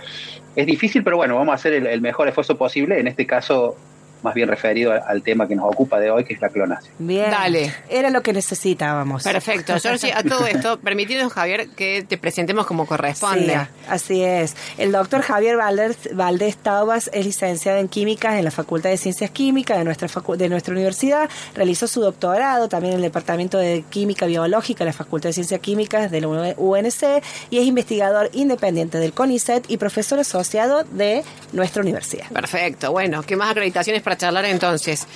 es 0.56 0.66
difícil, 0.66 1.04
pero 1.04 1.18
bueno, 1.18 1.36
vamos 1.36 1.54
a 1.54 1.56
hacer 1.56 1.74
el, 1.74 1.88
el 1.88 2.02
mejor 2.02 2.28
esfuerzo 2.28 2.58
posible. 2.58 3.00
En 3.00 3.08
este 3.08 3.26
caso, 3.26 3.76
más 4.24 4.34
bien 4.34 4.48
referido 4.48 4.92
al, 4.92 5.02
al 5.08 5.22
tema 5.22 5.48
que 5.48 5.56
nos 5.56 5.66
ocupa 5.66 6.00
de 6.00 6.10
hoy, 6.12 6.24
que 6.26 6.34
es 6.34 6.42
la 6.42 6.50
clonación. 6.50 6.94
Bien. 7.00 7.30
Dale. 7.30 7.74
Era 7.90 8.10
lo 8.10 8.22
que 8.22 8.34
necesitábamos. 8.34 9.24
Perfecto. 9.24 9.74
Georgie, 9.80 10.14
a 10.14 10.24
todo 10.24 10.46
esto, 10.48 10.80
permitinos, 10.80 11.32
Javier, 11.34 11.70
que 11.70 12.04
te 12.08 12.18
presentemos 12.18 12.66
como 12.66 12.86
corresponde. 12.86 13.54
Sí, 13.54 13.84
así 13.90 14.24
es. 14.24 14.56
El 14.78 14.92
doctor 14.92 15.22
Javier 15.22 15.58
Valdés, 15.58 15.98
Valdés 16.14 16.58
Taubas 16.58 17.10
es 17.14 17.26
licenciado 17.26 17.80
en 17.80 17.88
Química 17.88 18.38
en 18.38 18.46
la 18.46 18.52
Facultad 18.52 18.90
de 18.90 18.98
Ciencias 18.98 19.32
Químicas 19.32 19.78
de 19.78 19.84
nuestra, 19.84 20.08
facu- 20.08 20.36
de 20.38 20.50
nuestra 20.50 20.72
universidad. 20.74 21.30
Realizó 21.56 21.88
su 21.88 22.02
doctorado 22.02 22.70
también 22.70 22.94
en 22.94 22.98
el 23.00 23.04
Departamento 23.04 23.58
de 23.58 23.84
Química 23.90 24.26
Biológica 24.26 24.80
de 24.84 24.90
la 24.92 24.94
Facultad 24.94 25.30
de 25.30 25.34
Ciencias 25.34 25.60
Químicas 25.60 26.10
de 26.12 26.22
la 26.22 26.28
UNC 26.58 27.24
y 27.50 27.58
es 27.58 27.66
investigador 27.66 28.30
independiente 28.34 28.98
del 28.98 29.14
CONICET 29.14 29.66
y 29.70 29.78
profesor 29.78 30.20
asociado 30.20 30.84
de 30.84 31.24
nuestra 31.52 31.82
universidad. 31.82 32.28
Perfecto. 32.32 32.92
Bueno, 32.92 33.24
¿qué 33.24 33.36
más 33.36 33.52
acreditaciones 33.52 34.02
para 34.02 34.13
charlar 34.18 34.46
entonces? 34.46 35.08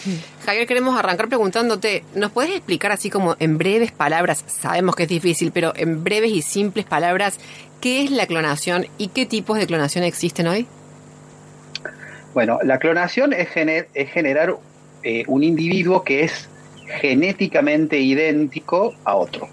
Javier, 0.46 0.68
queremos 0.68 0.98
arrancar 0.98 1.28
preguntándote, 1.28 2.04
¿nos 2.16 2.32
puedes 2.32 2.52
explicar 2.52 2.92
así 2.92 3.10
como 3.10 3.36
en 3.40 3.58
breves 3.58 3.92
palabras, 3.92 4.44
sabemos 4.48 4.96
que 4.96 5.04
es 5.04 5.10
difícil, 5.10 5.52
pero 5.52 5.74
en 5.76 6.04
breves 6.04 6.32
y 6.32 6.42
simples 6.42 6.86
palabras, 6.86 7.40
qué 7.82 8.04
es 8.04 8.12
la 8.12 8.26
clonación 8.28 8.88
y 8.98 9.10
qué 9.10 9.26
tipos 9.26 9.58
de 9.58 9.68
clonación 9.68 10.04
existen 10.04 10.48
hoy? 10.48 10.68
Bueno, 12.34 12.60
la 12.64 12.78
clonación 12.80 13.34
es, 13.34 13.50
gener- 13.50 13.88
es 13.94 14.12
generar 14.12 14.56
eh, 15.04 15.24
un 15.28 15.44
individuo 15.44 16.04
que 16.04 16.24
es 16.24 16.50
genéticamente 17.02 18.00
idéntico 18.00 18.94
a 19.04 19.16
otro. 19.16 19.50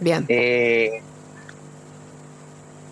Bien. 0.00 0.24
Eh, 0.28 1.02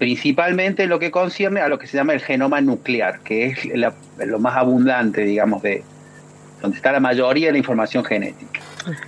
principalmente 0.06 0.88
lo 0.88 0.98
que 0.98 1.12
concierne 1.12 1.60
a 1.60 1.68
lo 1.68 1.78
que 1.78 1.86
se 1.86 1.96
llama 1.96 2.12
el 2.12 2.20
genoma 2.20 2.60
nuclear, 2.60 3.20
que 3.20 3.46
es 3.46 3.64
la- 3.66 3.94
lo 4.26 4.40
más 4.40 4.56
abundante, 4.56 5.20
digamos, 5.20 5.62
de 5.62 5.84
donde 6.60 6.76
está 6.76 6.90
la 6.90 6.98
mayoría 6.98 7.46
de 7.46 7.52
la 7.52 7.58
información 7.58 8.04
genética. 8.04 8.58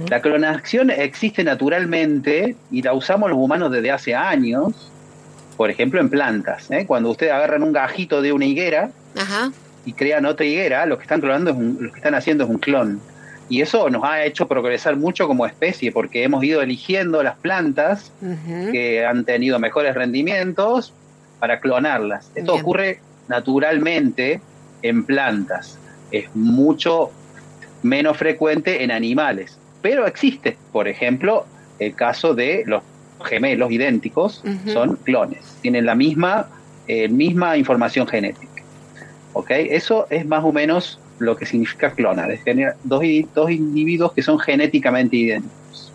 La 0.08 0.20
clonación 0.22 0.90
existe 0.90 1.42
naturalmente 1.42 2.54
y 2.70 2.82
la 2.82 2.92
usamos 2.92 3.28
los 3.28 3.36
humanos 3.40 3.72
desde 3.72 3.90
hace 3.90 4.14
años, 4.14 4.88
por 5.56 5.68
ejemplo 5.68 5.98
en 6.00 6.08
plantas. 6.10 6.70
¿eh? 6.70 6.84
Cuando 6.86 7.10
ustedes 7.10 7.32
agarran 7.32 7.64
un 7.64 7.72
gajito 7.72 8.22
de 8.22 8.32
una 8.32 8.44
higuera 8.44 8.90
Ajá. 9.18 9.50
y 9.84 9.94
crean 9.94 10.26
otra 10.26 10.46
higuera, 10.46 10.86
lo 10.86 10.96
que 10.96 11.02
están 11.02 11.20
clonando 11.20 11.50
es 11.50 11.56
un- 11.56 11.76
lo 11.80 11.90
que 11.90 11.96
están 11.96 12.14
haciendo 12.14 12.44
es 12.44 12.50
un 12.50 12.58
clon. 12.58 13.00
Y 13.48 13.60
eso 13.60 13.90
nos 13.90 14.04
ha 14.04 14.24
hecho 14.24 14.48
progresar 14.48 14.96
mucho 14.96 15.26
como 15.26 15.46
especie, 15.46 15.92
porque 15.92 16.24
hemos 16.24 16.42
ido 16.42 16.62
eligiendo 16.62 17.22
las 17.22 17.36
plantas 17.36 18.10
que 18.72 19.04
han 19.04 19.24
tenido 19.24 19.58
mejores 19.58 19.94
rendimientos 19.94 20.94
para 21.38 21.60
clonarlas. 21.60 22.30
Esto 22.34 22.52
Bien. 22.52 22.62
ocurre 22.62 23.00
naturalmente 23.28 24.40
en 24.82 25.04
plantas. 25.04 25.78
Es 26.10 26.34
mucho 26.34 27.10
menos 27.82 28.16
frecuente 28.16 28.82
en 28.82 28.90
animales, 28.90 29.58
pero 29.82 30.06
existe. 30.06 30.56
Por 30.72 30.88
ejemplo, 30.88 31.46
el 31.78 31.94
caso 31.94 32.34
de 32.34 32.64
los 32.66 32.82
gemelos 33.24 33.70
idénticos 33.70 34.42
son 34.66 34.96
clones, 34.96 35.56
tienen 35.60 35.86
la 35.86 35.94
misma, 35.94 36.48
eh, 36.86 37.08
misma 37.08 37.56
información 37.56 38.06
genética. 38.06 38.62
¿Ok? 39.32 39.50
Eso 39.50 40.06
es 40.10 40.26
más 40.26 40.44
o 40.44 40.52
menos 40.52 40.98
lo 41.24 41.36
que 41.36 41.46
significa 41.46 41.90
clonar, 41.92 42.30
es 42.30 42.44
tener 42.44 42.74
dos, 42.84 43.02
dos 43.34 43.50
individuos 43.50 44.12
que 44.12 44.22
son 44.22 44.38
genéticamente 44.38 45.16
idénticos. 45.16 45.92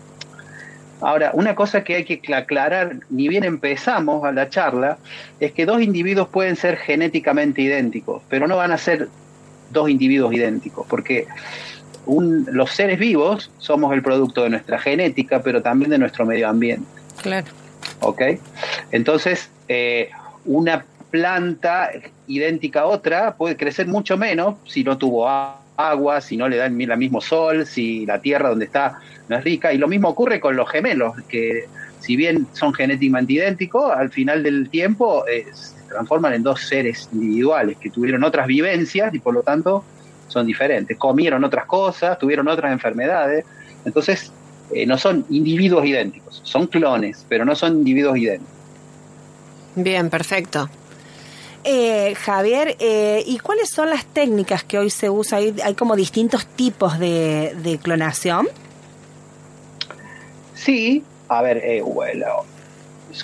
Ahora, 1.00 1.30
una 1.32 1.54
cosa 1.54 1.82
que 1.82 1.96
hay 1.96 2.04
que 2.04 2.20
cla- 2.20 2.38
aclarar, 2.38 2.96
ni 3.08 3.28
bien 3.28 3.44
empezamos 3.44 4.22
a 4.24 4.32
la 4.32 4.50
charla, 4.50 4.98
es 5.40 5.52
que 5.52 5.64
dos 5.64 5.80
individuos 5.80 6.28
pueden 6.28 6.56
ser 6.56 6.76
genéticamente 6.76 7.62
idénticos, 7.62 8.22
pero 8.28 8.46
no 8.46 8.56
van 8.56 8.72
a 8.72 8.76
ser 8.78 9.08
dos 9.72 9.88
individuos 9.88 10.34
idénticos, 10.34 10.86
porque 10.88 11.26
un- 12.04 12.46
los 12.52 12.70
seres 12.72 12.98
vivos 12.98 13.50
somos 13.58 13.94
el 13.94 14.02
producto 14.02 14.42
de 14.42 14.50
nuestra 14.50 14.78
genética, 14.78 15.42
pero 15.42 15.62
también 15.62 15.90
de 15.90 15.98
nuestro 15.98 16.26
medio 16.26 16.48
ambiente. 16.48 16.86
Claro. 17.22 17.46
¿ok? 18.00 18.22
Entonces, 18.92 19.48
eh, 19.68 20.10
una 20.44 20.84
planta 21.10 21.90
idéntica 22.26 22.82
a 22.82 22.86
otra 22.86 23.34
puede 23.36 23.56
crecer 23.56 23.86
mucho 23.86 24.16
menos 24.16 24.56
si 24.66 24.84
no 24.84 24.96
tuvo 24.96 25.28
agua, 25.28 26.20
si 26.20 26.36
no 26.36 26.48
le 26.48 26.56
da 26.56 26.66
el 26.66 26.72
mismo 26.72 27.20
sol, 27.20 27.66
si 27.66 28.06
la 28.06 28.20
tierra 28.20 28.50
donde 28.50 28.66
está 28.66 29.00
no 29.28 29.36
es 29.36 29.44
rica. 29.44 29.72
Y 29.72 29.78
lo 29.78 29.88
mismo 29.88 30.08
ocurre 30.08 30.40
con 30.40 30.56
los 30.56 30.68
gemelos, 30.70 31.14
que 31.28 31.64
si 32.00 32.16
bien 32.16 32.46
son 32.52 32.72
genéticamente 32.72 33.34
idénticos, 33.34 33.92
al 33.94 34.10
final 34.10 34.42
del 34.42 34.68
tiempo 34.70 35.26
eh, 35.26 35.46
se 35.52 35.74
transforman 35.88 36.34
en 36.34 36.42
dos 36.42 36.60
seres 36.60 37.08
individuales 37.12 37.76
que 37.78 37.90
tuvieron 37.90 38.24
otras 38.24 38.46
vivencias 38.46 39.14
y 39.14 39.18
por 39.18 39.34
lo 39.34 39.42
tanto 39.42 39.84
son 40.28 40.46
diferentes. 40.46 40.96
Comieron 40.96 41.44
otras 41.44 41.66
cosas, 41.66 42.18
tuvieron 42.18 42.48
otras 42.48 42.72
enfermedades. 42.72 43.44
Entonces, 43.84 44.32
eh, 44.72 44.86
no 44.86 44.96
son 44.98 45.24
individuos 45.30 45.84
idénticos, 45.84 46.40
son 46.44 46.66
clones, 46.66 47.24
pero 47.28 47.44
no 47.44 47.54
son 47.54 47.78
individuos 47.78 48.16
idénticos. 48.16 48.54
Bien, 49.74 50.10
perfecto. 50.10 50.68
Eh, 51.64 52.14
Javier, 52.14 52.76
eh, 52.78 53.22
¿y 53.26 53.38
cuáles 53.38 53.68
son 53.68 53.90
las 53.90 54.06
técnicas 54.06 54.64
que 54.64 54.78
hoy 54.78 54.90
se 54.90 55.10
usan? 55.10 55.40
Hay, 55.40 55.54
hay 55.62 55.74
como 55.74 55.94
distintos 55.96 56.46
tipos 56.46 56.98
de, 56.98 57.54
de 57.62 57.78
clonación. 57.78 58.48
Sí, 60.54 61.04
a 61.28 61.42
ver, 61.42 61.58
eh, 61.58 61.82
bueno, 61.82 62.26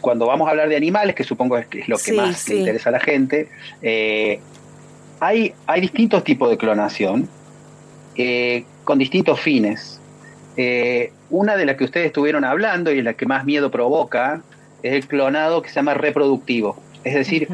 cuando 0.00 0.26
vamos 0.26 0.48
a 0.48 0.50
hablar 0.50 0.68
de 0.68 0.76
animales, 0.76 1.14
que 1.14 1.24
supongo 1.24 1.56
es, 1.58 1.66
que 1.66 1.80
es 1.80 1.88
lo 1.88 1.96
que 1.96 2.02
Sí, 2.02 2.12
más 2.16 2.38
sí. 2.38 2.54
le 2.54 2.58
interesa 2.60 2.88
a 2.88 2.92
la 2.92 3.00
gente, 3.00 3.48
eh, 3.82 4.40
hay, 5.20 5.54
hay 5.66 5.80
distintos 5.80 6.24
tipos 6.24 6.50
de 6.50 6.56
clonación 6.56 7.28
eh, 8.16 8.64
con 8.84 8.98
distintos 8.98 9.40
fines. 9.40 10.00
Eh, 10.56 11.12
una 11.30 11.56
de 11.56 11.66
las 11.66 11.76
que 11.76 11.84
ustedes 11.84 12.06
estuvieron 12.06 12.44
hablando 12.44 12.90
y 12.90 13.02
la 13.02 13.14
que 13.14 13.26
más 13.26 13.44
miedo 13.44 13.70
provoca 13.70 14.42
es 14.82 14.92
el 14.92 15.06
clonado 15.06 15.62
que 15.62 15.68
se 15.68 15.74
llama 15.76 15.94
reproductivo, 15.94 16.80
es 17.04 17.14
decir, 17.14 17.48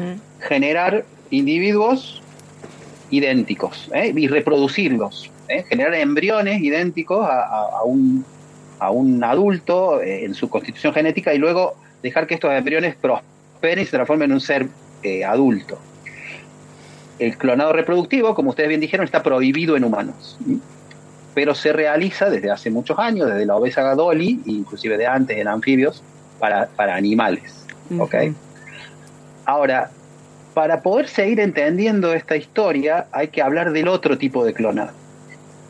generar 0.47 1.05
individuos 1.29 2.21
idénticos 3.09 3.89
¿eh? 3.93 4.13
y 4.15 4.27
reproducirlos, 4.27 5.29
¿eh? 5.47 5.63
generar 5.69 5.93
embriones 5.95 6.61
idénticos 6.61 7.25
a, 7.27 7.41
a- 7.41 7.79
a 7.79 7.83
un, 7.83 8.25
a 8.79 8.91
un 8.91 9.23
adulto 9.23 10.01
eh, 10.01 10.25
en 10.25 10.33
su 10.33 10.49
constitución 10.49 10.93
genética 10.93 11.33
y 11.33 11.37
luego 11.37 11.75
dejar 12.01 12.27
que 12.27 12.33
estos 12.35 12.51
embriones 12.51 12.95
prosperen 12.95 13.83
y 13.83 13.85
se 13.85 13.91
transformen 13.91 14.31
en 14.31 14.33
un 14.35 14.41
ser 14.41 14.67
eh, 15.03 15.23
adulto. 15.23 15.79
El 17.19 17.37
clonado 17.37 17.71
reproductivo, 17.73 18.33
como 18.33 18.49
ustedes 18.49 18.69
bien 18.69 18.81
dijeron, 18.81 19.05
está 19.05 19.21
prohibido 19.23 19.77
en 19.77 19.83
humanos, 19.83 20.37
¿sí? 20.45 20.59
pero 21.35 21.55
se 21.55 21.71
realiza 21.73 22.29
desde 22.29 22.51
hace 22.51 22.69
muchos 22.69 22.97
años, 22.99 23.27
desde 23.27 23.45
la 23.45 23.55
obesa 23.55 23.95
Dolly, 23.95 24.41
inclusive 24.45 24.97
de 24.97 25.07
antes 25.07 25.37
en 25.37 25.47
anfibios, 25.47 26.03
para, 26.39 26.67
para 26.67 26.95
animales. 26.95 27.65
¿ok? 27.97 28.15
Ahora, 29.45 29.91
para 30.53 30.81
poder 30.81 31.07
seguir 31.07 31.39
entendiendo 31.39 32.13
esta 32.13 32.35
historia, 32.35 33.07
hay 33.11 33.29
que 33.29 33.41
hablar 33.41 33.71
del 33.71 33.87
otro 33.87 34.17
tipo 34.17 34.45
de 34.45 34.53
clonado, 34.53 34.91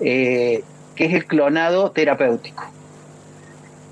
eh, 0.02 0.64
que 0.96 1.06
es 1.06 1.14
el 1.14 1.26
clonado 1.26 1.92
terapéutico. 1.92 2.64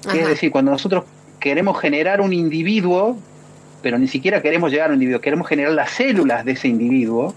Ajá. 0.06 0.18
Es 0.18 0.28
decir, 0.28 0.52
cuando 0.52 0.72
nosotros 0.72 1.06
queremos 1.40 1.80
generar 1.80 2.22
un 2.22 2.34
individuo, 2.34 3.18
pero 3.82 3.98
ni 3.98 4.08
siquiera 4.08 4.42
queremos 4.42 4.72
llegar 4.72 4.88
a 4.90 4.90
un 4.90 4.96
individuo, 4.96 5.22
queremos 5.22 5.48
generar 5.48 5.72
las 5.74 5.92
células 5.92 6.44
de 6.46 6.54
ese 6.54 6.68
individuo 6.68 7.34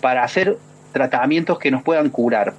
para 0.00 0.22
hacer 0.22 0.58
tratamientos 0.92 1.58
que 1.58 1.70
nos 1.70 1.82
puedan 1.82 2.10
curar. 2.10 2.54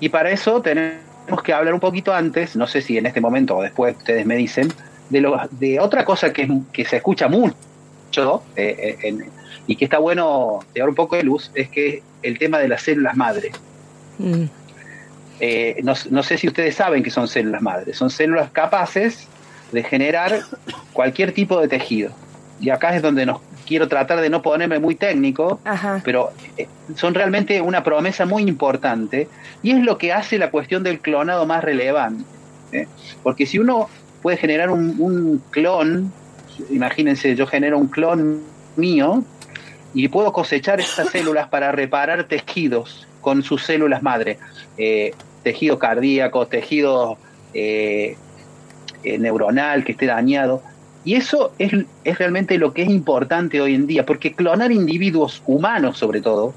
Y 0.00 0.08
para 0.08 0.30
eso 0.30 0.62
tenemos 0.62 1.42
que 1.44 1.52
hablar 1.52 1.74
un 1.74 1.80
poquito 1.80 2.14
antes, 2.14 2.56
no 2.56 2.66
sé 2.66 2.80
si 2.80 2.96
en 2.98 3.06
este 3.06 3.20
momento 3.20 3.56
o 3.56 3.62
después 3.62 3.96
ustedes 3.96 4.24
me 4.24 4.36
dicen, 4.36 4.72
de, 5.10 5.20
lo, 5.20 5.38
de 5.50 5.80
otra 5.80 6.04
cosa 6.04 6.32
que, 6.32 6.48
que 6.72 6.84
se 6.84 6.96
escucha 6.96 7.28
mucho 7.28 7.56
eh, 8.12 8.36
eh, 8.56 8.98
en- 9.02 9.30
y 9.66 9.76
que 9.76 9.84
está 9.84 9.98
bueno 9.98 10.60
llevar 10.74 10.88
un 10.90 10.94
poco 10.94 11.16
de 11.16 11.22
luz, 11.24 11.50
es 11.54 11.68
que 11.68 12.02
el 12.22 12.38
tema 12.38 12.58
de 12.58 12.68
las 12.68 12.82
células 12.82 13.16
madre. 13.16 13.50
Eh, 15.38 15.80
no, 15.82 15.92
no 16.10 16.22
sé 16.22 16.38
si 16.38 16.46
ustedes 16.48 16.74
saben 16.74 17.02
que 17.02 17.10
son 17.10 17.28
células 17.28 17.60
madres. 17.62 17.96
Son 17.96 18.08
células 18.10 18.50
capaces 18.50 19.26
de 19.72 19.82
generar 19.82 20.40
cualquier 20.92 21.32
tipo 21.32 21.60
de 21.60 21.68
tejido. 21.68 22.10
Y 22.60 22.70
acá 22.70 22.94
es 22.96 23.02
donde 23.02 23.26
nos 23.26 23.40
quiero 23.66 23.88
tratar 23.88 24.20
de 24.20 24.30
no 24.30 24.40
ponerme 24.40 24.78
muy 24.78 24.94
técnico, 24.94 25.60
Ajá. 25.64 26.00
pero 26.04 26.30
eh, 26.56 26.68
son 26.94 27.12
realmente 27.14 27.60
una 27.60 27.82
promesa 27.82 28.24
muy 28.24 28.44
importante 28.44 29.28
y 29.62 29.72
es 29.72 29.80
lo 29.82 29.98
que 29.98 30.12
hace 30.12 30.38
la 30.38 30.50
cuestión 30.50 30.82
del 30.84 31.00
clonado 31.00 31.44
más 31.44 31.62
relevante. 31.64 32.24
¿eh? 32.72 32.86
Porque 33.22 33.44
si 33.44 33.58
uno 33.58 33.88
puede 34.22 34.36
generar 34.38 34.70
un, 34.70 34.94
un 34.98 35.42
clon, 35.50 36.12
imagínense, 36.70 37.34
yo 37.34 37.46
genero 37.46 37.78
un 37.78 37.88
clon 37.88 38.42
mío 38.76 39.24
y 39.94 40.08
puedo 40.08 40.32
cosechar 40.32 40.80
estas 40.80 41.10
células 41.10 41.48
para 41.48 41.72
reparar 41.72 42.24
tejidos 42.24 43.06
con 43.20 43.42
sus 43.42 43.64
células 43.64 44.02
madre, 44.02 44.38
eh, 44.76 45.14
tejido 45.42 45.78
cardíaco, 45.78 46.46
tejidos 46.46 47.18
eh, 47.54 48.16
eh, 49.02 49.18
neuronal 49.18 49.84
que 49.84 49.92
esté 49.92 50.06
dañado. 50.06 50.62
Y 51.04 51.14
eso 51.14 51.52
es, 51.58 51.72
es 52.04 52.18
realmente 52.18 52.58
lo 52.58 52.72
que 52.72 52.82
es 52.82 52.90
importante 52.90 53.60
hoy 53.60 53.74
en 53.74 53.86
día, 53.86 54.04
porque 54.04 54.34
clonar 54.34 54.72
individuos 54.72 55.42
humanos 55.46 55.98
sobre 55.98 56.20
todo, 56.20 56.52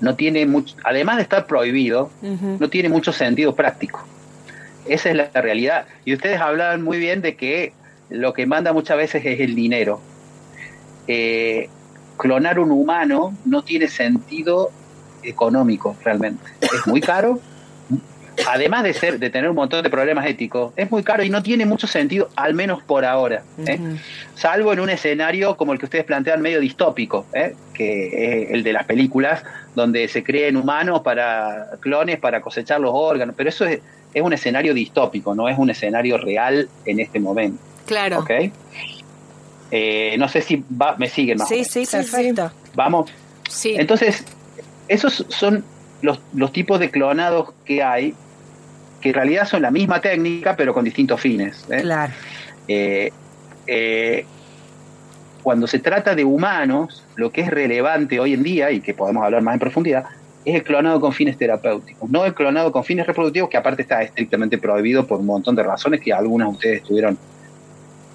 no 0.00 0.16
tiene 0.16 0.46
mucho, 0.46 0.74
además 0.84 1.16
de 1.16 1.22
estar 1.22 1.46
prohibido, 1.46 2.10
no 2.20 2.68
tiene 2.68 2.88
mucho 2.88 3.12
sentido 3.12 3.54
práctico. 3.54 4.04
Esa 4.86 5.10
es 5.10 5.16
la 5.16 5.28
realidad. 5.40 5.86
Y 6.04 6.14
ustedes 6.14 6.40
hablaban 6.40 6.82
muy 6.82 6.98
bien 6.98 7.22
de 7.22 7.36
que 7.36 7.72
lo 8.14 8.32
que 8.32 8.46
manda 8.46 8.72
muchas 8.72 8.96
veces 8.96 9.24
es 9.24 9.40
el 9.40 9.54
dinero. 9.54 10.00
Eh, 11.06 11.68
clonar 12.16 12.58
un 12.58 12.70
humano 12.70 13.36
no 13.44 13.62
tiene 13.62 13.88
sentido 13.88 14.70
económico 15.22 15.96
realmente. 16.04 16.42
Es 16.60 16.86
muy 16.86 17.00
caro. 17.00 17.40
Además 18.48 18.82
de 18.82 18.94
ser, 18.94 19.20
de 19.20 19.30
tener 19.30 19.48
un 19.48 19.54
montón 19.54 19.84
de 19.84 19.90
problemas 19.90 20.26
éticos, 20.26 20.72
es 20.74 20.90
muy 20.90 21.04
caro 21.04 21.22
y 21.22 21.30
no 21.30 21.40
tiene 21.40 21.66
mucho 21.66 21.86
sentido, 21.86 22.28
al 22.34 22.52
menos 22.52 22.82
por 22.82 23.04
ahora. 23.04 23.44
¿eh? 23.64 23.78
Salvo 24.34 24.72
en 24.72 24.80
un 24.80 24.90
escenario 24.90 25.56
como 25.56 25.72
el 25.72 25.78
que 25.78 25.84
ustedes 25.84 26.04
plantean, 26.04 26.42
medio 26.42 26.58
distópico, 26.58 27.26
¿eh? 27.32 27.54
que 27.72 28.42
es 28.42 28.50
el 28.50 28.64
de 28.64 28.72
las 28.72 28.86
películas, 28.86 29.44
donde 29.76 30.08
se 30.08 30.24
creen 30.24 30.56
humanos 30.56 31.02
para 31.02 31.76
clones 31.78 32.18
para 32.18 32.40
cosechar 32.40 32.80
los 32.80 32.90
órganos. 32.92 33.36
Pero 33.38 33.48
eso 33.48 33.66
es, 33.66 33.80
es 34.12 34.22
un 34.22 34.32
escenario 34.32 34.74
distópico, 34.74 35.32
no 35.34 35.48
es 35.48 35.56
un 35.56 35.70
escenario 35.70 36.18
real 36.18 36.68
en 36.86 36.98
este 36.98 37.20
momento. 37.20 37.62
Claro. 37.86 38.20
¿Ok? 38.20 38.30
Eh, 39.70 40.16
no 40.18 40.28
sé 40.28 40.40
si 40.42 40.64
va, 40.80 40.96
me 40.96 41.08
siguen 41.08 41.38
más. 41.38 41.48
Sí, 41.48 41.64
sí, 41.64 41.86
perfecto. 41.90 42.50
Vamos. 42.74 43.10
Sí. 43.48 43.74
Entonces, 43.76 44.24
esos 44.88 45.26
son 45.28 45.64
los, 46.02 46.20
los 46.32 46.52
tipos 46.52 46.78
de 46.78 46.90
clonados 46.90 47.52
que 47.64 47.82
hay, 47.82 48.14
que 49.00 49.08
en 49.08 49.14
realidad 49.14 49.46
son 49.46 49.62
la 49.62 49.70
misma 49.70 50.00
técnica, 50.00 50.56
pero 50.56 50.74
con 50.74 50.84
distintos 50.84 51.20
fines. 51.20 51.64
¿eh? 51.70 51.80
Claro. 51.82 52.12
Eh, 52.68 53.10
eh, 53.66 54.26
cuando 55.42 55.66
se 55.66 55.78
trata 55.78 56.14
de 56.14 56.24
humanos, 56.24 57.04
lo 57.16 57.30
que 57.30 57.42
es 57.42 57.48
relevante 57.48 58.18
hoy 58.18 58.32
en 58.32 58.42
día, 58.42 58.70
y 58.70 58.80
que 58.80 58.94
podemos 58.94 59.24
hablar 59.24 59.42
más 59.42 59.54
en 59.54 59.60
profundidad, 59.60 60.04
es 60.44 60.54
el 60.54 60.62
clonado 60.62 61.00
con 61.00 61.12
fines 61.12 61.38
terapéuticos, 61.38 62.08
no 62.10 62.24
el 62.24 62.34
clonado 62.34 62.70
con 62.70 62.84
fines 62.84 63.06
reproductivos, 63.06 63.48
que 63.48 63.56
aparte 63.56 63.82
está 63.82 64.02
estrictamente 64.02 64.58
prohibido 64.58 65.06
por 65.06 65.20
un 65.20 65.26
montón 65.26 65.54
de 65.56 65.62
razones 65.62 66.00
que 66.00 66.12
algunas 66.12 66.48
de 66.48 66.52
ustedes 66.52 66.82
estuvieron 66.82 67.18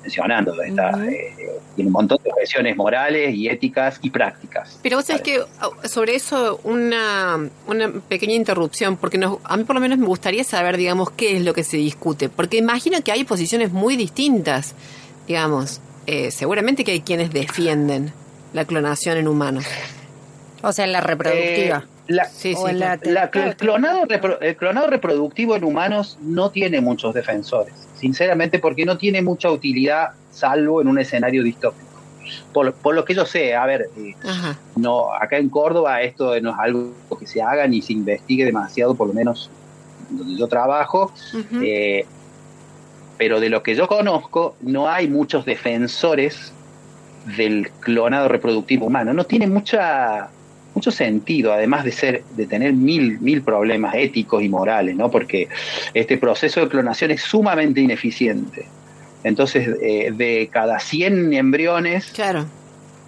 mencionando. 0.02 0.62
Está, 0.62 0.91
eh, 1.08 1.36
tiene 1.76 1.88
un 1.89 1.93
montón 1.93 2.18
de 2.24 2.32
objeciones 2.32 2.76
morales 2.76 3.34
y 3.36 3.47
éticas 3.47 4.00
y 4.02 4.10
prácticas. 4.10 4.80
Pero 4.82 4.97
vos 4.97 5.06
sabés 5.06 5.22
que 5.22 5.39
uh, 5.41 5.88
sobre 5.88 6.16
eso 6.16 6.60
una, 6.64 7.39
una 7.68 7.91
pequeña 8.08 8.34
interrupción, 8.34 8.97
porque 8.97 9.18
nos- 9.18 9.38
a 9.43 9.58
mí 9.58 9.64
por 9.64 9.76
lo 9.76 9.82
menos 9.82 9.97
me 9.97 10.06
gustaría 10.06 10.43
saber, 10.43 10.78
digamos, 10.78 11.12
qué 11.12 11.38
es 11.38 11.43
lo 11.43 11.54
que 11.54 11.64
se 11.64 11.78
discute, 11.78 12.30
porque 12.30 12.58
imagino 12.58 13.02
que 13.04 13.12
hay 13.12 13.24
posiciones 13.24 13.72
muy 13.72 13.95
distintas, 13.95 14.74
digamos, 15.28 15.82
eh, 16.08 16.32
seguramente 16.32 16.84
que 16.84 16.91
hay 16.91 17.02
quienes 17.02 17.32
defienden 17.32 18.12
la 18.54 18.66
clonación 18.66 19.18
en 19.18 19.28
humanos. 19.28 19.66
O 20.62 20.72
sea, 20.74 20.86
en 20.86 20.91
la 20.93 21.01
reproductiva. 21.01 21.84
Eh, 21.86 22.14
la- 22.14 22.26
Sí, 22.26 22.55
sí, 22.55 22.74
la. 22.74 22.99
La- 23.03 23.30
el, 23.34 23.55
clonado 23.55 24.03
repro- 24.05 24.38
el 24.41 24.55
clonado 24.55 24.88
reproductivo 24.88 25.55
en 25.55 25.64
humanos 25.64 26.18
no 26.22 26.49
tiene 26.49 26.82
muchos 26.82 27.14
defensores, 27.14 27.74
sinceramente 27.95 28.60
porque 28.60 28.86
no 28.86 28.97
tiene 28.97 29.22
mucha 29.22 29.51
utilidad 29.51 30.10
salvo 30.32 30.82
en 30.82 30.88
un 30.88 30.99
escenario 30.99 31.43
distópico. 31.43 31.86
Por, 32.53 32.74
por 32.74 32.93
lo 32.95 33.05
que 33.05 33.16
yo 33.16 33.26
sé, 33.26 33.55
a 33.55 33.66
ver, 33.66 33.89
eh, 33.97 34.16
no 34.76 35.14
acá 35.14 35.38
en 35.38 35.49
Córdoba 35.49 36.01
esto 36.01 36.39
no 36.41 36.51
es 36.51 36.55
algo 36.60 36.91
que 37.20 37.26
se 37.28 37.41
haga 37.41 37.66
ni 37.68 37.82
se 37.82 37.93
investigue 37.93 38.45
demasiado, 38.45 38.93
por 38.95 39.07
lo 39.07 39.14
menos 39.14 39.49
donde 40.10 40.36
yo 40.38 40.47
trabajo, 40.47 41.12
eh, 41.64 42.05
pero 43.18 43.39
de 43.39 43.49
lo 43.49 43.62
que 43.64 43.76
yo 43.76 43.88
conozco 43.88 44.55
no 44.62 44.88
hay 44.89 45.07
muchos 45.07 45.45
defensores 45.45 46.51
del 47.38 47.70
clonado 47.80 48.28
reproductivo 48.28 48.86
humano. 48.88 49.14
No 49.14 49.26
tiene 49.26 49.45
mucha 49.47 50.30
mucho 50.76 50.91
sentido, 50.91 51.51
además 51.51 51.84
de 51.84 51.91
ser 51.91 52.24
de 52.36 52.45
tener 52.45 52.74
mil 52.74 53.20
mil 53.22 53.41
problemas 53.41 53.95
éticos 53.95 54.43
y 54.43 54.49
morales, 54.49 54.95
¿no? 54.95 55.09
Porque 55.09 55.47
este 55.93 56.17
proceso 56.17 56.59
de 56.61 56.70
clonación 56.70 57.11
es 57.11 57.22
sumamente 57.22 57.82
ineficiente. 57.82 58.65
Entonces, 59.24 59.67
eh, 59.82 60.11
de 60.15 60.47
cada 60.51 60.80
100 60.80 61.34
embriones, 61.34 62.11
Claro. 62.11 62.45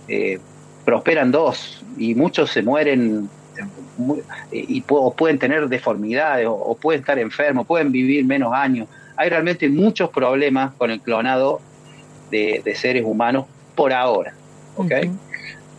eh, 0.08 0.40
prosperan 0.84 1.32
dos 1.32 1.84
y 1.98 2.16
muchos 2.16 2.52
se 2.52 2.62
mueren 2.64 3.30
y 4.52 4.84
o 4.90 5.14
pueden 5.14 5.38
tener 5.38 5.68
deformidades 5.70 6.48
o, 6.48 6.54
o 6.54 6.76
pueden 6.76 7.02
estar 7.02 7.20
enfermos, 7.20 7.68
pueden 7.68 7.92
vivir 7.92 8.26
menos 8.26 8.54
años. 8.54 8.88
Hay 9.16 9.30
realmente 9.30 9.70
muchos 9.70 10.10
problemas 10.10 10.74
con 10.74 10.90
el 10.90 11.00
clonado 11.00 11.62
de, 12.32 12.62
de 12.66 12.76
seres 12.76 13.04
humanos 13.06 13.46
por 13.76 13.94
ahora. 13.94 14.34
¿ok? 14.78 14.92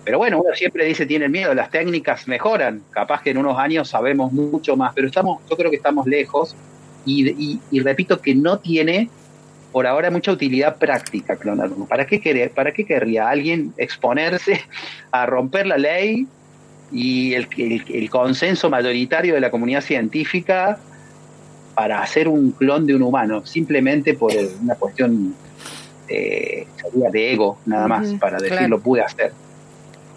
Pero 0.05 0.19
bueno, 0.19 0.41
uno 0.41 0.53
siempre 0.55 0.85
dice 0.85 1.07
tiene 1.07 1.29
miedo, 1.29 1.55
las 1.55 1.71
técnicas 1.71 2.27
mejoran, 2.27 2.83
capaz 2.91 3.23
que 3.23 3.31
en 3.31 3.39
unos 3.39 3.57
años 3.59 3.89
sabemos 3.89 4.33
mucho 4.33 4.77
más, 4.77 4.93
pero 4.95 5.07
estamos, 5.07 5.41
yo 5.49 5.57
creo 5.57 5.71
que 5.71 5.77
estamos 5.77 6.07
lejos 6.07 6.57
y, 7.05 7.29
y- 7.31 7.61
y 7.71 7.81
repito 7.81 8.21
que 8.21 8.35
no 8.35 8.59
tiene 8.59 9.09
por 9.71 9.87
ahora 9.87 10.11
mucha 10.11 10.33
utilidad 10.33 10.77
práctica 10.77 11.37
clonar 11.37 11.71
uno. 11.75 11.87
¿Para 11.87 12.05
qué, 12.07 12.21
querer, 12.21 12.51
¿Para 12.51 12.73
qué 12.73 12.85
querría 12.85 13.29
alguien 13.29 13.73
exponerse 13.77 14.61
a 15.13 15.25
romper 15.25 15.67
la 15.67 15.79
ley 15.79 16.27
y 16.91 17.35
el, 17.35 17.47
el- 17.57 17.85
el 17.89 18.11
consenso 18.11 18.69
mayoritario 18.69 19.35
de 19.35 19.41
la 19.41 19.51
comunidad 19.51 19.81
científica 19.83 20.79
para 21.75 22.03
hacer 22.03 22.29
un 22.29 22.51
clon 22.51 22.87
de 22.87 22.95
un 22.97 23.03
humano? 23.03 23.47
Simplemente 23.47 24.15
por 24.15 24.33
una 24.63 24.75
cuestión 24.75 25.35
eh, 26.09 26.67
de 27.13 27.33
ego, 27.33 27.59
nada 27.65 27.87
más, 27.89 28.13
para 28.21 28.37
decir 28.39 28.51
claro. 28.59 28.69
lo 28.69 28.81
pude 28.81 29.01
hacer. 29.01 29.33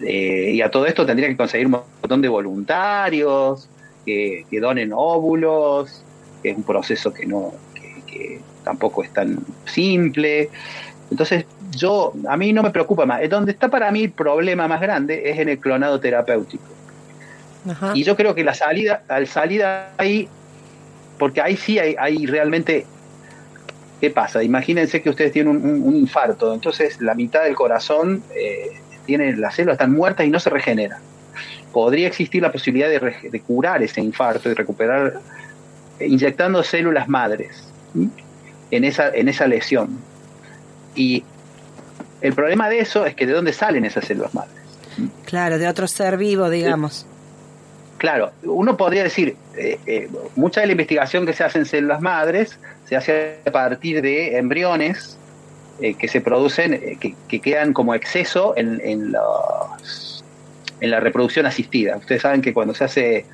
Eh, 0.00 0.52
y 0.54 0.60
a 0.62 0.70
todo 0.70 0.86
esto 0.86 1.06
tendría 1.06 1.28
que 1.28 1.36
conseguir 1.36 1.66
un 1.66 1.72
montón 1.72 2.20
de 2.20 2.28
voluntarios 2.28 3.68
que, 4.04 4.44
que 4.50 4.60
donen 4.60 4.92
óvulos, 4.94 6.02
que 6.42 6.50
es 6.50 6.56
un 6.56 6.62
proceso 6.64 7.12
que 7.12 7.26
no 7.26 7.52
que, 7.74 8.02
que 8.06 8.40
tampoco 8.64 9.02
es 9.02 9.12
tan 9.12 9.38
simple. 9.64 10.50
Entonces, 11.10 11.44
yo 11.76 12.12
a 12.28 12.36
mí 12.36 12.52
no 12.52 12.62
me 12.62 12.70
preocupa 12.70 13.06
más. 13.06 13.22
Eh, 13.22 13.28
Donde 13.28 13.52
está 13.52 13.68
para 13.68 13.90
mí 13.90 14.04
el 14.04 14.10
problema 14.12 14.68
más 14.68 14.80
grande 14.80 15.30
es 15.30 15.38
en 15.38 15.48
el 15.48 15.58
clonado 15.58 15.98
terapéutico. 16.00 16.64
Ajá. 17.68 17.92
Y 17.94 18.02
yo 18.04 18.16
creo 18.16 18.34
que 18.34 18.44
la 18.44 18.54
salida, 18.54 19.02
al 19.08 19.26
salida 19.26 19.90
ahí, 19.96 20.28
porque 21.18 21.40
ahí 21.40 21.56
sí 21.56 21.78
hay, 21.78 21.96
hay 21.98 22.26
realmente. 22.26 22.86
¿Qué 24.00 24.10
pasa? 24.10 24.42
Imagínense 24.42 25.00
que 25.00 25.08
ustedes 25.08 25.32
tienen 25.32 25.56
un, 25.56 25.64
un- 25.64 25.82
un 25.82 25.96
infarto, 25.96 26.52
entonces 26.52 27.00
la 27.00 27.14
mitad 27.14 27.44
del 27.44 27.54
corazón 27.54 28.22
eh, 28.36 28.72
tiene 29.06 29.34
las 29.36 29.54
células 29.54 29.74
están 29.74 29.92
muertas 29.92 30.26
y 30.26 30.30
no 30.30 30.38
se 30.40 30.50
regeneran. 30.50 31.00
Podría 31.72 32.06
existir 32.08 32.42
la 32.42 32.52
posibilidad 32.52 32.88
de, 32.88 32.98
re- 32.98 33.30
de 33.30 33.40
curar 33.40 33.82
ese 33.82 34.00
infarto 34.00 34.50
y 34.50 34.54
recuperar 34.54 35.20
eh, 35.98 36.06
inyectando 36.06 36.62
células 36.62 37.08
madres 37.08 37.64
¿sí? 37.94 38.10
en 38.70 38.84
esa, 38.84 39.08
en 39.10 39.28
esa 39.28 39.46
lesión. 39.46 39.98
Y 40.94 41.22
el 42.20 42.32
problema 42.34 42.68
de 42.68 42.80
eso 42.80 43.06
es 43.06 43.14
que 43.14 43.26
de 43.26 43.32
dónde 43.32 43.52
salen 43.52 43.84
esas 43.84 44.04
células 44.04 44.34
madres. 44.34 44.54
Claro, 45.26 45.58
de 45.58 45.68
otro 45.68 45.86
ser 45.86 46.16
vivo, 46.16 46.48
digamos. 46.48 47.06
Claro, 47.98 48.32
uno 48.44 48.76
podría 48.76 49.02
decir, 49.04 49.36
eh, 49.56 49.78
eh, 49.86 50.08
mucha 50.34 50.60
de 50.60 50.66
la 50.66 50.72
investigación 50.72 51.24
que 51.26 51.32
se 51.32 51.44
hace 51.44 51.58
en 51.58 51.66
células 51.66 52.00
madres 52.00 52.58
se 52.86 52.96
hace 52.96 53.38
a 53.46 53.50
partir 53.50 54.00
de 54.02 54.36
embriones 54.38 55.18
eh, 55.80 55.94
que 55.94 56.08
se 56.08 56.20
producen, 56.20 56.74
eh, 56.74 56.96
que, 57.00 57.14
que 57.28 57.40
quedan 57.40 57.72
como 57.72 57.94
exceso 57.94 58.54
en, 58.56 58.80
en, 58.84 59.12
los- 59.12 60.24
en 60.80 60.90
la 60.90 61.00
reproducción 61.00 61.46
asistida. 61.46 61.96
Ustedes 61.96 62.22
saben 62.22 62.42
que 62.42 62.52
cuando 62.52 62.74
se 62.74 62.84
hace 62.84 63.26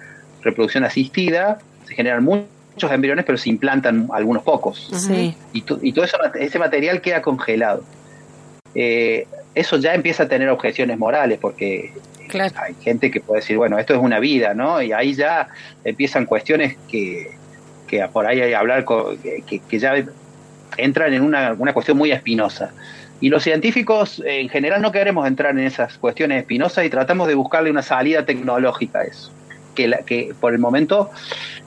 reproducción 0.43 0.85
asistida 0.85 1.59
se 1.87 1.95
generan 1.95 2.25
muchos 2.25 2.91
embriones, 2.91 3.25
pero 3.25 3.39
se 3.39 3.49
implantan 3.49 4.09
algunos 4.13 4.43
pocos 4.43 4.89
Sí. 4.97 5.37
y, 5.53 5.63
to- 5.63 5.79
y 5.83 5.93
todo 5.93 6.05
eso, 6.05 6.17
ese 6.39 6.59
material 6.59 7.01
queda 7.01 7.23
congelado. 7.23 7.85
Eh, 8.75 9.27
eso 9.55 9.77
ya 9.77 9.95
empieza 9.95 10.23
a 10.25 10.29
tener 10.29 10.49
objeciones 10.49 10.99
morales 10.99 11.39
porque 11.41 11.93
Claro. 12.29 12.55
hay 12.57 12.75
gente 12.83 13.11
que 13.11 13.21
puede 13.21 13.41
decir, 13.43 13.59
bueno, 13.59 13.79
esto 13.79 13.93
es 13.95 14.01
una 14.01 14.19
vida, 14.19 14.55
¿no? 14.55 14.81
Y 14.81 14.93
ahí 14.93 15.13
ya 15.15 15.49
empiezan 15.85 16.25
cuestiones 16.25 16.77
que, 16.91 17.33
que 17.87 18.07
por 18.09 18.27
ahí 18.27 18.41
hay 18.41 18.49
que 18.51 18.57
hablar, 18.57 18.85
co- 18.87 19.15
que, 19.47 19.59
que 19.61 19.79
ya 19.79 19.93
entran 20.77 21.13
en 21.15 21.23
una, 21.23 21.53
una 21.59 21.73
cuestión 21.73 21.97
muy 21.99 22.13
espinosa. 22.13 22.73
Y 23.21 23.29
los 23.29 23.43
científicos 23.45 24.21
en 24.27 24.49
general 24.49 24.83
no 24.83 24.91
queremos 24.91 25.27
entrar 25.29 25.53
en 25.53 25.61
esas 25.67 25.97
cuestiones 25.99 26.41
espinosas 26.41 26.85
y 26.85 26.91
tratamos 26.91 27.29
de 27.29 27.35
buscarle 27.35 27.71
una 27.71 27.83
salida 27.83 28.25
tecnológica 28.27 29.01
a 29.01 29.05
eso, 29.05 29.31
que, 29.77 29.87
la, 29.89 29.99
que 29.99 30.33
por 30.41 30.53
el 30.53 30.59
momento 30.59 31.11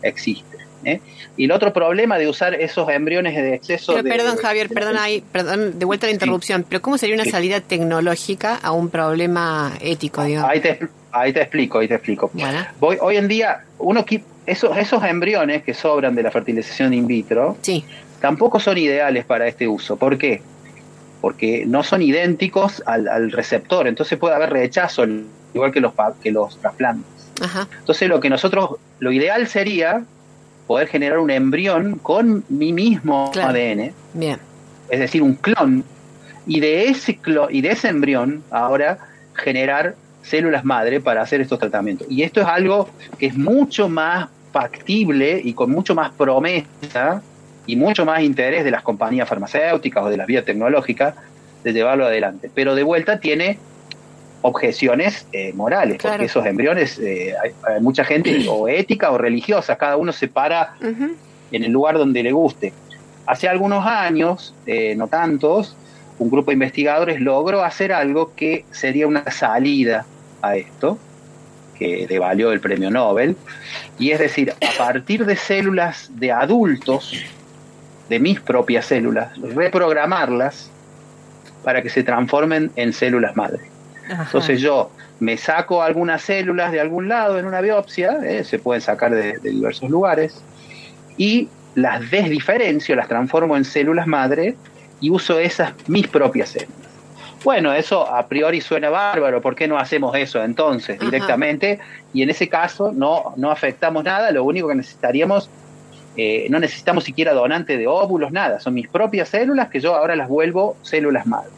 existe. 0.02 0.58
¿eh? 0.84 1.00
Y 1.38 1.46
el 1.46 1.52
otro 1.52 1.74
problema 1.74 2.18
de 2.18 2.28
usar 2.28 2.54
esos 2.56 2.90
embriones 2.90 3.36
de 3.36 3.56
exceso 3.56 3.94
Pero 3.94 4.04
de- 4.04 4.10
perdón, 4.10 4.38
Javier, 4.38 4.70
perdón 4.70 4.98
ahí, 4.98 5.24
perdón, 5.32 5.80
de 5.80 5.86
vuelta 5.86 6.06
a 6.06 6.10
la 6.10 6.14
interrupción, 6.14 6.66
pero 6.68 6.82
¿cómo 6.82 6.98
sería 6.98 7.16
una 7.16 7.24
Sí. 7.24 7.32
salida 7.32 7.62
tecnológica 7.62 8.56
a 8.62 8.72
un 8.72 8.90
problema 8.90 9.74
ético, 9.82 10.24
digamos? 10.24 10.50
Ahí 10.50 10.60
te, 10.60 10.80
ahí 11.12 11.34
te 11.34 11.42
explico, 11.42 11.80
ahí 11.80 11.88
te 11.88 11.96
explico. 11.96 12.30
Bueno. 12.34 12.66
Voy, 12.80 12.98
hoy 13.02 13.18
en 13.18 13.28
día, 13.28 13.64
uno 13.80 14.06
esos, 14.46 14.78
esos 14.78 15.04
embriones 15.04 15.64
que 15.64 15.74
sobran 15.74 16.14
de 16.16 16.22
la 16.24 16.30
fertilización 16.32 16.94
in 16.94 17.08
vitro 17.08 17.58
Sí. 17.62 17.84
Tampoco 18.26 18.60
son 18.60 18.80
ideales 18.80 19.24
para 19.24 19.48
este 19.48 19.68
uso. 19.68 19.98
¿Por 19.98 20.18
qué? 20.18 20.42
Porque 21.22 21.64
no 21.68 21.84
son 21.84 22.02
idénticos 22.02 22.82
al, 22.88 23.08
al 23.08 23.32
receptor, 23.32 23.88
entonces 23.88 24.18
puede 24.18 24.34
haber 24.34 24.50
rechazo, 24.50 25.06
igual 25.54 25.72
que 25.72 25.80
los, 25.80 25.94
que 26.24 26.32
los 26.32 26.60
trasplantes. 26.60 27.06
Ajá. 27.40 27.68
Entonces 27.78 28.10
lo 28.10 28.20
que 28.20 28.32
nosotros, 28.32 28.78
lo 28.98 29.12
ideal 29.12 29.46
sería 29.48 30.04
poder 30.66 30.88
generar 30.88 31.20
un 31.20 31.30
embrión 31.30 32.00
con 32.00 32.44
mi 32.50 32.74
mismo 32.74 33.30
Claro. 33.32 33.50
ADN, 33.50 33.94
Bien. 34.16 34.40
es 34.90 35.00
decir, 35.00 35.22
un 35.22 35.36
clon, 35.36 35.84
y 36.48 36.62
de 36.62 36.88
ese 36.88 37.18
clon, 37.18 37.54
y 37.54 37.62
de 37.62 37.74
ese 37.74 37.90
embrión 37.90 38.42
ahora 38.50 38.98
generar 39.36 39.94
células 40.24 40.66
madre 40.66 41.00
para 41.00 41.22
hacer 41.22 41.42
estos 41.42 41.60
tratamientos. 41.60 42.08
Y 42.10 42.24
esto 42.24 42.42
es 42.42 42.48
algo 42.48 42.90
que 43.20 43.28
es 43.28 43.38
mucho 43.38 43.88
más 43.88 44.30
factible 44.52 45.40
y 45.44 45.54
con 45.54 45.70
mucho 45.70 45.94
más 45.94 46.10
promesa 46.10 47.22
y 47.68 47.76
mucho 47.76 48.06
más 48.06 48.22
interés 48.22 48.64
de 48.64 48.72
las 48.72 48.82
compañías 48.84 49.28
farmacéuticas 49.28 50.04
o 50.04 50.10
de 50.10 50.18
las 50.18 50.28
vías 50.28 50.46
tecnológicas 50.46 51.16
de 51.64 51.74
llevarlo 51.74 52.06
adelante. 52.06 52.50
Pero 52.54 52.76
de 52.76 52.84
vuelta 52.84 53.20
tiene 53.20 53.58
objeciones 54.42 55.26
eh, 55.32 55.54
morales, 55.54 55.98
Claro. 55.98 56.14
porque 56.16 56.26
esos 56.28 56.46
embriones, 56.46 57.00
eh, 57.00 57.34
hay, 57.42 57.52
hay 57.68 57.82
mucha 57.82 58.04
gente 58.04 58.46
o 58.50 58.68
ética 58.68 59.12
o 59.12 59.18
religiosa, 59.18 59.76
cada 59.76 59.98
uno 59.98 60.12
se 60.12 60.28
para 60.28 60.76
en 60.82 61.64
el 61.64 61.72
lugar 61.72 61.98
donde 61.98 62.22
le 62.22 62.32
guste. 62.32 62.74
Hace 63.26 63.48
algunos 63.48 63.86
años, 63.86 64.54
eh, 64.68 64.94
no 64.96 65.08
tantos, 65.08 65.76
un 66.20 66.30
grupo 66.30 66.52
de 66.52 66.54
investigadores 66.54 67.20
logró 67.20 67.64
hacer 67.64 67.92
algo 67.92 68.34
que 68.36 68.66
sería 68.72 69.08
una 69.08 69.30
salida 69.32 70.06
a 70.44 70.56
esto, 70.58 71.00
que 71.78 72.06
le 72.08 72.20
valió 72.20 72.52
el 72.52 72.60
premio 72.60 72.92
Nobel, 72.92 73.36
y 73.98 74.12
es 74.12 74.20
decir, 74.20 74.52
a 74.54 74.78
partir 74.78 75.26
de 75.26 75.36
células 75.36 76.10
de 76.14 76.32
adultos, 76.32 77.26
de 78.10 78.20
mis 78.20 78.40
propias 78.40 78.86
células, 78.86 79.38
reprogramarlas 79.38 80.70
para 81.64 81.82
que 81.82 81.90
se 81.90 82.04
transformen 82.04 82.72
en 82.76 82.94
células 82.94 83.36
madre. 83.36 83.60
Entonces 84.08 84.62
yo 84.62 84.92
me 85.20 85.38
saco 85.38 85.82
algunas 85.82 86.22
células 86.22 86.72
de 86.72 86.80
algún 86.80 87.08
lado 87.08 87.40
en 87.40 87.46
una 87.46 87.62
biopsia, 87.62 88.20
eh, 88.24 88.44
se 88.44 88.60
pueden 88.60 88.82
sacar 88.82 89.14
de, 89.14 89.40
de 89.40 89.50
diversos 89.50 89.90
lugares, 89.90 90.42
y 91.18 91.50
las 91.74 92.10
desdiferencio, 92.12 92.96
las 92.96 93.08
transformo 93.08 93.58
en 93.58 93.66
células 93.66 94.06
madre 94.08 94.56
y 95.02 95.10
uso 95.10 95.40
esas 95.40 95.74
mis 95.88 96.08
propias 96.08 96.50
células. 96.50 96.86
Bueno, 97.44 97.74
eso 97.74 98.12
a 98.12 98.28
priori 98.28 98.60
suena 98.60 98.90
bárbaro, 98.90 99.40
¿por 99.40 99.56
qué 99.56 99.68
no 99.68 99.78
hacemos 99.78 100.16
eso 100.16 100.44
entonces 100.44 100.98
Ajá. 100.98 101.06
directamente? 101.06 101.80
Y 102.12 102.24
en 102.24 102.32
ese 102.32 102.50
caso 102.50 102.92
no, 102.92 103.34
no 103.38 103.52
afectamos 103.52 104.04
nada, 104.04 104.32
lo 104.32 104.44
único 104.44 104.68
que 104.68 104.76
necesitaríamos, 104.76 105.50
eh, 106.18 106.48
no 106.50 106.60
necesitamos 106.60 107.04
siquiera 107.04 107.34
donante 107.34 107.78
de 107.78 107.88
óvulos, 107.88 108.32
nada, 108.32 108.60
son 108.60 108.74
mis 108.74 108.88
propias 108.88 109.30
células 109.30 109.70
que 109.70 109.80
yo 109.80 109.96
ahora 109.96 110.16
las 110.16 110.30
vuelvo 110.30 110.78
células 110.82 111.26
madre. 111.26 111.52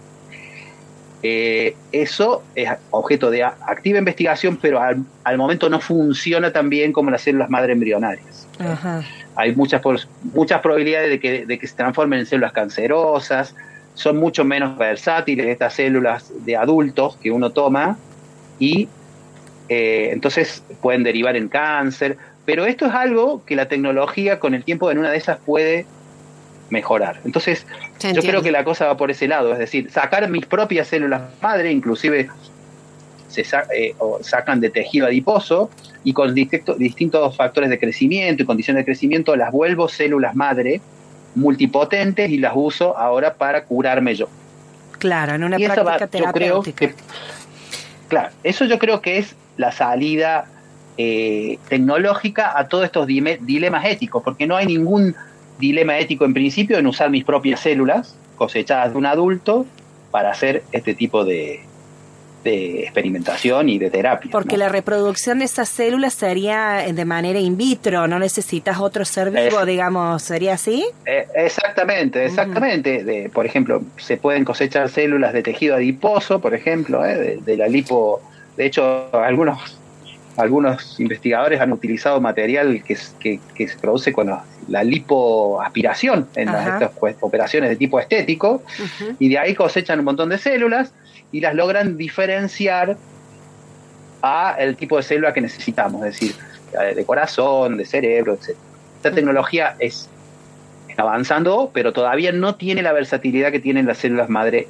Eh, 1.24 1.76
eso 1.92 2.44
es 2.54 2.70
objeto 2.92 3.32
de 3.32 3.44
activa 3.44 3.98
investigación, 3.98 4.58
pero 4.62 4.80
al, 4.80 5.04
al 5.24 5.38
momento 5.38 5.68
no 5.70 5.80
funciona 5.80 6.52
tan 6.52 6.70
bien 6.70 6.94
como 6.94 7.10
las 7.10 7.22
células 7.22 7.50
madre 7.50 7.74
embrionarias. 7.74 8.48
Ajá. 8.60 9.04
Hay 9.36 9.56
muchas, 9.56 9.82
muchas 10.34 10.62
probabilidades 10.62 11.10
de 11.10 11.20
que, 11.20 11.46
de 11.46 11.60
que 11.60 11.68
se 11.68 11.76
transformen 11.76 12.20
en 12.20 12.26
células 12.26 12.54
cancerosas, 12.54 13.56
son 13.94 14.18
mucho 14.18 14.44
menos 14.44 14.78
versátiles 14.78 15.48
estas 15.48 15.74
células 15.74 16.32
de 16.46 16.56
adultos 16.56 17.18
que 17.18 17.32
uno 17.32 17.52
toma 17.52 17.98
y 18.60 18.88
eh, 19.70 20.10
entonces 20.12 20.64
pueden 20.82 21.04
derivar 21.04 21.36
en 21.36 21.50
cáncer. 21.50 22.18
Pero 22.48 22.66
esto 22.66 22.86
es 22.86 22.94
algo 22.94 23.44
que 23.46 23.58
la 23.58 23.68
tecnología 23.68 24.40
con 24.40 24.54
el 24.54 24.64
tiempo 24.64 24.90
en 24.90 25.00
una 25.00 25.12
de 25.12 25.18
esas 25.18 25.38
puede 25.38 25.86
mejorar. 26.70 27.20
Entonces, 27.26 27.68
yo 28.14 28.22
creo 28.22 28.42
que 28.42 28.52
la 28.54 28.64
cosa 28.64 28.86
va 28.88 28.96
por 28.96 29.12
ese 29.12 29.28
lado, 29.28 29.52
es 29.52 29.60
decir, 29.60 29.92
sacar 29.92 30.30
mis 30.30 30.46
propias 30.46 30.88
células 30.88 31.24
madre, 31.42 31.72
inclusive 31.74 32.30
se 33.28 33.44
sa- 33.44 33.66
eh, 33.76 33.94
o 34.00 34.20
sacan 34.24 34.62
de 34.62 34.70
tejido 34.70 35.08
adiposo 35.08 35.70
y 36.06 36.14
con 36.14 36.34
distinto- 36.34 36.76
distintos 36.76 37.36
factores 37.36 37.70
de 37.70 37.78
crecimiento 37.80 38.44
y 38.44 38.46
condiciones 38.46 38.82
de 38.82 38.86
crecimiento 38.86 39.36
las 39.36 39.52
vuelvo 39.52 39.90
células 39.90 40.34
madre 40.34 40.80
multipotentes 41.36 42.30
y 42.30 42.38
las 42.38 42.54
uso 42.56 42.98
ahora 42.98 43.34
para 43.34 43.66
curarme 43.66 44.16
yo. 44.16 44.30
Claro, 45.00 45.36
en 45.36 45.44
una 45.44 45.60
y 45.60 45.66
eso 45.66 45.84
va- 45.84 45.98
práctica 45.98 46.18
yo 46.26 46.32
creo 46.32 46.62
terapéutica. 46.64 46.88
que, 46.88 46.96
claro, 48.08 48.30
eso 48.44 48.64
yo 48.64 48.80
creo 48.80 49.02
que 49.02 49.18
es 49.18 49.36
la 49.58 49.74
salida 49.74 50.46
eh, 50.98 51.60
tecnológica 51.70 52.58
a 52.58 52.68
todos 52.68 52.86
estos 52.86 53.06
dilemas 53.08 53.86
éticos, 53.86 54.24
porque 54.24 54.48
no 54.48 54.56
hay 54.56 54.66
ningún 54.66 55.16
dilema 55.60 55.98
ético 56.00 56.26
en 56.26 56.34
principio 56.34 56.78
en 56.78 56.88
usar 56.88 57.10
mis 57.10 57.24
propias 57.24 57.60
células 57.60 58.16
cosechadas 58.36 58.92
de 58.92 58.98
un 58.98 59.06
adulto 59.06 59.66
para 60.12 60.32
hacer 60.32 60.64
este 60.72 60.94
tipo 60.94 61.26
de, 61.26 61.62
de 62.44 62.84
experimentación 62.84 63.68
y 63.70 63.78
de 63.80 63.90
terapia. 63.90 64.32
Porque 64.32 64.56
¿no? 64.56 64.64
la 64.66 64.70
reproducción 64.70 65.40
de 65.40 65.46
esas 65.46 65.68
células 65.70 66.14
sería 66.14 66.86
de 66.92 67.06
manera 67.06 67.40
in 67.40 67.58
vitro, 67.58 68.08
no 68.08 68.20
necesitas 68.20 68.80
otro 68.80 69.04
ser 69.06 69.32
vivo, 69.32 69.60
Es- 69.62 69.66
digamos, 69.66 70.22
¿sería 70.22 70.54
así? 70.54 70.86
Eh, 71.06 71.28
exactamente, 71.36 72.26
exactamente. 72.26 73.04
De, 73.04 73.30
por 73.30 73.46
ejemplo, 73.46 73.82
se 73.98 74.18
pueden 74.18 74.46
cosechar 74.46 74.90
células 74.90 75.34
de 75.34 75.42
tejido 75.44 75.76
adiposo, 75.76 76.40
por 76.40 76.54
ejemplo, 76.54 77.04
eh, 77.06 77.18
de, 77.18 77.38
de 77.38 77.58
la 77.58 77.68
lipo. 77.68 78.22
De 78.56 78.66
hecho, 78.66 79.10
algunos 79.14 79.78
algunos 80.38 81.00
investigadores 81.00 81.60
han 81.60 81.74
utilizado 81.74 82.22
material 82.22 82.84
que, 82.84 82.98
que, 83.20 83.40
que 83.56 83.68
se 83.68 83.78
produce 83.78 84.14
con 84.14 84.28
la, 84.28 84.44
la 84.68 84.84
lipoaspiración 84.84 86.28
en 86.36 86.46
las, 86.48 86.68
estas 86.68 86.92
pues, 87.00 87.16
operaciones 87.22 87.70
de 87.70 87.76
tipo 87.76 88.00
estético, 88.00 88.64
y 89.20 89.30
de 89.30 89.40
ahí 89.40 89.56
cosechan 89.56 90.00
un 90.00 90.06
montón 90.06 90.30
de 90.30 90.38
células 90.38 90.94
y 91.32 91.42
las 91.42 91.56
logran 91.56 91.98
diferenciar 91.98 92.98
a 94.22 94.56
el 94.60 94.76
tipo 94.76 94.98
de 94.98 95.04
célula 95.04 95.34
que 95.34 95.42
necesitamos, 95.42 96.06
es 96.06 96.20
decir, 96.20 96.36
eh, 96.82 96.96
de 96.96 97.06
corazón, 97.06 97.78
de 97.78 97.86
cerebro, 97.86 98.34
etc. 98.34 98.56
Esta 98.98 99.12
tecnología 99.12 99.76
es 99.80 100.10
avanzando, 100.98 101.70
pero 101.74 101.94
todavía 101.94 102.32
no 102.32 102.56
tiene 102.56 102.82
la 102.82 102.92
versatilidad 102.92 103.52
que 103.52 103.60
tienen 103.60 103.86
las 103.86 104.00
células 104.00 104.30
madre 104.30 104.68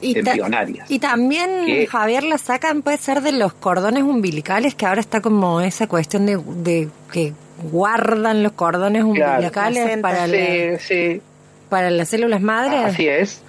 Y, 0.00 0.14
ta- 0.14 0.30
embrionarias. 0.32 0.90
y 0.90 0.98
también. 0.98 1.86
Javier, 1.86 2.22
la 2.24 2.38
sacan, 2.38 2.82
puede 2.82 2.98
ser 2.98 3.20
de 3.22 3.32
los 3.32 3.52
cordones 3.52 4.02
umbilicales, 4.02 4.74
que 4.74 4.86
ahora 4.86 5.00
está 5.00 5.20
como 5.20 5.60
esa 5.60 5.86
cuestión 5.86 6.26
de, 6.26 6.36
de 6.62 6.88
que 7.12 7.32
guardan 7.70 8.42
los 8.42 8.52
cordones 8.52 9.04
Claro. 9.14 9.32
umbilicales 9.34 9.98
para, 9.98 10.26
la- 10.26 10.78
Sí, 10.78 10.84
sí, 10.86 11.22
para 11.68 11.90
las 11.90 12.08
células 12.08 12.40
madres. 12.40 12.80
así 12.84 13.08
es. 13.08 13.42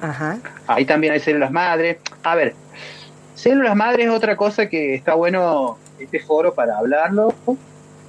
Ajá. 0.00 0.38
Ahí 0.66 0.84
también 0.84 1.12
hay 1.12 1.20
células 1.20 1.52
madre. 1.52 1.98
A 2.24 2.34
ver, 2.34 2.54
células 3.36 3.76
madre 3.76 4.04
es 4.04 4.10
otra 4.10 4.36
cosa 4.36 4.68
que 4.68 4.94
está 4.96 5.14
bueno 5.14 5.78
este 6.00 6.18
foro 6.18 6.52
para 6.54 6.76
hablarlo, 6.78 7.32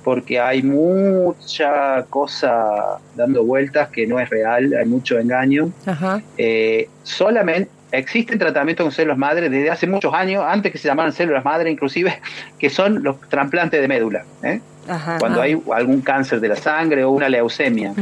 porque 0.03 0.39
hay 0.39 0.63
mucha 0.63 2.03
cosa 2.09 2.97
dando 3.15 3.43
vueltas 3.43 3.89
que 3.89 4.07
no 4.07 4.19
es 4.19 4.29
real, 4.29 4.73
hay 4.73 4.85
mucho 4.87 5.19
engaño. 5.19 5.71
Ajá. 5.85 6.21
Eh, 6.37 6.89
solamente 7.03 7.69
existen 7.93 8.39
tratamientos 8.39 8.83
con 8.85 8.91
células 8.91 9.17
madre 9.17 9.49
desde 9.49 9.69
hace 9.69 9.87
muchos 9.87 10.13
años, 10.13 10.43
antes 10.47 10.71
que 10.71 10.77
se 10.77 10.87
llamaran 10.87 11.13
células 11.13 11.45
madre 11.45 11.69
inclusive, 11.69 12.19
que 12.59 12.69
son 12.69 13.03
los 13.03 13.19
trasplantes 13.29 13.79
de 13.79 13.87
médula. 13.87 14.23
¿eh? 14.43 14.59
Ajá. 14.89 15.17
Cuando 15.19 15.39
Ah. 15.41 15.43
hay 15.45 15.61
algún 15.73 16.01
cáncer 16.01 16.39
de 16.39 16.47
la 16.49 16.55
sangre 16.55 17.03
o 17.03 17.11
una 17.11 17.29
leucemia. 17.29 17.93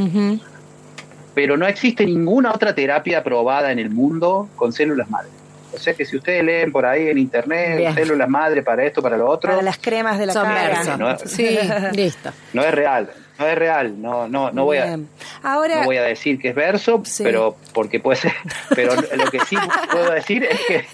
Pero 1.34 1.56
no 1.56 1.66
existe 1.66 2.04
ninguna 2.04 2.50
otra 2.52 2.74
terapia 2.74 3.18
aprobada 3.18 3.72
en 3.72 3.78
el 3.78 3.90
mundo 3.90 4.48
con 4.56 4.72
células 4.72 5.08
madre. 5.08 5.30
O 5.74 5.78
sea 5.78 5.94
que 5.94 6.04
si 6.04 6.16
ustedes 6.18 6.44
leen 6.44 6.70
por 6.70 6.84
ahí 6.84 7.08
en 7.08 7.16
internet 7.16 7.78
Bien. 7.78 7.94
células 7.94 8.28
madre 8.28 8.62
para 8.62 8.84
esto, 8.84 9.00
para 9.00 9.16
lo 9.16 9.26
otro, 9.28 9.50
Para 9.50 9.62
las 9.62 9.78
cremas 9.78 10.18
de 10.18 10.26
la 10.26 10.34
cara. 10.34 10.96
No, 10.98 11.18
Sí, 11.18 11.58
listo. 11.94 12.30
no 12.52 12.62
es 12.62 12.74
real, 12.74 13.08
no 13.38 13.46
es 13.46 13.58
real, 13.58 14.00
no, 14.00 14.28
no, 14.28 14.50
no 14.52 14.64
voy 14.64 14.78
a. 14.78 14.98
Ahora, 15.42 15.80
no 15.80 15.84
voy 15.84 15.96
a 15.96 16.02
decir 16.02 16.38
que 16.38 16.48
es 16.50 16.54
verso, 16.54 17.02
Sí. 17.04 17.22
pero 17.24 17.56
porque 17.74 17.98
puede 18.00 18.16
ser, 18.18 18.32
pero 18.74 18.94
lo 18.94 19.30
que 19.30 19.40
sí 19.40 19.56
puedo 19.90 20.10
decir 20.12 20.44
es 20.44 20.60
que 20.66 20.84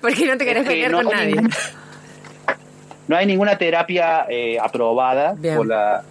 Porque 0.00 0.26
no 0.26 0.36
te 0.36 0.44
querés 0.44 0.66
pelear 0.66 0.90
no, 0.90 1.02
con 1.02 1.12
nadie. 1.12 1.34
ningún- 1.36 1.50
no 3.06 3.16
hay 3.16 3.26
ninguna 3.26 3.58
terapia 3.58 4.26
eh, 4.28 4.58
aprobada 4.60 5.34
Bien. 5.36 5.56
por 5.56 5.66
la 5.66 6.02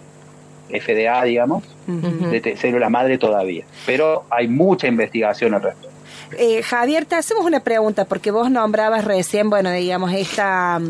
FDA, 0.70 1.24
digamos, 1.24 1.64
Ujú. 1.88 2.30
de 2.30 2.40
te- 2.40 2.56
células 2.56 2.90
madre 2.90 3.18
todavía, 3.18 3.64
pero 3.84 4.24
hay 4.30 4.48
mucha 4.48 4.86
investigación 4.86 5.54
al 5.54 5.62
respecto. 5.62 5.93
Eh, 6.38 6.62
Javier, 6.62 7.04
te 7.04 7.14
hacemos 7.16 7.44
una 7.44 7.60
pregunta, 7.60 8.04
porque 8.04 8.30
vos 8.30 8.50
nombrabas 8.50 9.04
recién, 9.04 9.50
bueno, 9.50 9.70
digamos, 9.70 10.12
esta, 10.12 10.80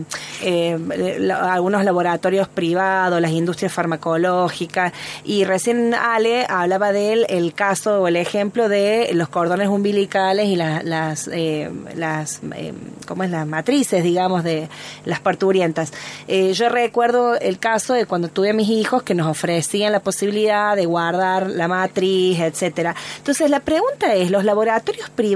eh, 0.42 0.78
la- 1.18 1.53
algunos 1.53 1.84
laboratorios 1.84 2.49
privados, 2.49 3.20
las 3.20 3.32
industrias 3.32 3.72
farmacológicas, 3.72 4.92
y 5.24 5.45
recién 5.45 5.92
Ale 5.95 6.47
hablaba 6.49 6.92
de 6.92 7.12
él 7.12 7.26
el 7.28 7.53
caso 7.53 8.03
o 8.03 8.09
el 8.09 8.16
ejemplo 8.16 8.68
de 8.68 9.11
los 9.12 9.28
cordones 9.28 9.68
umbilicales 9.68 10.47
y 10.47 10.57
la- 10.57 10.82
las, 10.82 11.28
eh, 11.32 11.70
las 11.95 12.40
eh, 12.55 12.72
¿cómo 13.07 13.24
es? 13.24 13.30
las 13.30 13.47
matrices, 13.47 14.03
digamos, 14.03 14.45
de 14.45 14.68
las 15.05 15.20
parturientas. 15.20 15.92
Eh, 16.28 16.53
yo 16.55 16.68
recuerdo 16.68 17.34
el 17.38 17.59
caso 17.59 17.92
de 17.92 18.07
cuando 18.07 18.28
tuve 18.28 18.51
a 18.51 18.55
mis 18.55 18.68
hijos 18.70 19.03
que 19.03 19.14
nos 19.14 19.26
ofrecían 19.26 19.92
la 19.92 20.01
posibilidad 20.01 20.76
de 20.76 20.86
guardar 20.86 21.51
la 21.51 21.68
matriz, 21.68 22.40
etcétera. 22.40 22.95
Entonces 23.18 23.51
la 23.51 23.61
pregunta 23.61 24.14
es, 24.14 24.30
los 24.30 24.45
laboratorios 24.45 25.11
privados 25.11 25.34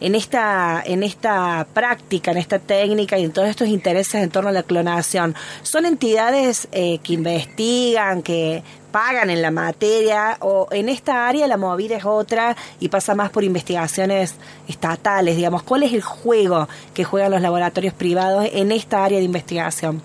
en 0.00 0.14
esta 0.14 0.82
en 0.84 1.02
esta 1.02 1.66
práctica, 1.72 2.30
en 2.30 2.38
esta 2.38 2.58
técnica 2.58 3.18
y 3.18 3.24
en 3.24 3.32
todos 3.32 3.48
estos 3.48 3.68
intereses 3.68 4.22
en 4.22 4.30
torno 4.30 4.50
a 4.50 4.52
la 4.52 4.62
clonación, 4.62 5.34
son 5.62 5.86
entidades 5.86 6.68
eh, 6.72 6.98
que 7.02 7.14
investigan, 7.14 8.22
que 8.22 8.62
pagan 8.90 9.28
en 9.28 9.42
la 9.42 9.50
materia 9.50 10.36
o 10.40 10.68
en 10.70 10.88
esta 10.88 11.26
área 11.26 11.48
la 11.48 11.56
movida 11.56 11.96
es 11.96 12.04
otra 12.04 12.56
y 12.78 12.88
pasa 12.88 13.14
más 13.14 13.30
por 13.30 13.42
investigaciones 13.42 14.36
estatales, 14.68 15.36
digamos, 15.36 15.64
¿cuál 15.64 15.82
es 15.82 15.92
el 15.92 16.02
juego 16.02 16.68
que 16.94 17.02
juegan 17.02 17.32
los 17.32 17.40
laboratorios 17.40 17.92
privados 17.92 18.46
en 18.52 18.70
esta 18.70 19.04
área 19.04 19.18
de 19.18 19.24
investigación? 19.24 20.00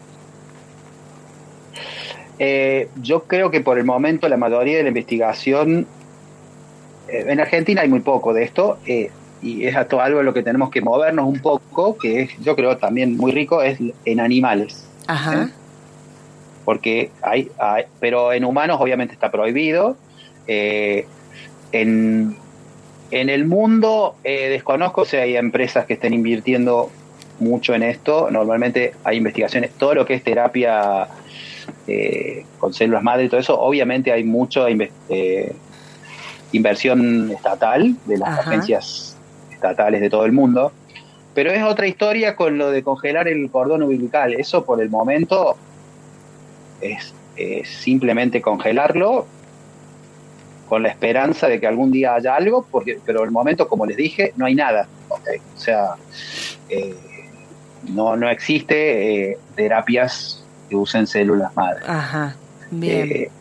Eh, 2.39 2.89
yo 3.01 3.25
creo 3.25 3.51
que 3.51 3.61
por 3.61 3.77
el 3.77 3.85
momento 3.85 4.27
la 4.29 4.37
mayoría 4.37 4.77
de 4.77 4.83
la 4.83 4.89
investigación, 4.89 5.85
en 7.11 7.39
Argentina 7.39 7.81
hay 7.81 7.89
muy 7.89 7.99
poco 8.01 8.33
de 8.33 8.43
esto, 8.43 8.77
eh, 8.85 9.11
y 9.41 9.65
es 9.65 9.75
a 9.75 9.85
todo 9.87 10.01
algo 10.01 10.19
en 10.19 10.25
lo 10.25 10.33
que 10.33 10.43
tenemos 10.43 10.69
que 10.69 10.81
movernos 10.81 11.25
un 11.25 11.39
poco, 11.39 11.97
que 11.97 12.21
es, 12.23 12.31
yo 12.39 12.55
creo 12.55 12.77
también 12.77 13.15
muy 13.17 13.31
rico, 13.31 13.61
es 13.61 13.79
en 14.05 14.19
animales. 14.19 14.85
Ajá. 15.07 15.49
Porque 16.65 17.09
hay, 17.21 17.49
hay- 17.57 17.85
pero 17.99 18.33
en 18.33 18.45
humanos 18.45 18.77
obviamente 18.79 19.13
está 19.13 19.31
prohibido. 19.31 19.95
Eh, 20.47 21.05
en, 21.71 22.35
en 23.11 23.29
el 23.29 23.45
mundo 23.45 24.15
eh, 24.23 24.49
desconozco 24.49 25.05
si 25.05 25.17
hay 25.17 25.35
empresas 25.35 25.85
que 25.85 25.93
estén 25.93 26.13
invirtiendo 26.13 26.91
mucho 27.39 27.73
en 27.73 27.83
esto. 27.83 28.29
Normalmente 28.29 28.93
hay 29.03 29.17
investigaciones, 29.17 29.71
todo 29.71 29.95
lo 29.95 30.05
que 30.05 30.15
es 30.15 30.23
terapia 30.23 31.07
eh, 31.87 32.45
con 32.59 32.73
células 32.73 33.03
madre 33.03 33.25
y 33.25 33.29
todo 33.29 33.39
eso, 33.39 33.59
obviamente 33.59 34.11
hay 34.11 34.23
eh, 35.09 35.53
inversión 36.51 37.31
estatal 37.31 37.95
de 38.05 38.17
las 38.17 38.29
Ajá. 38.29 38.49
agencias 38.49 39.17
estatales 39.51 40.01
de 40.01 40.09
todo 40.09 40.25
el 40.25 40.31
mundo. 40.31 40.71
Pero 41.33 41.51
es 41.51 41.63
otra 41.63 41.87
historia 41.87 42.35
con 42.35 42.57
lo 42.57 42.71
de 42.71 42.83
congelar 42.83 43.27
el 43.27 43.49
cordón 43.49 43.83
umbilical. 43.83 44.33
Eso 44.33 44.65
por 44.65 44.81
el 44.81 44.89
momento 44.89 45.55
es, 46.81 47.13
es 47.35 47.69
simplemente 47.69 48.41
congelarlo 48.41 49.27
con 50.67 50.83
la 50.83 50.89
esperanza 50.89 51.47
de 51.47 51.59
que 51.59 51.67
algún 51.67 51.91
día 51.91 52.13
haya 52.13 52.35
algo, 52.35 52.65
porque, 52.69 52.99
pero 53.05 53.23
el 53.23 53.31
momento, 53.31 53.67
como 53.67 53.85
les 53.85 53.97
dije, 53.97 54.33
no 54.37 54.45
hay 54.45 54.55
nada. 54.55 54.87
¿ok? 55.09 55.27
O 55.55 55.59
sea, 55.59 55.95
eh, 56.69 56.95
no, 57.89 58.15
no 58.15 58.29
existe 58.29 59.31
eh, 59.31 59.37
terapias 59.55 60.43
que 60.69 60.75
usen 60.75 61.07
células 61.07 61.55
madre. 61.55 61.83
Ajá. 61.87 62.35
Bien. 62.69 63.11
Eh, 63.11 63.31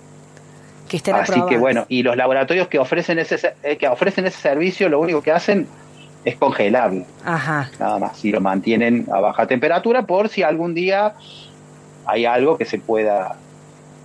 que 0.89 0.97
estén 0.97 1.14
así 1.14 1.32
aprobadas. 1.32 1.51
que 1.51 1.59
bueno, 1.59 1.86
y 1.89 2.03
los 2.03 2.16
laboratorios 2.16 2.68
que 2.68 2.78
ofrecen 2.78 3.18
ese 3.18 3.39
se- 3.39 3.55
eh, 3.62 3.76
que 3.76 3.86
ofrecen 3.89 4.26
ese 4.26 4.41
servicio, 4.41 4.89
lo 4.89 5.01
único 5.01 5.22
que 5.22 5.30
hacen 5.32 5.66
es 6.24 6.36
congelarlo, 6.36 7.05
Ajá. 7.24 7.70
nada 7.78 7.99
más, 7.99 8.24
y 8.24 8.32
lo 8.32 8.41
mantienen 8.41 9.07
a 9.12 9.20
baja 9.20 9.47
temperatura 9.47 10.03
por 10.03 10.28
si 10.28 10.43
algún 10.43 10.74
día 10.74 11.14
hay 12.07 12.24
algo 12.26 12.57
que 12.59 12.64
se 12.64 12.78
pueda, 12.78 13.36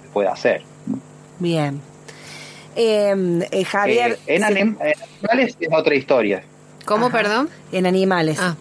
se 0.03 0.09
pueda 0.09 0.31
hacer. 0.33 0.61
Bien. 1.39 1.81
Eh, 2.75 3.47
eh, 3.51 3.63
Javier, 3.65 4.13
Eh, 4.27 4.35
en, 4.35 4.43
sí, 4.43 4.53
anim- 4.53 4.77
en 4.81 4.93
animales 5.21 5.57
es 5.59 5.69
otra 5.71 5.95
historia. 5.95 6.43
¿Cómo, 6.85 7.07
Ajá. 7.07 7.17
perdón? 7.17 7.49
en 7.71 7.85
animales. 7.85 8.37
Ah, 8.41 8.55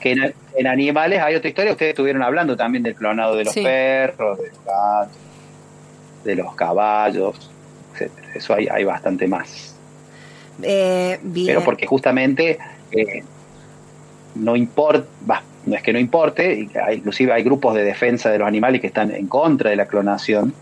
Que 0.00 0.12
en, 0.12 0.34
en 0.56 0.66
animales 0.66 1.20
hay 1.22 1.34
otra 1.36 1.48
historia. 1.48 1.72
Ustedes 1.72 1.90
estuvieron 1.90 2.22
hablando 2.22 2.56
también 2.56 2.82
del 2.82 2.94
clonado 2.94 3.36
de 3.36 3.44
los 3.44 3.54
Sí. 3.54 3.62
perros, 3.62 4.38
de 4.38 4.48
los 4.48 4.64
gatos, 4.64 5.16
de 6.24 6.36
los 6.36 6.54
caballos, 6.54 7.50
etcétera. 7.92 8.28
Eso 8.34 8.54
hay, 8.54 8.68
hay 8.68 8.84
bastante 8.84 9.26
más. 9.26 9.74
Eh, 10.62 11.18
bien. 11.22 11.46
Pero 11.46 11.64
porque 11.64 11.86
justamente 11.86 12.58
eh, 12.92 13.22
no 14.34 14.54
importa, 14.56 15.42
no 15.66 15.76
es 15.76 15.82
que 15.82 15.92
no 15.92 15.98
importe, 15.98 16.68
inclusive 16.94 17.32
hay 17.32 17.42
grupos 17.42 17.74
de 17.74 17.84
defensa 17.84 18.30
de 18.30 18.38
los 18.38 18.48
animales 18.48 18.80
que 18.80 18.86
están 18.88 19.10
en 19.14 19.26
contra 19.26 19.70
de 19.70 19.76
la 19.76 19.86
clonación 19.86 20.52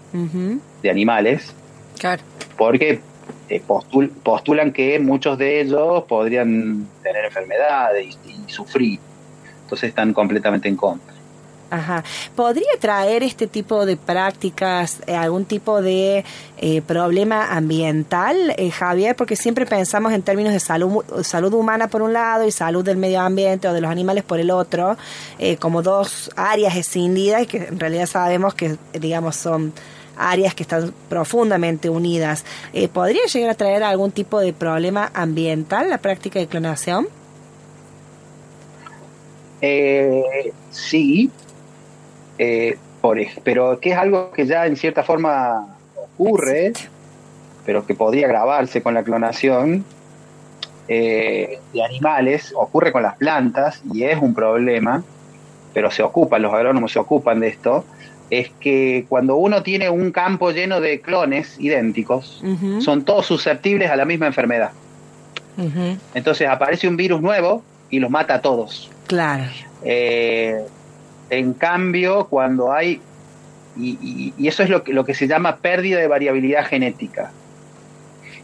de 0.82 0.90
animales, 0.90 1.54
claro. 1.98 2.22
porque 2.56 3.00
eh, 3.48 3.62
postul- 3.66 4.10
postulan 4.22 4.72
que 4.72 4.98
muchos 5.00 5.38
de 5.38 5.60
ellos 5.60 6.04
podrían 6.04 6.86
tener 7.02 7.24
enfermedades 7.24 8.18
y, 8.26 8.30
y 8.30 8.50
sufrir. 8.50 8.98
Entonces 9.62 9.88
están 9.90 10.12
completamente 10.12 10.68
en 10.68 10.76
contra. 10.76 11.14
Ajá. 11.70 12.02
¿Podría 12.34 12.72
traer 12.80 13.22
este 13.22 13.46
tipo 13.46 13.86
de 13.86 13.96
prácticas 13.96 15.00
eh, 15.06 15.14
algún 15.14 15.44
tipo 15.44 15.80
de 15.80 16.24
eh, 16.58 16.82
problema 16.82 17.56
ambiental, 17.56 18.54
eh, 18.56 18.70
Javier? 18.72 19.14
Porque 19.14 19.36
siempre 19.36 19.66
pensamos 19.66 20.12
en 20.12 20.22
términos 20.22 20.52
de 20.52 20.58
salud, 20.58 21.04
salud 21.22 21.52
humana 21.54 21.86
por 21.86 22.02
un 22.02 22.12
lado 22.12 22.44
y 22.44 22.50
salud 22.50 22.84
del 22.84 22.96
medio 22.96 23.20
ambiente 23.20 23.68
o 23.68 23.72
de 23.72 23.80
los 23.80 23.90
animales 23.90 24.24
por 24.24 24.40
el 24.40 24.50
otro, 24.50 24.96
eh, 25.38 25.56
como 25.58 25.80
dos 25.80 26.30
áreas 26.34 26.74
escindidas 26.76 27.46
que 27.46 27.58
en 27.58 27.78
realidad 27.78 28.06
sabemos 28.06 28.54
que, 28.54 28.76
digamos, 28.92 29.36
son 29.36 29.72
áreas 30.16 30.56
que 30.56 30.64
están 30.64 30.92
profundamente 31.08 31.88
unidas. 31.88 32.44
¿Podría 32.92 33.24
llegar 33.32 33.50
a 33.50 33.54
traer 33.54 33.84
algún 33.84 34.10
tipo 34.10 34.40
de 34.40 34.52
problema 34.52 35.10
ambiental 35.14 35.88
la 35.88 35.98
práctica 35.98 36.40
de 36.40 36.48
clonación? 36.48 37.08
Eh, 39.62 40.52
sí, 40.70 41.30
eh, 42.42 42.78
por, 43.02 43.18
pero 43.44 43.78
que 43.80 43.90
es 43.90 43.98
algo 43.98 44.30
que 44.30 44.46
ya 44.46 44.64
en 44.64 44.74
cierta 44.74 45.02
forma 45.02 45.76
ocurre, 45.94 46.72
pero 47.66 47.84
que 47.84 47.94
podría 47.94 48.28
grabarse 48.28 48.82
con 48.82 48.94
la 48.94 49.02
clonación 49.02 49.84
eh, 50.88 51.58
de 51.74 51.84
animales, 51.84 52.54
ocurre 52.56 52.92
con 52.92 53.02
las 53.02 53.16
plantas 53.16 53.82
y 53.92 54.04
es 54.04 54.18
un 54.18 54.32
problema, 54.32 55.04
pero 55.74 55.90
se 55.90 56.02
ocupan, 56.02 56.40
los 56.40 56.54
agrónomos 56.54 56.92
se 56.92 56.98
ocupan 56.98 57.40
de 57.40 57.48
esto, 57.48 57.84
es 58.30 58.48
que 58.58 59.04
cuando 59.06 59.36
uno 59.36 59.62
tiene 59.62 59.90
un 59.90 60.10
campo 60.10 60.50
lleno 60.50 60.80
de 60.80 61.02
clones 61.02 61.60
idénticos, 61.60 62.42
son 62.80 63.04
todos 63.04 63.26
susceptibles 63.26 63.90
a 63.90 63.96
la 63.96 64.06
misma 64.06 64.28
enfermedad. 64.28 64.70
Entonces 66.14 66.48
aparece 66.48 66.88
un 66.88 66.96
virus 66.96 67.20
nuevo 67.20 67.62
y 67.90 67.98
los 67.98 68.08
mata 68.10 68.36
a 68.36 68.40
todos. 68.40 68.90
Claro. 69.08 69.44
Eh, 69.84 70.64
en 71.30 71.54
cambio, 71.54 72.26
cuando 72.28 72.72
hay, 72.72 73.00
y, 73.76 73.90
y- 74.02 74.34
y 74.36 74.48
eso 74.48 74.62
es 74.62 74.68
lo 74.70 74.82
que, 74.82 74.92
lo 74.92 75.04
que 75.04 75.14
se 75.14 75.26
llama 75.28 75.56
pérdida 75.58 75.98
de 76.00 76.06
variabilidad 76.08 76.66
genética, 76.66 77.30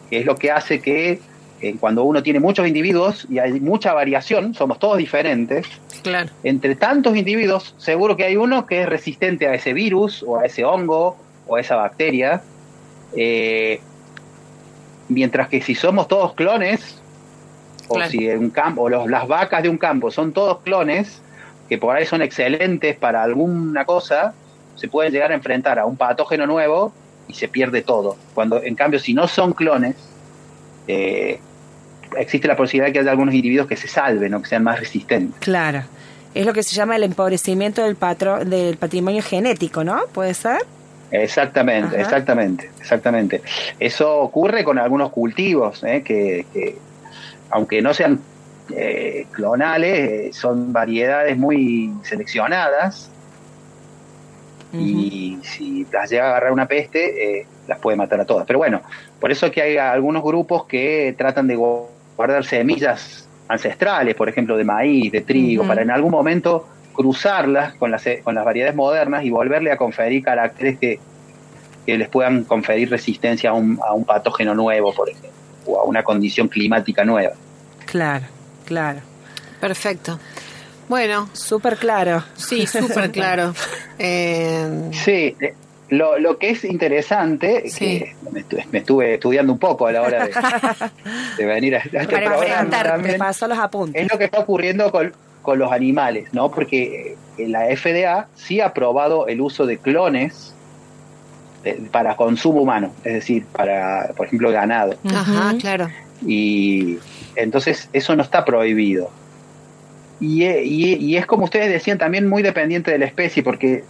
que 0.09 0.21
es 0.21 0.25
lo 0.27 0.37
que 0.37 0.51
hace 0.53 0.81
que 0.81 1.21
eh, 1.63 1.75
cuando 1.81 2.05
uno 2.05 2.23
tiene 2.23 2.39
muchos 2.39 2.67
individuos 2.69 3.27
y 3.31 3.39
hay 3.39 3.59
mucha 3.61 3.93
variación, 3.95 4.55
somos 4.55 4.79
todos 4.79 4.99
diferentes, 4.99 5.67
Claro. 6.03 6.31
entre 6.45 6.77
tantos 6.77 7.17
individuos, 7.17 7.75
seguro 7.79 8.17
que 8.17 8.25
hay 8.25 8.37
uno 8.37 8.67
que 8.67 8.83
es 8.83 8.89
resistente 8.89 9.49
a 9.49 9.55
ese 9.55 9.73
virus 9.73 10.23
o 10.23 10.39
a 10.39 10.45
ese 10.45 10.65
hongo 10.65 11.17
o 11.47 11.57
a 11.57 11.61
esa 11.61 11.77
bacteria, 11.77 12.43
eh, 13.17 13.81
mientras 15.09 15.49
que 15.49 15.61
si 15.63 15.75
somos 15.75 16.09
todos 16.09 16.35
clones, 16.35 17.01
o 17.89 17.95
Claro. 17.95 18.11
si 18.11 18.29
en 18.29 18.39
un 18.39 18.51
campo, 18.51 18.83
o 18.83 18.89
los- 18.89 19.09
las 19.09 19.27
vacas 19.27 19.63
de 19.63 19.69
un 19.69 19.79
campo 19.79 20.11
son 20.11 20.33
todos 20.33 20.59
clones, 20.63 21.23
que 21.69 21.79
por 21.79 21.97
ahí 21.97 22.07
son 22.07 22.23
excelentes 22.23 22.97
para 22.97 23.23
alguna 23.23 23.85
cosa, 23.85 24.35
se 24.77 24.89
pueden 24.89 25.13
llegar 25.13 25.33
a 25.33 25.35
enfrentar 25.35 25.79
a 25.79 25.87
un 25.87 25.97
patógeno 25.97 26.47
nuevo 26.47 26.93
y 27.29 27.35
se 27.35 27.49
pierde 27.49 27.83
todo. 27.83 28.17
Cuando, 28.35 28.63
en 28.63 28.75
cambio, 28.75 28.99
si 29.01 29.15
no 29.15 29.27
son 29.27 29.53
clones, 29.53 29.97
eh, 30.87 31.41
existe 32.17 32.47
la 32.47 32.57
posibilidad 32.57 32.87
de 32.87 32.93
que 32.93 32.99
haya 33.01 33.11
algunos 33.11 33.35
individuos 33.35 33.67
que 33.67 33.77
se 33.77 33.89
salven 33.89 34.35
o 34.35 34.43
que 34.43 34.49
sean 34.49 34.63
más 34.63 34.79
resistentes. 34.79 35.41
Claro. 35.41 35.83
Es 36.35 36.45
lo 36.45 36.53
que 36.53 36.63
se 36.63 36.75
llama 36.75 36.97
el 36.97 37.03
empobrecimiento 37.03 37.83
del, 37.83 37.97
patro, 37.97 38.45
del 38.45 38.77
patrimonio 38.77 39.23
genético, 39.23 39.85
¿no? 39.85 40.03
¿Puede 40.13 40.35
ser? 40.35 40.59
Exactamente, 41.11 41.97
Ajá. 41.97 42.03
exactamente, 42.03 42.71
exactamente. 42.79 43.43
Eso 43.81 44.19
ocurre 44.19 44.65
con 44.65 44.79
algunos 44.79 45.11
cultivos, 45.11 45.83
¿eh? 45.85 46.03
que, 46.05 46.45
que, 46.53 46.77
aunque 47.51 47.81
no 47.81 47.95
sean 47.95 48.21
eh, 48.75 49.27
clonales, 49.31 49.99
eh, 49.99 50.31
son 50.33 50.73
variedades 50.73 51.37
muy 51.37 51.93
seleccionadas 52.03 53.11
y 54.73 55.39
si 55.43 55.87
las 55.91 56.11
llega 56.11 56.27
a 56.27 56.29
agarrar 56.31 56.53
una 56.53 56.67
peste, 56.67 57.41
eh, 57.41 57.47
las 57.67 57.79
puede 57.79 57.97
matar 57.97 58.21
a 58.21 58.25
todas. 58.25 58.47
Pero 58.47 58.59
bueno, 58.59 58.83
por 59.21 59.31
eso 59.31 59.47
es 59.47 59.53
que 59.53 59.63
hay 59.63 59.77
algunos 59.79 60.23
grupos 60.23 60.67
que 60.67 61.15
tratan 61.17 61.47
de 61.47 61.57
guardar 61.57 62.45
semillas 62.45 63.29
ancestrales, 63.49 64.15
por 64.15 64.29
ejemplo, 64.29 64.57
de 64.57 64.65
maíz, 64.65 65.13
de 65.13 65.21
trigo, 65.21 65.67
para 65.67 65.83
en 65.83 65.91
algún 65.91 66.11
momento 66.11 66.67
cruzarlas 66.93 67.75
con 67.75 67.91
las, 67.91 68.05
con 68.25 68.35
las 68.35 68.45
variedades 68.45 68.75
modernas 68.75 69.25
y 69.25 69.31
volverle 69.31 69.71
a 69.71 69.77
conferir 69.77 70.25
caracteres 70.25 70.79
que, 70.79 70.99
que 71.85 71.97
les 71.97 72.09
puedan 72.09 72.45
conferir 72.45 72.91
resistencia 72.91 73.51
a 73.51 73.53
un, 73.53 73.79
a 73.87 73.93
un 73.93 74.05
patógeno 74.05 74.55
nuevo, 74.55 74.93
por 74.93 75.09
ejemplo, 75.09 75.31
o 75.67 75.81
a 75.81 75.85
una 75.85 76.03
condición 76.03 76.49
climática 76.49 77.05
nueva. 77.05 77.35
Claro, 77.85 78.25
claro. 78.67 79.01
Perfecto. 79.61 80.19
Bueno. 80.89 81.29
Súper 81.33 81.77
claro. 81.79 82.23
Sí, 82.37 82.67
súper 82.67 83.11
claro. 83.11 83.55
Eh, 83.99 84.91
Sí, 84.93 85.35
eh, 85.41 85.55
lo, 85.89 86.19
lo 86.19 86.37
que 86.39 86.51
es 86.51 86.65
interesante, 86.65 87.65
que 87.79 88.15
me, 88.31 88.41
estu- 88.47 88.63
me 88.71 88.79
estuve 88.81 89.15
estudiando 89.15 89.53
un 89.55 89.59
poco 89.59 89.87
a 89.87 89.93
la 89.93 90.03
hora 90.03 90.27
de, 90.27 90.33
de 91.39 91.47
venir 91.47 91.77
a, 91.77 91.79
a 91.79 91.83
este 91.83 92.07
Para 92.07 92.27
programa 92.37 92.71
también, 92.71 93.13
me 93.13 93.19
pasó 93.19 93.49
los 93.49 93.59
apuntes. 93.59 94.03
es 94.03 94.13
lo 94.13 94.19
que 94.19 94.25
está 94.27 94.41
ocurriendo 94.41 94.91
con, 94.93 95.13
con 95.41 95.59
los 95.59 95.73
animales, 95.73 96.29
¿no? 96.35 96.51
Porque 96.51 97.17
eh, 97.39 97.49
la 97.49 97.75
FDA 97.75 98.27
sí 98.35 98.61
ha 98.61 98.67
aprobado 98.67 99.29
el 99.29 99.41
uso 99.41 99.65
de 99.65 99.79
clones 99.79 100.53
eh, 101.65 101.81
para 101.91 102.17
consumo 102.17 102.61
humano, 102.61 102.93
es 103.03 103.15
decir, 103.15 103.47
para, 103.47 104.13
por 104.17 104.27
ejemplo, 104.27 104.51
ganado. 104.51 104.97
Ajá, 105.09 105.55
claro. 105.59 105.89
Y 106.27 106.99
entonces 107.37 107.89
eso 107.93 108.17
no 108.17 108.23
está 108.23 108.45
prohibido. 108.45 109.11
Y, 110.21 110.45
e- 110.45 110.65
y- 110.65 110.95
y 110.95 111.17
es 111.17 111.27
como 111.27 111.45
ustedes 111.45 111.71
decían, 111.71 111.99
también 111.99 112.29
muy 112.29 112.43
dependiente 112.43 112.91
de 112.91 112.99
la 112.99 113.05
especie, 113.05 113.43
porque 113.43 113.85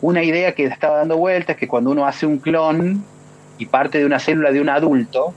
una 0.00 0.22
idea 0.22 0.52
que 0.54 0.64
estaba 0.64 0.98
dando 0.98 1.16
vueltas 1.16 1.54
es 1.56 1.60
que 1.60 1.68
cuando 1.68 1.90
uno 1.90 2.06
hace 2.06 2.26
un 2.26 2.38
clon 2.38 3.02
y 3.58 3.66
parte 3.66 3.98
de 3.98 4.04
una 4.04 4.18
célula 4.18 4.50
de 4.52 4.60
un 4.60 4.68
adulto, 4.68 5.32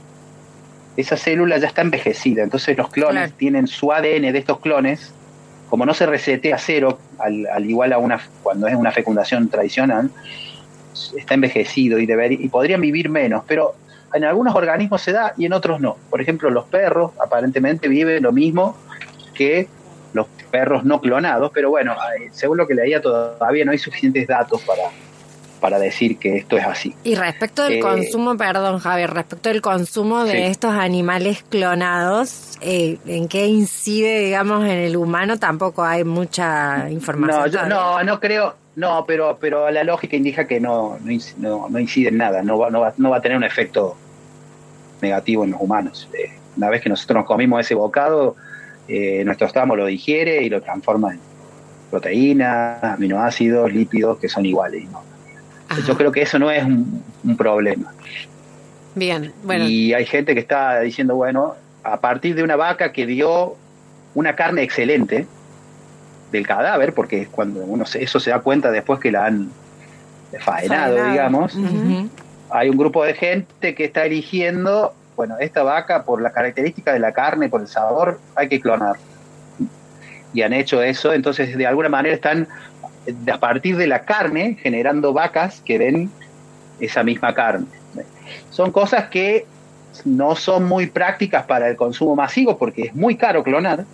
esa 0.98 1.18
célula 1.18 1.58
ya 1.58 1.68
está 1.68 1.82
envejecida. 1.82 2.44
Entonces 2.44 2.78
los 2.78 2.90
clones 2.90 3.24
Claro. 3.24 3.34
tienen 3.38 3.68
su 3.68 3.92
ADN 3.92 4.32
de 4.32 4.40
estos 4.40 4.60
clones, 4.60 5.14
como 5.70 5.86
no 5.86 5.94
se 5.94 6.06
resetea 6.06 6.56
a 6.56 6.60
cero, 6.60 7.00
al, 7.20 7.46
al 7.48 7.70
igual 7.70 7.94
a 7.94 7.98
una 7.98 8.20
cuando 8.44 8.68
es 8.68 8.76
una 8.76 8.92
fecundación 8.92 9.50
tradicional, 9.50 10.10
está 11.18 11.34
envejecido 11.34 12.00
y, 12.00 12.06
debería, 12.06 12.38
y 12.42 12.48
podrían 12.50 12.82
vivir 12.82 13.10
menos, 13.10 13.44
pero 13.48 13.76
en 14.14 14.24
algunos 14.24 14.56
organismos 14.56 15.02
se 15.02 15.12
da 15.12 15.34
y 15.38 15.46
en 15.46 15.54
otros 15.54 15.80
no. 15.82 15.98
Por 16.10 16.22
ejemplo, 16.22 16.50
los 16.50 16.66
perros 16.66 17.12
aparentemente 17.24 17.88
viven 17.88 18.24
lo 18.24 18.32
mismo 18.32 18.78
que 19.34 19.68
los 20.14 20.28
perros 20.50 20.86
no 20.86 21.02
clonados, 21.02 21.52
pero 21.54 21.70
bueno, 21.70 21.94
eh, 21.94 22.30
según 22.32 22.58
lo 22.58 22.68
que 22.68 22.74
leía 22.76 23.02
todavía 23.02 23.66
no 23.66 23.72
hay 23.72 23.78
suficientes 23.78 24.26
datos 24.28 24.62
para, 24.62 24.84
para 25.60 25.78
decir 25.80 26.18
que 26.18 26.38
esto 26.38 26.58
es 26.58 26.66
así. 26.66 26.96
Y 27.04 27.16
respecto 27.16 27.64
del 27.64 27.74
Eh, 27.74 27.80
consumo, 27.80 28.38
perdón 28.38 28.80
Javier, 28.80 29.12
respecto 29.14 29.50
del 29.50 29.62
consumo 29.62 30.24
de 30.24 30.32
Sí. 30.32 30.38
estos 30.44 30.72
animales 30.72 31.44
clonados, 31.50 32.58
eh, 32.62 32.98
¿en 33.06 33.28
qué 33.28 33.48
incide, 33.48 34.20
digamos, 34.20 34.64
en 34.64 34.78
el 34.78 34.96
humano? 34.96 35.38
Tampoco 35.38 35.84
hay 35.84 36.06
mucha 36.06 36.90
información. 36.90 37.42
No, 37.42 37.48
yo, 37.48 37.66
no, 37.68 38.04
no 38.04 38.20
creo, 38.22 38.56
no, 38.76 39.06
pero, 39.08 39.38
pero 39.40 39.70
la 39.72 39.84
lógica 39.84 40.16
indica 40.16 40.46
que 40.46 40.60
no, 40.60 40.98
no, 41.02 41.18
no, 41.38 41.70
no 41.70 41.80
incide 41.80 42.10
en 42.10 42.18
nada, 42.18 42.44
no 42.44 42.58
va, 42.58 42.70
no, 42.70 42.82
va, 42.82 42.94
no 42.98 43.10
va 43.10 43.18
a 43.18 43.22
tener 43.22 43.38
un 43.38 43.44
efecto 43.44 43.96
negativo 45.02 45.44
en 45.46 45.52
los 45.52 45.62
humanos. 45.62 46.10
Eh, 46.14 46.32
una 46.58 46.70
vez 46.70 46.82
que 46.82 46.90
nosotros 46.90 47.18
nos 47.18 47.26
comimos 47.26 47.62
ese 47.62 47.76
bocado, 47.76 48.36
eh, 48.88 49.24
nuestro 49.26 49.48
estómago 49.48 49.78
lo 49.78 49.86
digiere 49.86 50.44
y 50.44 50.50
lo 50.50 50.62
transforma 50.62 51.14
en 51.14 51.20
proteínas, 51.90 52.84
aminoácidos, 52.84 53.72
lípidos 53.72 54.18
que 54.20 54.28
son 54.28 54.46
iguales. 54.46 54.84
¿no? 54.90 55.02
Yo 55.88 55.96
creo 55.96 56.12
que 56.12 56.24
eso 56.24 56.38
no 56.38 56.52
es 56.52 56.64
un, 56.64 57.02
un 57.24 57.38
problema. 57.38 57.94
Bien, 58.94 59.34
bueno. 59.44 59.66
Y 59.66 59.94
hay 59.94 60.06
gente 60.06 60.34
que 60.34 60.40
está 60.40 60.80
diciendo, 60.82 61.16
bueno, 61.16 61.56
a 61.84 62.00
partir 62.00 62.36
de 62.36 62.44
una 62.44 62.56
vaca 62.56 62.92
que 62.92 63.06
dio 63.06 63.56
una 64.14 64.36
carne 64.36 64.64
excelente 64.64 65.28
del 66.32 66.46
cadáver, 66.48 66.94
porque 66.94 67.28
cuando 67.28 67.62
uno 67.62 67.86
se- 67.86 68.04
eso 68.04 68.20
se 68.20 68.30
da 68.32 68.40
cuenta 68.40 68.72
después 68.72 69.00
que 69.00 69.12
la 69.12 69.26
han 69.26 69.50
faenado, 70.40 70.96
Faenado. 70.96 71.12
digamos, 71.12 71.58
hay 72.50 72.70
un 72.70 72.78
grupo 72.78 73.04
de 73.04 73.14
gente 73.14 73.74
que 73.76 73.86
está 73.86 74.06
eligiendo, 74.06 74.94
bueno, 75.16 75.36
esta 75.40 75.64
vaca 75.64 76.04
por 76.04 76.22
la 76.22 76.32
característica 76.32 76.92
de 76.94 77.00
la 77.00 77.12
carne, 77.12 77.48
por 77.50 77.62
el 77.62 77.68
sabor, 77.68 78.20
hay 78.36 78.50
que 78.50 78.60
clonar. 78.60 78.96
Y 80.34 80.42
han 80.42 80.52
hecho 80.52 80.82
eso, 80.84 81.14
entonces 81.14 81.58
de 81.58 81.66
alguna 81.66 81.88
manera 81.90 82.14
están 82.14 82.48
a 83.32 83.38
partir 83.40 83.78
de 83.78 83.88
la 83.88 84.00
carne 84.02 84.58
generando 84.62 85.14
vacas 85.14 85.62
que 85.64 85.80
den 85.80 86.10
esa 86.80 87.04
misma 87.04 87.34
carne. 87.34 87.68
Son 88.50 88.72
cosas 88.72 89.06
que 89.10 89.46
no 90.04 90.36
son 90.36 90.66
muy 90.66 90.88
prácticas 90.88 91.46
para 91.46 91.70
el 91.70 91.78
consumo 91.78 92.16
masivo 92.16 92.58
porque 92.58 92.88
es 92.88 92.96
muy 92.96 93.16
caro 93.16 93.44
clonar, 93.44 93.86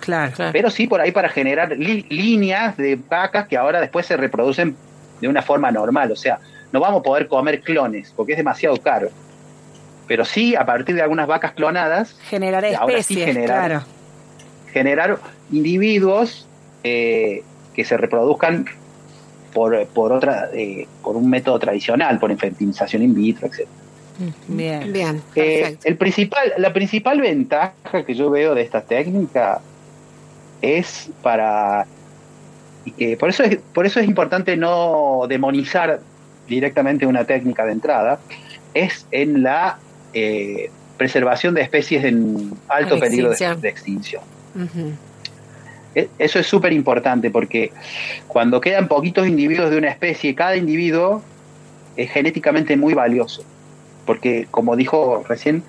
Claro. 0.00 0.32
pero 0.52 0.70
sí 0.70 0.86
por 0.86 1.00
ahí 1.00 1.12
para 1.12 1.28
generar 1.28 1.76
líneas 1.76 2.76
de 2.76 2.96
vacas 3.08 3.46
que 3.48 3.56
ahora 3.56 3.80
después 3.80 4.06
se 4.06 4.16
reproducen 4.16 4.74
de 5.20 5.28
una 5.28 5.42
forma 5.42 5.70
normal. 5.70 6.10
O 6.12 6.16
sea, 6.16 6.38
no 6.72 6.80
vamos 6.80 7.00
a 7.00 7.02
poder 7.02 7.28
comer 7.28 7.60
clones 7.60 8.12
porque 8.16 8.32
es 8.32 8.38
demasiado 8.38 8.76
caro. 8.78 9.08
Pero 10.08 10.24
sí, 10.24 10.56
a 10.56 10.64
partir 10.66 10.94
de 10.96 11.02
algunas 11.02 11.26
vacas 11.28 11.52
clonadas, 11.52 12.16
Generar 12.28 12.64
sí 12.64 12.74
especies, 12.74 13.26
generar- 13.26 13.46
claro. 13.68 13.82
generar 14.72 15.18
individuos 15.52 16.46
eh, 16.82 17.42
que 17.74 17.84
se 17.84 17.96
reproduzcan 17.96 18.64
por, 19.52 19.86
por 19.88 20.12
otra 20.12 20.48
eh, 20.52 20.86
por 21.02 21.16
un 21.16 21.28
método 21.28 21.58
tradicional, 21.58 22.18
por 22.18 22.34
fertilización 22.36 23.02
in 23.02 23.14
vitro, 23.14 23.46
etc. 23.48 23.66
Bien. 24.48 24.92
Bien, 24.92 25.22
Eh, 25.34 25.76
el 25.84 25.96
principal, 25.96 26.52
la 26.58 26.72
principal 26.72 27.20
ventaja 27.20 28.04
que 28.06 28.14
yo 28.14 28.30
veo 28.30 28.54
de 28.54 28.62
esta 28.62 28.82
técnica 28.82 29.60
es 30.62 31.10
para 31.22 31.86
y 32.84 32.92
que 32.92 33.16
por 33.16 33.28
eso 33.28 33.42
es, 33.42 33.58
por 33.74 33.86
eso 33.86 34.00
es 34.00 34.06
importante 34.06 34.56
no 34.56 35.26
demonizar 35.28 36.00
directamente 36.48 37.06
una 37.06 37.24
técnica 37.24 37.64
de 37.64 37.72
entrada, 37.72 38.18
es 38.74 39.06
en 39.10 39.42
la 39.42 39.78
eh, 40.14 40.70
preservación 40.96 41.54
de 41.54 41.62
especies 41.62 42.04
en 42.04 42.52
alto 42.68 42.98
peligro 42.98 43.28
de, 43.28 43.32
extinción. 43.34 43.60
de 43.60 43.68
extinción. 43.68 44.22
Ujú. 44.54 44.92
E- 45.94 46.08
Eso 46.18 46.38
es 46.38 46.46
súper 46.46 46.72
importante 46.72 47.30
porque 47.30 47.70
cuando 48.28 48.60
quedan 48.60 48.88
poquitos 48.88 49.26
individuos 49.26 49.70
de 49.70 49.78
una 49.78 49.88
especie, 49.90 50.34
cada 50.34 50.56
individuo 50.56 51.22
es 51.96 52.10
genéticamente 52.10 52.76
muy 52.76 52.94
valioso. 52.94 53.44
Porque, 54.06 54.46
como 54.50 54.74
dijo 54.76 55.24
recién, 55.28 55.62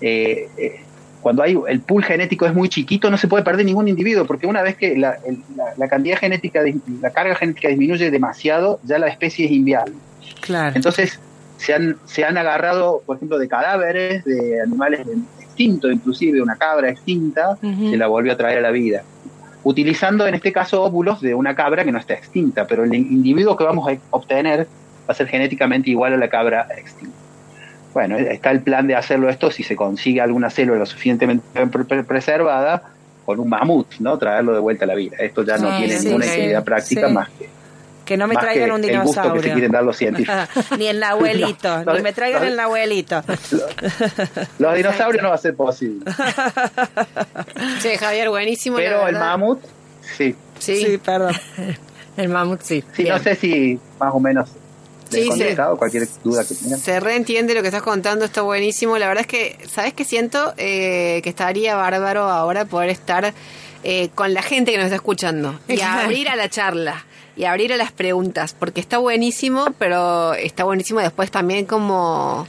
eh, 0.00 0.48
eh, 0.58 0.80
cuando 1.20 1.42
hay 1.42 1.58
el 1.68 1.80
pool 1.80 2.04
genético 2.04 2.46
es 2.46 2.54
muy 2.54 2.68
chiquito, 2.68 3.10
no 3.10 3.16
se 3.18 3.28
puede 3.28 3.42
perder 3.42 3.66
ningún 3.66 3.88
individuo, 3.88 4.24
porque 4.24 4.46
una 4.46 4.62
vez 4.62 4.76
que 4.76 4.96
la, 4.96 5.18
el- 5.26 5.38
la- 5.56 5.74
la 5.76 5.88
cantidad 5.88 6.18
genética, 6.18 6.60
la 7.00 7.10
carga 7.10 7.34
genética 7.34 7.68
disminuye 7.68 8.10
demasiado, 8.10 8.78
ya 8.84 8.98
la 8.98 9.08
especie 9.08 9.46
es 9.46 9.52
inviable. 9.52 9.94
Claro. 10.40 10.76
Entonces, 10.76 11.18
se 11.56 11.74
han, 11.74 11.96
se 12.04 12.24
han 12.24 12.38
agarrado, 12.38 13.02
por 13.04 13.16
ejemplo, 13.16 13.38
de 13.38 13.48
cadáveres 13.48 14.24
de 14.24 14.60
animales 14.62 15.00
extintos, 15.40 15.92
inclusive 15.92 16.40
una 16.40 16.56
cabra 16.56 16.88
extinta, 16.90 17.58
Ujú. 17.62 17.90
se 17.90 17.96
la 17.96 18.06
volvió 18.06 18.32
a 18.32 18.36
traer 18.36 18.58
a 18.58 18.60
la 18.60 18.70
vida. 18.70 19.02
Utilizando 19.64 20.26
en 20.26 20.34
este 20.34 20.52
caso 20.52 20.82
óvulos 20.84 21.20
de 21.20 21.34
una 21.34 21.54
cabra 21.56 21.84
que 21.84 21.90
no 21.90 21.98
está 21.98 22.14
extinta, 22.14 22.66
pero 22.66 22.84
el 22.84 22.94
individuo 22.94 23.56
que 23.56 23.64
vamos 23.64 23.88
a 23.90 23.96
obtener 24.10 24.60
va 24.60 25.12
a 25.12 25.14
ser 25.14 25.26
genéticamente 25.26 25.90
igual 25.90 26.12
a 26.14 26.16
la 26.16 26.28
cabra 26.28 26.68
extinta. 26.76 27.16
Bueno, 27.98 28.16
está 28.16 28.52
el 28.52 28.60
plan 28.60 28.86
de 28.86 28.94
hacerlo 28.94 29.28
esto 29.28 29.50
si 29.50 29.64
se 29.64 29.74
consigue 29.74 30.20
alguna 30.20 30.50
célula 30.50 30.78
lo 30.78 30.86
suficientemente 30.86 31.44
pre- 31.66 31.84
pre- 31.84 32.04
preservada 32.04 32.82
con 33.26 33.40
un 33.40 33.48
mamut, 33.48 33.94
¿no? 33.98 34.16
Traerlo 34.18 34.52
de 34.54 34.60
vuelta 34.60 34.84
a 34.84 34.88
la 34.88 34.94
vida. 34.94 35.16
Esto 35.18 35.42
ya 35.42 35.58
no 35.58 35.68
Sí, 35.72 35.78
tiene 35.78 35.98
sí, 35.98 36.06
ninguna 36.06 36.24
sí, 36.26 36.30
utilidad 36.38 36.62
práctica 36.64 37.08
sí. 37.08 37.12
más 37.12 37.28
que, 37.30 37.48
Que 38.04 38.16
no 38.16 38.28
me 38.28 38.34
más 38.34 38.44
traigan 38.44 38.70
un 38.70 38.84
el 38.84 39.00
gusto 39.00 39.20
que 39.20 39.22
se 39.22 39.22
dinosaurio. 39.22 39.52
quieren 39.52 39.72
dar 39.72 39.82
los 39.82 39.96
científicos. 39.96 40.48
ni 40.78 40.86
el 40.86 41.02
abuelito, 41.02 41.84
No, 41.84 41.94
ni 41.94 42.02
me 42.02 42.12
traigan 42.12 42.42
no. 42.42 42.48
el 42.48 42.60
abuelito. 42.60 43.20
Los 44.60 44.74
dinosaurios 44.76 45.22
no 45.22 45.28
va 45.30 45.34
a 45.34 45.38
ser 45.38 45.56
posible. 45.56 46.04
Che, 47.82 47.98
Javier, 47.98 48.28
buenísimo. 48.28 48.76
Pero 48.76 49.08
el 49.08 49.16
mamut, 49.16 49.60
sí. 50.16 50.36
Sí, 50.60 50.76
Sí, 50.84 50.98
perdón. 50.98 51.34
El 52.16 52.28
mamut 52.28 52.60
sí. 52.62 52.82
Sí, 52.94 53.02
Bien. 53.02 53.16
no 53.16 53.22
sé 53.22 53.34
si 53.34 53.78
más 53.98 54.14
o 54.14 54.20
menos 54.20 54.48
Sí, 55.10 55.22
sí. 55.22 55.28
contestado 55.28 55.76
cualquier 55.76 56.08
duda 56.22 56.44
que 56.46 56.54
tengan. 56.54 56.78
Se 56.78 57.00
reentiende 57.00 57.54
lo 57.54 57.62
que 57.62 57.68
estás 57.68 57.82
contando, 57.82 58.24
está 58.24 58.42
buenísimo. 58.42 58.98
La 58.98 59.08
verdad 59.08 59.22
es 59.22 59.26
que, 59.26 59.58
¿sabes 59.68 59.94
qué 59.94 60.04
siento? 60.04 60.54
Eh, 60.56 61.20
que 61.22 61.28
estaría 61.28 61.76
bárbaro 61.76 62.24
ahora 62.24 62.64
poder 62.64 62.90
estar 62.90 63.32
eh, 63.84 64.08
con 64.14 64.34
la 64.34 64.42
gente 64.42 64.72
que 64.72 64.76
nos 64.76 64.86
está 64.86 64.96
escuchando 64.96 65.58
y 65.68 65.80
abrir 65.80 66.28
a 66.28 66.36
la 66.36 66.48
charla 66.48 67.04
y 67.36 67.44
abrir 67.44 67.72
a 67.72 67.76
las 67.76 67.92
preguntas, 67.92 68.54
porque 68.58 68.80
está 68.80 68.98
buenísimo, 68.98 69.66
pero 69.78 70.34
está 70.34 70.64
buenísimo 70.64 70.98
después 70.98 71.30
también 71.30 71.66
como 71.66 72.48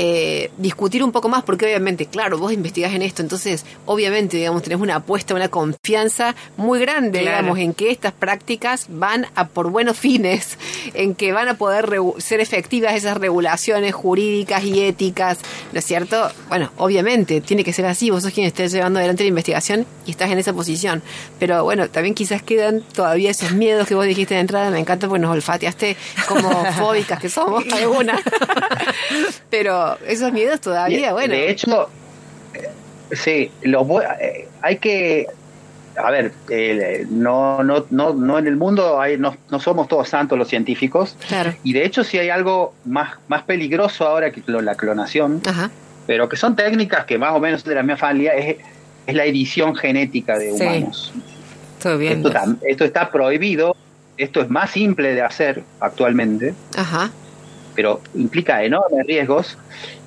eh, 0.00 0.52
discutir 0.58 1.02
un 1.02 1.10
poco 1.10 1.28
más, 1.28 1.42
porque 1.42 1.64
obviamente, 1.66 2.06
claro, 2.06 2.38
vos 2.38 2.52
investigás 2.52 2.94
en 2.94 3.02
esto, 3.02 3.20
entonces 3.20 3.64
obviamente, 3.84 4.36
digamos, 4.36 4.62
tenés 4.62 4.78
una 4.78 4.94
apuesta, 4.94 5.34
una 5.34 5.48
confianza 5.48 6.36
muy 6.56 6.78
grande, 6.78 7.20
Claro. 7.22 7.38
digamos, 7.38 7.58
en 7.58 7.74
que 7.74 7.90
estas 7.90 8.12
prácticas 8.12 8.86
van 8.90 9.26
a 9.34 9.48
por 9.48 9.70
buenos 9.70 9.98
fines, 9.98 10.56
en 10.94 11.16
que 11.16 11.32
van 11.32 11.48
a 11.48 11.54
poder 11.54 11.90
ser 12.18 12.38
efectivas 12.38 12.94
esas 12.94 13.16
regulaciones 13.16 13.92
jurídicas 13.92 14.62
y 14.62 14.84
éticas 14.84 15.38
¿no 15.72 15.80
es 15.80 15.84
cierto? 15.84 16.30
Bueno, 16.48 16.70
obviamente, 16.76 17.40
tiene 17.40 17.64
que 17.64 17.72
ser 17.72 17.86
así, 17.86 18.10
vos 18.10 18.22
sos 18.22 18.32
quien 18.32 18.46
esté 18.46 18.68
llevando 18.68 19.00
adelante 19.00 19.24
la 19.24 19.30
investigación 19.30 19.84
y 20.06 20.12
estás 20.12 20.30
en 20.30 20.38
esa 20.38 20.52
posición. 20.52 21.02
Pero 21.40 21.64
bueno, 21.64 21.88
también 21.90 22.14
quizás 22.14 22.40
quedan 22.42 22.82
todavía 22.82 23.32
esos 23.32 23.50
miedos 23.52 23.88
que 23.88 23.96
vos 23.96 24.06
dijiste 24.06 24.34
de 24.34 24.40
entrada, 24.40 24.70
me 24.70 24.78
encanta 24.78 25.08
porque 25.08 25.22
nos 25.22 25.32
olfateaste 25.32 25.96
como 26.28 26.50
fóbicas 26.78 27.18
que 27.18 27.28
somos, 27.28 27.64
algunas. 27.72 28.20
Pero 29.50 29.87
esos 30.06 30.32
miedos 30.32 30.60
todavía, 30.60 31.12
bueno. 31.12 31.34
De 31.34 31.50
hecho, 31.50 31.88
sí, 33.12 33.50
los 33.62 33.86
eh, 34.20 34.48
hay 34.62 34.76
que 34.78 35.26
a 35.98 36.10
ver, 36.10 36.32
eh, 36.48 37.06
no, 37.10 37.62
no, 37.64 37.86
no, 37.90 38.14
no 38.14 38.38
en 38.38 38.46
el 38.46 38.56
mundo 38.56 39.00
hay, 39.00 39.18
no, 39.18 39.36
no 39.50 39.60
somos 39.60 39.88
todos 39.88 40.08
santos 40.08 40.38
los 40.38 40.48
científicos. 40.48 41.16
Claro. 41.26 41.54
Y 41.64 41.72
de 41.72 41.84
hecho, 41.84 42.04
si 42.04 42.18
hay 42.18 42.30
algo 42.30 42.74
más, 42.84 43.16
más 43.28 43.42
peligroso 43.42 44.06
ahora 44.06 44.30
que 44.30 44.42
la 44.46 44.74
clonación, 44.76 45.42
Ajá. 45.46 45.70
pero 46.06 46.28
que 46.28 46.36
son 46.36 46.54
técnicas 46.54 47.04
que 47.04 47.18
más 47.18 47.34
o 47.34 47.40
menos 47.40 47.64
de 47.64 47.74
la 47.74 47.82
misma 47.82 47.96
familia, 47.96 48.32
es, 48.34 48.56
es 49.06 49.14
la 49.14 49.24
edición 49.24 49.74
genética 49.74 50.38
de 50.38 50.52
Sí. 50.56 50.62
humanos. 50.62 51.12
Estoy. 51.78 52.08
Esto, 52.08 52.32
esto 52.62 52.84
está 52.84 53.10
prohibido, 53.10 53.76
esto 54.16 54.40
es 54.40 54.50
más 54.50 54.70
simple 54.70 55.14
de 55.14 55.22
hacer 55.22 55.62
actualmente, 55.80 56.54
Ajá. 56.76 57.10
Pero 57.78 58.00
implica 58.16 58.64
enormes 58.64 59.06
riesgos. 59.06 59.56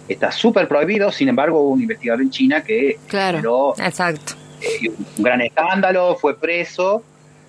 Está 0.10 0.30
súper 0.30 0.68
prohibido, 0.68 1.10
sin 1.10 1.30
embargo, 1.30 1.62
hubo 1.62 1.70
un 1.70 1.82
investigador 1.82 2.22
en 2.22 2.30
China 2.30 2.62
que 2.66 2.98
Claro. 3.08 3.38
generó 3.38 3.76
Exacto. 3.80 4.34
eh, 4.60 4.90
un 5.18 5.24
gran 5.24 5.40
escándalo, 5.40 6.18
fue 6.18 6.38
preso, 6.38 7.02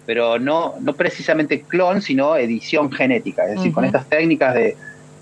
pero 0.07 0.39
no, 0.39 0.75
no 0.81 0.93
precisamente 0.93 1.63
clon, 1.63 2.01
sino 2.01 2.37
edición 2.37 2.93
genética. 2.93 3.47
Es 3.49 3.57
decir, 3.57 3.73
con 3.73 3.85
estas 3.85 4.09
técnicas 4.09 4.55
de, 4.55 4.77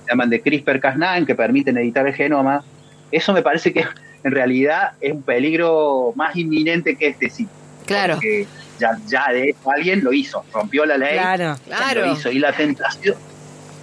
se 0.04 0.10
llaman 0.10 0.28
de 0.28 0.42
CRISPR-Cas9 0.44 1.24
que 1.24 1.34
permiten 1.34 1.78
editar 1.78 2.06
el 2.06 2.12
genoma, 2.12 2.62
eso 3.10 3.32
me 3.32 3.40
parece 3.40 3.72
que 3.72 3.86
en 4.22 4.32
realidad 4.32 4.90
es 5.00 5.12
un 5.12 5.22
peligro 5.22 6.12
más 6.14 6.36
inminente 6.36 6.94
que 6.96 7.06
este 7.06 7.30
sí. 7.30 7.48
Claro. 7.86 8.16
Porque 8.16 8.46
ya, 8.78 8.98
ya 9.06 9.32
de 9.32 9.44
hecho 9.48 9.70
alguien 9.74 10.04
lo 10.04 10.12
hizo, 10.12 10.44
rompió 10.52 10.84
la 10.84 10.98
ley, 10.98 11.14
Claro. 11.18 11.56
Claro. 11.64 12.04
lo 12.04 12.12
hizo. 12.12 12.30
Y 12.30 12.38
la 12.38 12.52
tentación, 12.52 13.16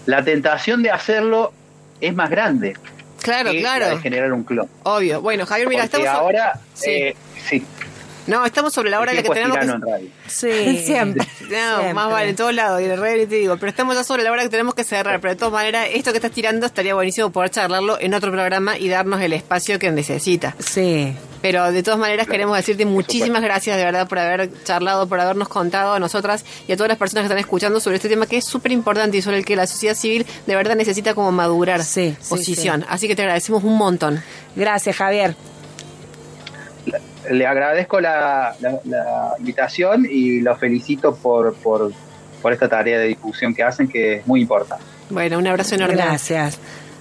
la 0.07 0.23
tentación 0.23 0.81
de 0.81 0.89
hacerlo 0.91 1.53
es 2.01 2.13
más 2.15 2.29
grande 2.31 2.75
Claro, 3.21 3.51
que 3.51 3.61
la 3.61 3.73
de 3.73 3.79
claro. 3.79 3.99
generar 3.99 4.31
un 4.33 4.43
clon. 4.43 4.67
Obvio. 4.83 5.21
Bueno, 5.21 5.45
Javier, 5.45 5.67
mira, 5.67 5.83
Porque 5.83 5.97
estamos. 5.97 6.19
ahora, 6.21 6.53
Sí. 6.73 6.89
eh, 6.91 7.15
sí, 7.47 7.65
No, 8.27 8.45
estamos 8.45 8.73
sobre 8.73 8.89
la 8.89 8.99
hora 8.99 9.11
en 9.11 9.17
la 9.17 9.23
que 9.23 9.29
tenemos 9.29 9.57
que. 9.57 10.11
Sí. 10.27 10.83
Siempre. 10.85 11.25
No, 11.47 11.75
Siempre. 11.75 11.93
más 11.93 12.11
vale 12.11 12.29
en 12.31 12.35
todos 12.35 12.53
lados, 12.53 12.81
y 12.81 12.85
en 12.85 12.91
el 12.91 12.99
te 12.99 13.35
digo, 13.35 13.55
pero 13.57 13.69
estamos 13.69 13.95
ya 13.95 14.03
sobre 14.03 14.23
la 14.23 14.31
hora 14.31 14.43
que 14.43 14.49
tenemos 14.49 14.75
que 14.75 14.83
cerrar, 14.83 15.21
pero 15.21 15.33
de 15.33 15.39
todas 15.39 15.53
maneras, 15.53 15.87
esto 15.93 16.11
que 16.11 16.17
estás 16.17 16.31
tirando 16.31 16.65
estaría 16.65 16.93
buenísimo 16.93 17.29
poder 17.31 17.51
charlarlo 17.51 17.97
en 18.01 18.13
otro 18.13 18.31
programa 18.33 18.77
y 18.77 18.89
darnos 18.89 19.21
el 19.21 19.31
espacio 19.31 19.79
que 19.79 19.89
necesita. 19.91 20.55
Sí. 20.59 21.15
Pero 21.41 21.71
de 21.71 21.83
todas 21.83 21.99
maneras 21.99 22.27
queremos 22.27 22.57
decirte 22.57 22.85
muchísimas 22.85 23.41
gracias 23.41 23.77
de 23.77 23.85
verdad 23.85 24.07
por 24.07 24.19
haber 24.19 24.51
charlado, 24.63 25.07
por 25.07 25.19
habernos 25.19 25.47
contado 25.47 25.93
a 25.93 25.99
nosotras 25.99 26.43
y 26.67 26.73
a 26.73 26.75
todas 26.75 26.89
las 26.89 26.97
personas 26.97 27.21
que 27.23 27.27
están 27.27 27.37
escuchando 27.37 27.79
sobre 27.79 27.97
este 27.97 28.09
tema 28.09 28.25
que 28.25 28.37
es 28.37 28.45
súper 28.45 28.71
importante 28.71 29.17
y 29.17 29.21
sobre 29.21 29.37
el 29.37 29.45
que 29.45 29.55
la 29.55 29.67
sociedad 29.67 29.95
civil 29.95 30.25
de 30.45 30.55
verdad 30.55 30.75
necesita 30.75 31.13
como 31.13 31.31
madurar 31.31 31.83
Sí, 31.83 32.15
sí, 32.19 32.29
posición. 32.29 32.85
Así 32.89 33.07
que 33.07 33.15
te 33.15 33.21
agradecemos 33.21 33.63
un 33.63 33.77
montón. 33.77 34.21
Gracias, 34.55 34.95
Javier. 34.97 35.35
Le 37.31 37.45
agradezco 37.47 37.99
la, 37.99 38.55
la- 38.59 38.79
la 38.85 39.33
invitación 39.39 40.05
y 40.09 40.41
los 40.41 40.57
felicito 40.59 41.15
por, 41.15 41.53
por, 41.55 41.91
por 42.41 42.53
esta 42.53 42.67
tarea 42.69 42.99
de 42.99 43.05
difusión 43.07 43.53
que 43.53 43.63
hacen, 43.63 43.87
que 43.87 44.15
es 44.17 44.27
muy 44.27 44.41
importante. 44.41 44.83
Bueno, 45.09 45.37
un 45.37 45.47
abrazo 45.47 45.75
enorme. 45.75 45.95
Gracias. 45.95 46.59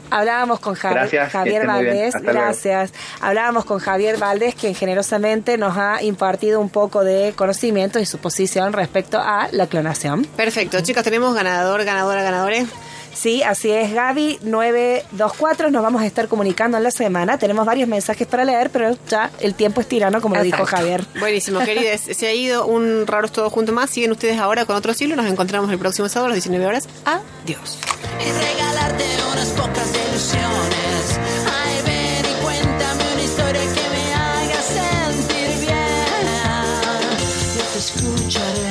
Hablábamos 0.08 0.60
con 0.60 0.76
Javi- 0.76 0.94
Gracias, 0.94 1.32
Javier. 1.32 1.66
Valdés, 1.66 2.14
luego. 2.14 2.32
gracias. 2.38 2.92
Hablábamos 3.20 3.64
con 3.64 3.80
Javier 3.80 4.18
Valdés, 4.18 4.54
quien 4.54 4.74
generosamente 4.76 5.58
nos 5.58 5.76
ha 5.76 6.00
impartido 6.00 6.60
un 6.60 6.68
poco 6.70 7.02
de 7.02 7.32
conocimiento 7.34 7.98
y 7.98 8.06
su 8.06 8.18
posición 8.18 8.72
respecto 8.72 9.18
a 9.18 9.48
la 9.50 9.66
clonación. 9.66 10.24
Perfecto, 10.36 10.80
chicos, 10.80 11.02
tenemos 11.02 11.34
ganador, 11.34 11.84
ganadora, 11.84 12.22
ganadores. 12.22 12.68
Sí, 13.16 13.42
así 13.42 13.70
es, 13.70 13.92
Gaby 13.94 14.40
924, 14.42 15.70
nos 15.70 15.82
vamos 15.82 16.02
a 16.02 16.06
estar 16.06 16.28
comunicando 16.28 16.76
en 16.76 16.82
la 16.82 16.90
semana. 16.90 17.38
Tenemos 17.38 17.64
varios 17.64 17.88
mensajes 17.88 18.26
para 18.26 18.44
leer, 18.44 18.68
pero 18.70 18.94
ya 19.08 19.30
el 19.40 19.54
tiempo 19.54 19.80
es 19.80 19.88
tirano, 19.88 20.20
como 20.20 20.34
dijo 20.42 20.58
Exacto. 20.58 20.76
Javier. 20.76 21.04
Buenísimo, 21.18 21.60
queridos. 21.64 22.02
Se 22.02 22.26
ha 22.26 22.34
ido 22.34 22.66
un 22.66 23.06
raros 23.06 23.32
todo 23.32 23.48
junto 23.48 23.72
más. 23.72 23.88
Siguen 23.90 24.12
ustedes 24.12 24.38
ahora 24.38 24.66
con 24.66 24.76
otro 24.76 24.92
siglo. 24.92 25.16
Nos 25.16 25.26
encontramos 25.26 25.70
el 25.72 25.78
próximo 25.78 26.08
sábado 26.10 26.26
a 26.26 26.28
las 26.34 26.36
19 26.44 26.66
horas. 26.66 26.88
Adiós. 27.06 27.78
y 28.20 28.30
regalarte 28.30 29.04
unas 29.32 29.48
pocas 29.48 29.88
ilusiones. 30.08 31.18
Ay, 31.46 31.82
ven 31.86 32.24
y 32.30 32.42
cuéntame 32.44 33.04
una 33.14 33.22
historia 33.22 33.60
que 33.62 33.88
me 33.96 34.14
haga 34.14 34.60
sentir 34.62 35.60
bien. 35.60 36.26
Yo 37.56 37.62
te 37.72 37.78
escucharé 37.78 38.65